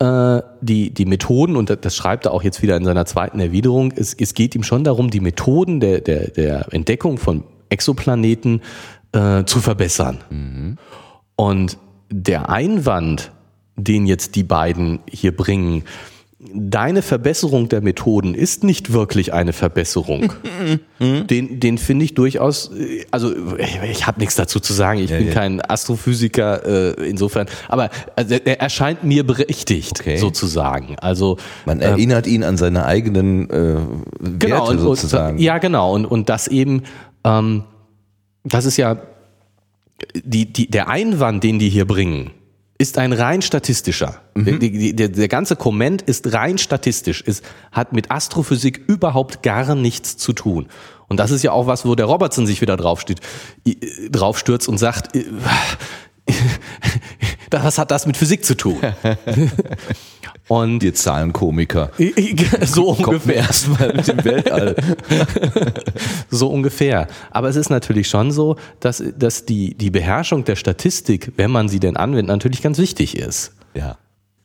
äh, 0.00 0.42
die, 0.60 0.90
die 0.90 1.06
Methoden, 1.06 1.56
und 1.56 1.70
das- 1.70 1.80
das 1.80 1.96
schreibt 1.96 2.26
er 2.26 2.32
auch 2.32 2.42
jetzt 2.42 2.62
wieder 2.62 2.76
in 2.76 2.84
seiner 2.84 3.06
zweiten 3.06 3.40
Erwiderung, 3.40 3.92
es, 3.96 4.14
es 4.14 4.34
geht 4.34 4.54
ihm 4.54 4.62
schon 4.62 4.84
darum, 4.84 5.10
die 5.10 5.20
Methoden 5.20 5.80
der, 5.80 6.00
der, 6.00 6.30
der 6.30 6.72
Entdeckung 6.72 7.18
von 7.18 7.44
Exoplaneten 7.70 8.62
äh, 9.12 9.44
zu 9.44 9.60
verbessern. 9.60 10.18
Und 11.36 11.78
der 12.10 12.48
Einwand, 12.48 13.32
den 13.76 14.06
jetzt 14.06 14.34
die 14.34 14.42
beiden 14.42 15.00
hier 15.08 15.36
bringen, 15.36 15.84
deine 16.40 17.02
Verbesserung 17.02 17.68
der 17.68 17.80
Methoden 17.80 18.34
ist 18.34 18.62
nicht 18.62 18.92
wirklich 18.92 19.32
eine 19.32 19.52
Verbesserung. 19.52 20.32
den 21.00 21.60
den 21.60 21.78
finde 21.78 22.04
ich 22.04 22.14
durchaus, 22.14 22.70
äh, 22.72 23.04
also 23.10 23.34
ich, 23.56 23.78
ich 23.90 24.06
habe 24.06 24.20
nichts 24.20 24.36
dazu 24.36 24.60
zu 24.60 24.72
sagen, 24.72 25.00
ich 25.00 25.10
bin 25.10 25.28
ja. 25.28 25.34
kein 25.34 25.60
Astrophysiker 25.60 26.96
äh, 26.98 27.08
insofern, 27.08 27.48
aber 27.68 27.90
also, 28.14 28.34
er 28.34 28.60
erscheint 28.60 29.02
mir 29.04 29.26
berechtigt 29.26 30.00
Okay. 30.00 30.16
sozusagen. 30.18 30.96
Also 31.00 31.38
man 31.66 31.80
erinnert 31.80 32.26
ihn 32.26 32.44
an 32.44 32.56
seine 32.56 32.84
eigenen 32.84 33.50
äh, 33.50 33.54
Werte 34.20 34.38
genau, 34.38 34.68
und, 34.70 34.78
sozusagen. 34.78 35.38
Und, 35.38 35.42
ja, 35.42 35.58
genau. 35.58 35.94
Und, 35.94 36.06
und 36.06 36.28
das 36.28 36.46
eben, 36.46 36.82
ähm, 37.24 37.64
das 38.48 38.64
ist 38.64 38.76
ja 38.76 38.96
die, 40.14 40.52
die, 40.52 40.70
der 40.70 40.88
Einwand, 40.88 41.42
den 41.44 41.58
die 41.58 41.68
hier 41.68 41.86
bringen, 41.86 42.30
ist 42.78 42.96
ein 42.98 43.12
rein 43.12 43.42
statistischer. 43.42 44.20
Mhm. 44.34 44.60
Die, 44.60 44.94
der, 44.94 45.08
der 45.08 45.28
ganze 45.28 45.56
Komment 45.56 46.02
ist 46.02 46.32
rein 46.32 46.58
statistisch, 46.58 47.20
ist, 47.22 47.44
hat 47.72 47.92
mit 47.92 48.10
Astrophysik 48.10 48.84
überhaupt 48.86 49.42
gar 49.42 49.74
nichts 49.74 50.16
zu 50.16 50.32
tun. 50.32 50.68
Und 51.08 51.18
das 51.18 51.30
ist 51.30 51.42
ja 51.42 51.52
auch 51.52 51.66
was, 51.66 51.84
wo 51.84 51.94
der 51.94 52.06
Robertson 52.06 52.46
sich 52.46 52.60
wieder 52.60 52.76
draufsteht, 52.76 53.20
draufstürzt 54.10 54.68
und 54.68 54.78
sagt, 54.78 55.16
äh, 55.16 55.24
was 57.50 57.78
hat 57.78 57.90
das 57.90 58.06
mit 58.06 58.16
Physik 58.16 58.44
zu 58.44 58.56
tun? 58.56 58.78
Und 60.48 60.82
Ihr 60.82 60.94
Zahlenkomiker. 60.94 61.90
so 62.64 62.90
ungefähr. 62.90 63.36
erstmal 63.36 63.92
mit 63.94 64.08
dem 64.08 64.24
Weltall. 64.24 64.74
So 66.30 66.48
ungefähr. 66.48 67.06
Aber 67.30 67.48
es 67.48 67.56
ist 67.56 67.70
natürlich 67.70 68.08
schon 68.08 68.32
so, 68.32 68.56
dass, 68.80 69.02
dass 69.18 69.44
die, 69.44 69.74
die 69.74 69.90
Beherrschung 69.90 70.44
der 70.44 70.56
Statistik, 70.56 71.32
wenn 71.36 71.50
man 71.50 71.68
sie 71.68 71.80
denn 71.80 71.96
anwendet, 71.96 72.28
natürlich 72.28 72.62
ganz 72.62 72.78
wichtig 72.78 73.16
ist. 73.16 73.52
Ja. 73.74 73.96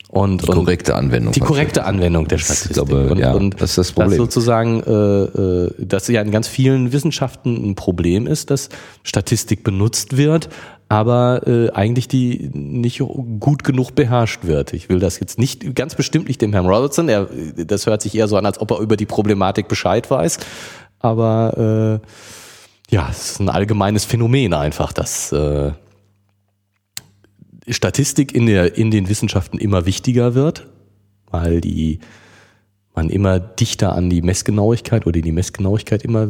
Und, 0.08 0.42
Die 0.42 0.46
korrekte 0.46 0.94
Anwendung. 0.94 1.32
die 1.32 1.40
korrekte 1.40 1.84
Anwendung 1.84 2.28
der 2.28 2.38
Ich 2.38 2.44
Statistik. 2.44 2.74
glaube, 2.74 3.10
und, 3.10 3.18
ja, 3.18 3.32
und 3.32 3.60
das 3.60 3.70
ist 3.70 3.78
das 3.78 3.92
Problem. 3.92 4.16
sozusagen, 4.16 4.80
äh, 4.84 4.92
äh, 4.92 5.72
dass 5.84 6.06
ja 6.06 6.22
in 6.22 6.30
ganz 6.30 6.46
vielen 6.46 6.92
Wissenschaften 6.92 7.70
ein 7.70 7.74
Problem 7.74 8.28
ist, 8.28 8.50
dass 8.50 8.68
Statistik 9.02 9.64
benutzt 9.64 10.16
wird, 10.16 10.48
aber 10.88 11.46
äh, 11.46 11.70
eigentlich 11.70 12.08
die 12.08 12.50
nicht 12.52 13.00
gut 13.40 13.64
genug 13.64 13.94
beherrscht 13.94 14.44
wird. 14.44 14.72
Ich 14.72 14.88
will 14.88 14.98
das 14.98 15.18
jetzt 15.18 15.38
nicht, 15.38 15.74
ganz 15.74 15.94
bestimmt 15.94 16.28
nicht 16.28 16.40
dem 16.42 16.52
Herrn 16.52 16.66
Robertson, 16.66 17.08
er, 17.08 17.28
das 17.56 17.86
hört 17.86 18.02
sich 18.02 18.14
eher 18.14 18.28
so 18.28 18.36
an, 18.36 18.46
als 18.46 18.60
ob 18.60 18.70
er 18.70 18.78
über 18.78 18.96
die 18.96 19.06
Problematik 19.06 19.68
Bescheid 19.68 20.10
weiß, 20.10 20.38
aber 21.00 22.00
Ja, 22.90 23.08
es 23.10 23.32
ist 23.32 23.40
ein 23.40 23.48
allgemeines 23.48 24.04
Phänomen 24.04 24.52
einfach, 24.52 24.92
dass 24.92 25.32
äh, 25.32 25.72
Statistik 27.68 28.34
in, 28.34 28.46
der, 28.46 28.76
in 28.76 28.90
den 28.90 29.08
Wissenschaften 29.08 29.58
immer 29.58 29.86
wichtiger 29.86 30.34
wird, 30.34 30.68
weil 31.30 31.60
die 31.60 32.00
man 32.94 33.10
immer 33.10 33.40
dichter 33.40 33.94
an 33.94 34.10
die 34.10 34.22
Messgenauigkeit 34.22 35.06
oder 35.06 35.20
die 35.20 35.32
Messgenauigkeit 35.32 36.04
immer 36.04 36.28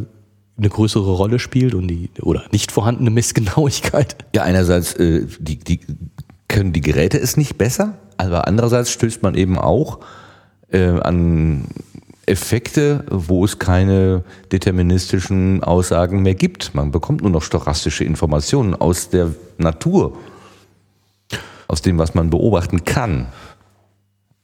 eine 0.57 0.69
größere 0.69 1.11
Rolle 1.11 1.39
spielt 1.39 1.75
und 1.75 1.89
die 1.89 2.11
oder 2.21 2.45
nicht 2.53 2.73
vorhandene 2.73 3.11
Messgenauigkeit. 3.11 4.17
Ja, 4.35 4.43
einerseits 4.43 4.95
äh, 4.95 5.27
die, 5.39 5.59
die 5.59 5.81
können 6.49 6.73
die 6.73 6.81
Geräte 6.81 7.19
es 7.19 7.37
nicht 7.37 7.59
besser, 7.59 7.99
aber 8.17 8.47
andererseits 8.47 8.91
stößt 8.91 9.23
man 9.23 9.35
eben 9.35 9.59
auch 9.59 10.01
äh, 10.71 11.01
an 11.01 11.65
Effekte, 12.27 13.05
wo 13.11 13.45
es 13.45 13.59
keine 13.59 14.25
deterministischen 14.53 15.63
Aussagen 15.63 16.23
mehr 16.23 16.35
gibt. 16.35 16.75
Man 16.75 16.91
bekommt 16.91 17.23
nur 17.23 17.31
noch 17.31 17.43
stochastische 17.43 18.05
Informationen 18.05 18.75
aus 18.75 19.11
der 19.11 19.35
Natur, 19.59 20.17
aus 21.69 21.83
dem, 21.83 21.99
was 21.99 22.15
man 22.15 22.31
beobachten 22.31 22.85
kann. 22.85 23.27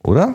Oder? 0.03 0.35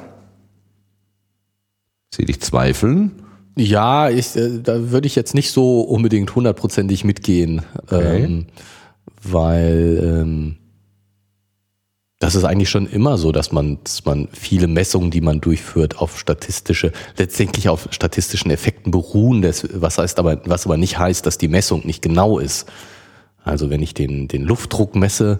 Sehe 2.13 2.25
dich 2.25 2.41
zweifeln? 2.41 3.24
Ja, 3.55 4.09
ich, 4.09 4.35
äh, 4.35 4.59
da 4.61 4.91
würde 4.91 5.07
ich 5.07 5.15
jetzt 5.15 5.33
nicht 5.33 5.51
so 5.51 5.81
unbedingt 5.81 6.35
hundertprozentig 6.35 7.03
mitgehen, 7.03 7.61
Okay. 7.87 8.23
ähm, 8.23 8.47
weil 9.23 9.99
ähm, 10.03 10.57
das 12.19 12.35
ist 12.35 12.43
eigentlich 12.43 12.69
schon 12.69 12.87
immer 12.87 13.17
so, 13.17 13.31
dass 13.31 13.51
man, 13.51 13.77
dass 13.83 14.05
man 14.05 14.27
viele 14.31 14.67
Messungen, 14.67 15.11
die 15.11 15.21
man 15.21 15.41
durchführt, 15.41 15.99
auf 15.99 16.17
statistische, 16.17 16.91
letztendlich 17.17 17.69
auf 17.69 17.87
statistischen 17.91 18.51
Effekten 18.51 18.91
beruhen. 18.91 19.41
Das, 19.41 19.67
was 19.73 19.97
heißt 19.97 20.17
aber, 20.19 20.41
was 20.45 20.65
aber 20.65 20.77
nicht 20.77 20.97
heißt, 20.97 21.25
dass 21.25 21.37
die 21.37 21.49
Messung 21.49 21.85
nicht 21.85 22.01
genau 22.01 22.39
ist. 22.39 22.71
Also 23.43 23.69
wenn 23.69 23.81
ich 23.81 23.93
den, 23.93 24.27
den 24.27 24.43
Luftdruck 24.43 24.95
messe, 24.95 25.39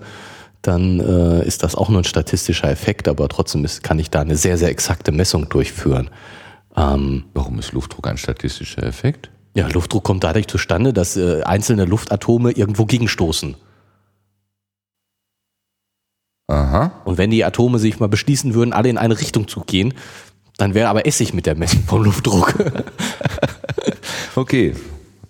dann 0.62 1.00
äh, 1.00 1.46
ist 1.46 1.64
das 1.64 1.76
auch 1.76 1.90
nur 1.90 2.02
ein 2.02 2.06
statistischer 2.06 2.70
Effekt, 2.70 3.08
aber 3.08 3.30
trotzdem 3.30 3.66
ist, 3.66 3.84
kann 3.84 4.00
ich 4.00 4.10
da 4.10 4.22
eine 4.22 4.36
sehr, 4.36 4.58
sehr 4.58 4.70
exakte 4.70 5.12
Messung 5.12 5.48
durchführen. 5.50 6.10
Ähm, 6.78 7.26
Warum 7.34 7.60
ist 7.60 7.72
Luftdruck 7.72 8.08
ein 8.08 8.18
statistischer 8.18 8.84
Effekt? 8.84 9.30
ja, 9.56 9.68
Luftdruck 9.70 10.04
kommt 10.04 10.24
dadurch 10.26 10.48
zustande, 10.48 10.92
dass 10.92 11.16
äh, 11.16 11.42
einzelne 11.44 11.86
Luftatome 11.86 12.52
irgendwo 12.52 12.86
gegenstoßen. 12.86 13.56
Aha. 16.48 16.92
Und 17.06 17.18
wenn 17.18 17.32
die 17.32 17.44
Atome 17.46 17.80
sich 17.80 18.00
mal 18.00 18.08
beschließen 18.08 18.54
würden, 18.54 18.74
alle 18.74 18.90
in 18.90 18.98
eine 18.98 19.20
Richtung 19.20 19.48
zu 19.48 19.62
gehen, 19.62 19.94
dann 20.58 20.74
wäre 20.74 20.90
aber 20.90 21.06
Essig 21.08 21.34
mit 21.34 21.46
der 21.46 21.56
Messung 21.56 21.84
vom 21.84 22.04
Luftdruck. 22.04 22.54
Okay. 24.36 24.76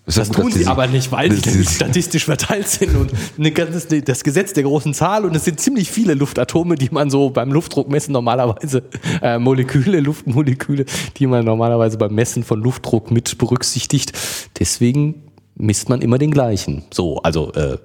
Das 0.05 0.27
gut, 0.29 0.35
tun 0.37 0.51
sie 0.51 0.59
sich- 0.59 0.67
aber 0.67 0.85
nicht, 0.87 1.11
weil 1.11 1.31
sie 1.31 1.65
statistisch 1.75 2.25
verteilt 2.25 2.67
sind 2.67 2.95
und 2.95 3.11
eine 3.37 3.51
ganze, 3.51 4.01
das 4.01 4.23
Gesetz 4.23 4.53
der 4.53 4.63
großen 4.63 4.93
Zahl 4.93 5.25
und 5.25 5.35
es 5.35 5.45
sind 5.45 5.59
ziemlich 5.59 5.89
viele 5.89 6.13
Luftatome, 6.13 6.75
die 6.75 6.89
man 6.91 7.09
so 7.09 7.31
beim 7.31 7.51
Luftdruckmessen 7.51 8.13
normalerweise, 8.13 8.83
äh, 9.21 9.39
Moleküle, 9.39 9.99
Luftmoleküle, 10.01 10.85
die 11.17 11.25
man 11.27 11.43
normalerweise 11.43 11.97
beim 11.97 12.13
Messen 12.13 12.43
von 12.43 12.61
Luftdruck 12.61 13.09
mit 13.09 13.37
berücksichtigt. 13.39 14.11
Deswegen 14.59 15.23
misst 15.55 15.89
man 15.89 16.01
immer 16.01 16.19
den 16.19 16.31
gleichen. 16.31 16.83
So, 16.93 17.17
also 17.23 17.51
äh, 17.53 17.77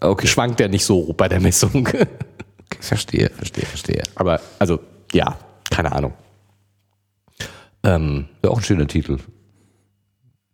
Okay, 0.00 0.26
schwankt 0.26 0.58
der 0.58 0.68
nicht 0.68 0.84
so 0.84 1.12
bei 1.12 1.28
der 1.28 1.38
Messung. 1.40 1.88
verstehe, 2.80 3.30
verstehe, 3.36 3.64
verstehe. 3.66 4.02
Aber, 4.16 4.40
also, 4.58 4.80
ja, 5.12 5.38
keine 5.70 5.92
Ahnung. 5.92 6.12
Ähm, 7.84 8.26
Wäre 8.40 8.52
auch 8.52 8.58
ein 8.58 8.64
schöner 8.64 8.86
Titel. 8.88 9.18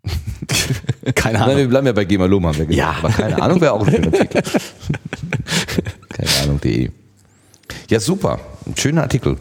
keine 1.14 1.38
Nein, 1.38 1.42
Ahnung. 1.44 1.56
wir 1.58 1.68
bleiben 1.68 1.86
ja 1.86 1.92
bei 1.92 2.04
Gemalom, 2.04 2.46
haben 2.46 2.58
wir 2.58 2.66
gesagt. 2.66 2.78
Ja. 2.78 2.96
Aber 3.02 3.08
keine 3.12 3.40
Ahnung 3.42 3.60
wäre 3.60 3.72
auch 3.72 3.86
ein 3.86 3.92
schöner 3.92 4.12
Titel. 4.12 4.42
keine 6.08 6.30
Ahnung.de. 6.42 6.90
Ja, 7.90 8.00
super. 8.00 8.38
Ein 8.66 8.76
schöner 8.76 9.02
Artikel. 9.02 9.36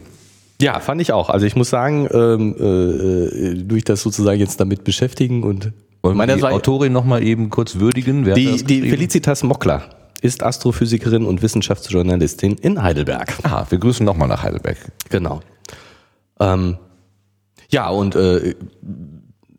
Ja, 0.60 0.80
fand 0.80 1.00
ich 1.00 1.12
auch. 1.12 1.30
Also 1.30 1.46
ich 1.46 1.54
muss 1.54 1.70
sagen, 1.70 2.08
ähm, 2.12 2.56
äh, 2.58 2.64
äh, 2.64 3.62
durch 3.62 3.84
das 3.84 4.02
sozusagen 4.02 4.40
jetzt 4.40 4.58
damit 4.60 4.84
beschäftigen 4.84 5.42
und 5.44 5.72
Wollen 6.02 6.16
wir 6.16 6.26
die 6.26 6.40
Seite- 6.40 6.54
Autorin 6.54 6.92
nochmal 6.92 7.22
eben 7.22 7.50
kurz 7.50 7.76
würdigen? 7.76 8.26
Wer 8.26 8.34
die, 8.34 8.62
die? 8.64 8.88
Felicitas 8.88 9.42
Mockler 9.42 9.90
ist 10.20 10.42
Astrophysikerin 10.42 11.24
und 11.24 11.42
Wissenschaftsjournalistin 11.42 12.54
in 12.56 12.82
Heidelberg. 12.82 13.34
Aha, 13.44 13.66
wir 13.70 13.78
grüßen 13.78 14.04
nochmal 14.04 14.26
nach 14.28 14.42
Heidelberg. 14.42 14.76
Genau. 15.10 15.40
Ähm, 16.40 16.76
ja, 17.70 17.88
und 17.88 18.16
äh, 18.16 18.54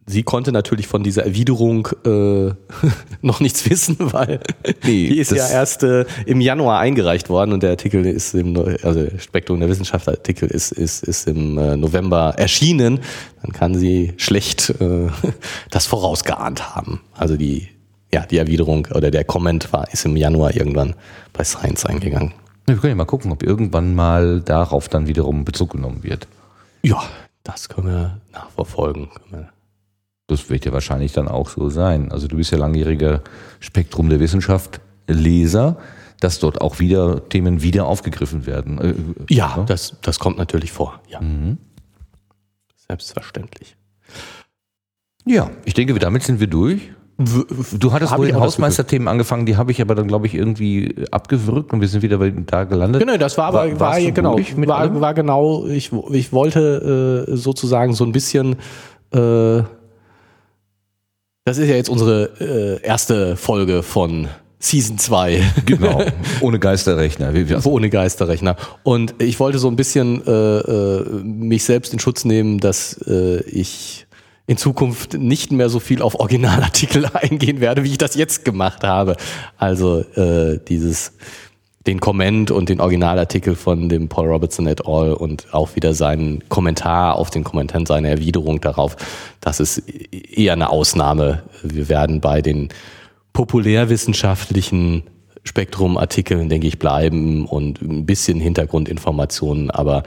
sie 0.10 0.24
konnte 0.24 0.52
natürlich 0.52 0.88
von 0.88 1.04
dieser 1.04 1.24
Erwiderung 1.24 1.88
äh, 2.04 2.52
noch 3.22 3.40
nichts 3.40 3.70
wissen, 3.70 3.98
weil 4.14 4.40
Nee, 4.84 5.08
die 5.10 5.20
ist 5.20 5.32
ja 5.32 5.48
erst 5.48 5.84
äh, 5.84 6.06
im 6.26 6.42
Januar 6.42 6.80
eingereicht 6.80 7.30
worden 7.30 7.54
und 7.54 7.62
der 7.62 7.70
Artikel 7.72 8.06
ist 8.06 8.34
im, 8.34 8.54
Neu- 8.54 8.78
also 8.82 9.08
Spektrum 9.20 9.60
der 9.60 9.70
Wissenschaftsartikel 9.70 10.50
ist, 10.50 10.72
ist, 10.72 11.04
ist 11.04 11.28
im 11.28 11.58
äh, 11.58 11.78
November 11.78 12.34
erschienen. 12.38 13.02
Dann 13.44 13.52
kann 13.54 13.76
sie 13.76 14.14
schlecht 14.18 14.72
äh, 14.82 15.08
das 15.70 15.86
vorausgeahnt 15.86 16.76
haben. 16.76 17.02
Also 17.16 17.38
die, 17.38 17.68
ja, 18.12 18.26
die 18.26 18.38
Erwiderung 18.38 18.88
oder 18.96 19.12
der 19.12 19.24
Comment 19.26 19.72
war, 19.72 19.92
ist 19.94 20.06
im 20.06 20.18
Januar 20.18 20.56
irgendwann 20.56 20.96
bei 21.34 21.44
Science 21.44 21.86
eingegangen. 21.86 22.34
Wir 22.66 22.76
können 22.78 22.92
ja 22.92 22.96
mal 22.96 23.06
gucken, 23.06 23.32
ob 23.32 23.44
irgendwann 23.44 23.94
mal 23.96 24.42
darauf 24.42 24.90
dann 24.90 25.08
wiederum 25.08 25.46
Bezug 25.46 25.72
genommen 25.72 26.04
wird. 26.04 26.28
Ja, 26.82 27.02
das 27.44 27.70
können 27.70 27.88
wir 27.88 28.22
nachverfolgen. 28.34 29.10
Können 29.10 29.44
wir 29.44 29.50
Das 30.30 30.50
wird 30.50 30.64
ja 30.66 30.72
wahrscheinlich 30.72 31.12
dann 31.12 31.28
auch 31.28 31.50
so 31.50 31.70
sein. 31.70 32.12
Also 32.12 32.28
du 32.28 32.38
bist 32.38 32.52
ja 32.52 32.58
langjähriger 32.58 33.22
Spektrum 33.60 34.10
der 34.10 34.20
Wissenschaft 34.20 34.80
Leser, 35.08 35.78
dass 36.22 36.40
dort 36.40 36.62
auch 36.62 36.80
wieder 36.80 37.28
Themen 37.30 37.62
wieder 37.64 37.86
aufgegriffen 37.88 38.46
werden. 38.46 38.80
Äh, 38.80 38.94
Ja, 39.34 39.64
das, 39.68 39.98
das 40.02 40.20
kommt 40.20 40.38
natürlich 40.38 40.72
vor. 40.72 41.02
Ja. 41.10 41.20
Selbstverständlich. 42.88 43.76
Ja, 45.26 45.50
ich 45.66 45.74
denke, 45.74 45.94
damit 46.00 46.24
sind 46.24 46.40
wir 46.40 46.48
durch. 46.48 46.92
Du 47.18 47.92
hattest 47.92 48.14
das 48.14 48.34
Hausmeisterthemen 48.34 49.10
angefangen, 49.10 49.46
die 49.46 49.58
habe 49.58 49.72
ich 49.74 49.82
aber 49.82 49.94
dann, 49.94 50.08
glaube 50.08 50.26
ich, 50.26 50.36
irgendwie 50.36 50.96
abgewürgt 51.12 51.74
und 51.74 51.82
wir 51.82 51.88
sind 51.90 52.02
wieder 52.02 52.18
bei, 52.18 52.30
da 52.30 52.64
gelandet. 52.64 53.02
Genau, 53.02 53.18
das 53.18 53.38
war 53.38 53.48
aber 53.48 53.70
War- 53.72 53.80
war, 53.80 54.00
ja 54.00 54.12
genau, 54.12 54.38
war, 54.66 55.02
war 55.02 55.14
genau, 55.14 55.66
ich, 55.68 55.92
ich 56.12 56.32
wollte 56.32 57.26
äh, 57.30 57.36
sozusagen 57.36 57.94
so 57.94 58.06
ein 58.06 58.14
bisschen 58.14 58.56
äh, 59.12 59.64
das 61.50 61.58
ist 61.58 61.68
ja 61.68 61.76
jetzt 61.76 61.90
unsere 61.90 62.30
äh, 62.40 62.86
erste 62.86 63.36
Folge 63.36 63.82
von 63.82 64.28
Season 64.60 65.00
2. 65.00 65.42
Genau, 65.66 66.04
ohne 66.42 66.60
Geisterrechner. 66.60 67.34
Wie 67.34 67.50
wir, 67.50 67.66
ohne 67.66 67.90
Geisterrechner. 67.90 68.56
Und 68.84 69.16
ich 69.18 69.40
wollte 69.40 69.58
so 69.58 69.68
ein 69.68 69.76
bisschen 69.76 70.22
äh, 70.28 70.32
äh, 70.32 71.24
mich 71.24 71.64
selbst 71.64 71.92
in 71.92 71.98
Schutz 71.98 72.24
nehmen, 72.24 72.60
dass 72.60 73.02
äh, 73.08 73.42
ich 73.46 74.06
in 74.46 74.58
Zukunft 74.58 75.16
nicht 75.16 75.52
mehr 75.52 75.70
so 75.70 75.80
viel 75.80 76.04
auf 76.04 76.20
Originalartikel 76.20 77.08
eingehen 77.14 77.62
werde, 77.62 77.84
wie 77.84 77.90
ich 77.90 77.98
das 77.98 78.14
jetzt 78.14 78.46
gemacht 78.46 78.84
habe. 78.84 79.16
Also 79.58 80.02
äh, 80.16 80.60
dieses 80.68 81.14
den 81.88 82.00
Comment 82.00 82.52
und 82.52 82.70
den 82.70 82.82
Originalartikel 82.82 83.56
von 83.56 83.88
dem 83.88 84.10
Paul 84.10 84.28
Robertson 84.28 84.68
et 84.68 84.86
al. 84.86 85.14
und 85.14 85.54
auch 85.54 85.76
wieder 85.76 85.94
seinen 85.94 86.48
Kommentar 86.50 87.16
auf 87.16 87.30
den 87.30 87.44
Kommentar, 87.44 87.86
seine 87.86 88.10
Erwiderung 88.10 88.60
darauf, 88.60 88.98
das 89.40 89.60
ist 89.60 89.80
eher 89.88 90.54
eine 90.54 90.70
Ausnahme. 90.70 91.44
Wir 91.64 91.88
werden 91.88 92.20
bei 92.20 92.42
den 92.42 92.70
populärwissenschaftlichen 93.34 95.04
Spektrumartikeln, 95.44 96.50
denke 96.50 96.68
ich, 96.68 96.80
bleiben 96.80 97.46
und 97.46 97.82
ein 97.82 98.06
bisschen 98.06 98.40
Hintergrundinformationen, 98.40 99.72
aber 99.72 100.04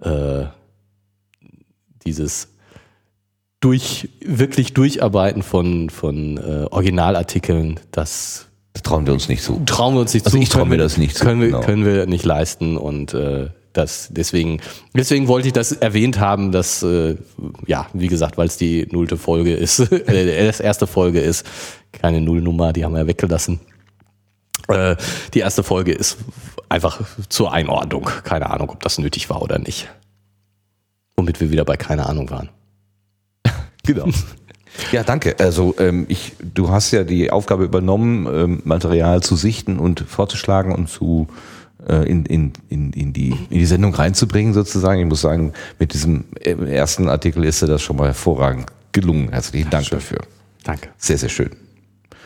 äh, 0.00 0.44
dieses 2.04 2.48
durch 3.60 4.08
wirklich 4.20 4.74
Durcharbeiten 4.74 5.42
von, 5.42 5.88
von 5.88 6.36
äh, 6.38 6.66
Originalartikeln, 6.70 7.78
das 7.92 8.48
das 8.72 8.82
trauen 8.82 9.06
wir 9.06 9.12
uns 9.12 9.28
nicht 9.28 9.42
zu. 9.42 9.62
trauen 9.66 9.94
wir 9.94 10.00
uns 10.00 10.14
nicht 10.14 10.24
Also 10.26 10.36
zu. 10.38 10.42
ich 10.42 10.48
trau 10.48 10.58
können 10.60 10.70
mir 10.70 10.76
wir- 10.78 10.84
das 10.84 10.96
nicht 10.96 11.16
zu, 11.16 11.24
Können 11.24 11.40
wir, 11.40 11.48
genau. 11.48 11.60
können 11.60 11.84
wir 11.84 12.06
nicht 12.06 12.24
leisten 12.24 12.76
und 12.76 13.12
äh, 13.14 13.50
das 13.74 14.08
deswegen 14.10 14.60
deswegen 14.94 15.28
wollte 15.28 15.46
ich 15.48 15.54
das 15.54 15.72
erwähnt 15.72 16.20
haben, 16.20 16.52
dass 16.52 16.82
äh, 16.82 17.16
ja 17.66 17.86
wie 17.94 18.08
gesagt, 18.08 18.36
weil 18.36 18.46
es 18.46 18.56
die 18.58 18.86
nullte 18.90 19.16
Folge 19.16 19.54
ist, 19.54 19.78
äh, 19.92 20.46
das 20.46 20.60
erste 20.60 20.86
Folge 20.86 21.20
ist, 21.20 21.46
keine 21.92 22.20
Nullnummer, 22.20 22.72
die 22.72 22.84
haben 22.84 22.94
wir 22.94 23.06
weggelassen. 23.06 23.60
Äh, 24.68 24.96
die 25.34 25.40
erste 25.40 25.62
Folge 25.62 25.92
ist 25.92 26.18
einfach 26.68 27.00
zur 27.28 27.52
Einordnung. 27.52 28.08
Keine 28.24 28.48
Ahnung, 28.50 28.70
ob 28.70 28.80
das 28.82 28.98
nötig 28.98 29.28
war 29.28 29.42
oder 29.42 29.58
nicht. 29.58 29.88
Womit 31.16 31.40
wir 31.40 31.50
wieder 31.50 31.64
bei 31.64 31.76
keine 31.76 32.06
Ahnung 32.06 32.30
waren. 32.30 32.48
Genau. 33.84 34.06
Ja, 34.90 35.02
danke. 35.02 35.38
Also 35.38 35.74
ähm, 35.78 36.06
ich, 36.08 36.32
du 36.54 36.70
hast 36.70 36.90
ja 36.92 37.04
die 37.04 37.30
Aufgabe 37.30 37.64
übernommen, 37.64 38.26
ähm, 38.26 38.62
Material 38.64 39.22
zu 39.22 39.36
sichten 39.36 39.78
und 39.78 40.00
vorzuschlagen 40.00 40.74
und 40.74 40.88
zu 40.88 41.28
äh, 41.88 42.08
in, 42.08 42.24
in, 42.26 42.52
in, 42.68 42.92
in, 42.92 43.12
die, 43.12 43.30
in 43.50 43.58
die 43.58 43.66
Sendung 43.66 43.94
reinzubringen 43.94 44.54
sozusagen. 44.54 45.00
Ich 45.00 45.06
muss 45.06 45.20
sagen, 45.20 45.52
mit 45.78 45.92
diesem 45.92 46.24
äh, 46.40 46.54
ersten 46.74 47.08
Artikel 47.08 47.44
ist 47.44 47.62
dir 47.62 47.66
das 47.66 47.82
schon 47.82 47.96
mal 47.96 48.06
hervorragend 48.06 48.66
gelungen. 48.92 49.30
Herzlichen 49.30 49.70
Dank 49.70 49.88
dafür. 49.90 50.20
Danke. 50.64 50.88
Sehr, 50.98 51.18
sehr 51.18 51.28
schön. 51.28 51.50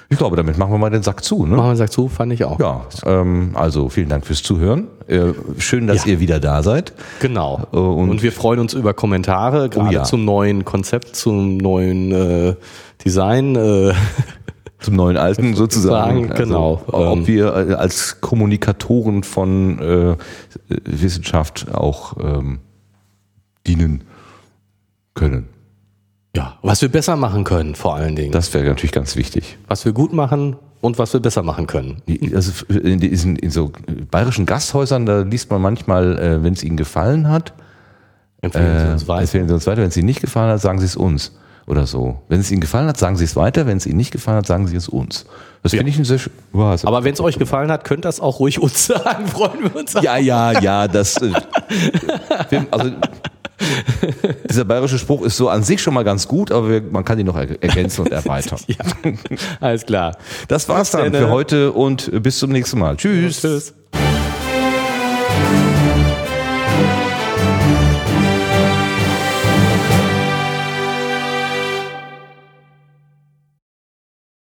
Ich 0.09 0.19
glaube, 0.19 0.37
damit 0.37 0.57
machen 0.57 0.71
wir 0.73 0.79
mal 0.79 0.91
den 0.91 1.03
Sack 1.03 1.25
zu. 1.25 1.47
Ne? 1.47 1.57
Machen 1.57 1.67
wir 1.67 1.73
den 1.75 1.79
Sack 1.79 1.93
zu, 1.93 2.09
fand 2.09 2.33
ich 2.33 2.45
auch. 2.45 2.61
Ja, 2.61 2.87
ähm, 3.05 3.51
also 3.55 3.89
vielen 3.89 4.09
Dank 4.09 4.25
fürs 4.25 4.43
Zuhören. 4.43 4.87
Äh, 5.09 5.33
schön, 5.59 5.87
dass 5.89 6.05
Ja. 6.05 6.13
ihr 6.13 6.21
wieder 6.21 6.39
da 6.39 6.63
seid. 6.63 6.93
Genau. 7.21 7.67
Äh, 7.73 7.77
und- 7.77 8.11
Und, 8.11 8.23
wir 8.23 8.31
freuen 8.33 8.61
uns 8.61 8.73
über 8.75 8.95
Kommentare, 8.95 9.69
gerade 9.69 9.93
ja. 9.95 10.03
zum 10.05 10.25
neuen 10.25 10.65
Konzept, 10.65 11.17
zum 11.17 11.57
neuen 11.57 12.13
äh, 12.13 12.55
Design. 13.05 13.57
Äh, 13.57 13.93
Zum 14.79 14.95
neuen 14.95 15.17
Alten 15.17 15.55
sozusagen. 15.57 16.29
Sagen, 16.29 16.35
genau. 16.37 16.75
Also, 16.87 16.93
ob 16.93 17.19
Ähm, 17.21 17.27
wir 17.27 17.47
äh, 17.71 17.73
als 17.75 18.21
Kommunikatoren 18.21 19.23
von 19.25 19.79
äh, 19.81 20.17
Wissenschaft 20.69 21.75
auch 21.75 22.15
ähm, 22.23 22.59
dienen 23.67 24.05
können. 25.15 25.49
Ja, 26.37 26.57
was 26.63 26.83
wir 26.83 26.89
besser 26.91 27.17
machen 27.17 27.45
können, 27.45 27.75
vor 27.75 27.95
allen 27.97 28.15
Dingen. 28.17 28.33
Das 28.33 28.53
wäre 28.55 28.65
natürlich 28.65 28.93
ganz 28.93 29.17
wichtig. 29.17 29.57
was 29.69 29.85
wir 29.85 29.93
gut 29.93 30.13
machen 30.13 30.57
und 30.81 30.99
was 30.99 31.13
wir 31.13 31.21
besser 31.21 31.43
machen 31.43 31.67
können. 31.67 32.03
Also 32.35 32.53
in, 32.69 33.01
diesen, 33.01 33.37
in 33.37 33.51
so 33.51 33.73
bayerischen 34.11 34.47
Gasthäusern, 34.47 35.07
da 35.07 35.21
liest 35.23 35.51
man 35.51 35.61
manchmal, 35.63 36.19
äh, 36.19 36.43
wenn 36.43 36.53
es 36.53 36.63
ihnen 36.63 36.77
gefallen 36.77 37.29
hat, 37.29 37.53
Empfehlen 38.43 38.79
Sie 38.79 38.87
äh, 38.89 38.93
uns 38.93 39.09
weiter. 39.09 39.23
empfehlen 39.23 39.49
Sie 39.49 39.55
uns 39.55 39.67
weiter. 39.67 39.81
Wenn 39.83 39.89
es 39.89 39.97
ihnen 39.97 40.07
nicht 40.07 40.21
gefallen 40.21 40.51
hat, 40.51 40.61
sagen 40.61 40.79
Sie 40.79 40.85
es 40.85 40.95
uns. 40.97 41.33
Oder 41.67 41.87
so. 41.87 42.23
Wenn 42.29 42.39
es 42.39 42.51
Ihnen 42.53 42.61
gefallen 42.61 42.87
hat, 42.87 42.97
sagen 42.97 43.17
Sie 43.17 43.25
es 43.25 43.35
weiter. 43.35 43.67
Wenn 43.67 43.79
es 43.79 43.87
Ihnen 43.87 43.97
nicht 43.97 44.13
gefallen 44.13 44.37
hat, 44.37 44.47
sagen 44.47 44.69
Sie 44.69 44.77
es 44.77 44.89
uns. 44.89 45.25
Das 45.65 45.73
finde 45.73 45.89
ich 45.91 45.99
ein 45.99 46.05
sehr 46.05 46.19
schön. 46.21 46.33
Wow, 46.53 46.85
Aber 46.85 47.03
wenn 47.03 47.15
es 47.15 47.21
euch 47.21 47.39
gefallen 47.39 47.73
hat, 47.73 47.83
könnt 47.83 48.05
das 48.05 48.21
auch 48.21 48.39
ruhig 48.39 48.61
uns 48.61 48.87
sagen, 48.87 49.27
freuen 49.27 49.65
wir 49.65 49.75
uns. 49.75 49.95
Ja, 50.01 50.17
ja, 50.17 50.61
ja, 50.61 50.87
das. 50.87 51.17
Äh, 51.17 51.33
wir- 52.51 52.67
also, 52.71 52.93
dieser 54.51 54.65
bayerische 54.65 54.99
Spruch 54.99 55.23
ist 55.23 55.37
so 55.37 55.49
an 55.49 55.63
sich 55.63 55.83
schon 55.83 55.95
mal 55.95 56.05
ganz 56.05 56.29
gut, 56.29 56.53
aber 56.53 56.69
wir, 56.69 56.83
man 56.83 57.05
kann 57.05 57.19
ihn 57.19 57.27
noch 57.27 57.37
er 57.37 57.63
ergänzen 57.63 58.03
und 58.03 58.13
erweitern. 58.13 58.59
Ja, 58.67 58.77
alles 59.61 59.87
klar. 59.87 60.17
Das 60.49 60.69
war's 60.69 60.91
dann 60.91 61.13
für 61.13 61.21
dann. 61.21 61.31
heute 61.31 61.73
und 61.73 62.11
bis 62.23 62.39
zum 62.39 62.51
nächsten 62.51 62.79
Mal. 62.79 62.97
Tschüss. 62.97 63.41
Tschüss. 63.41 63.75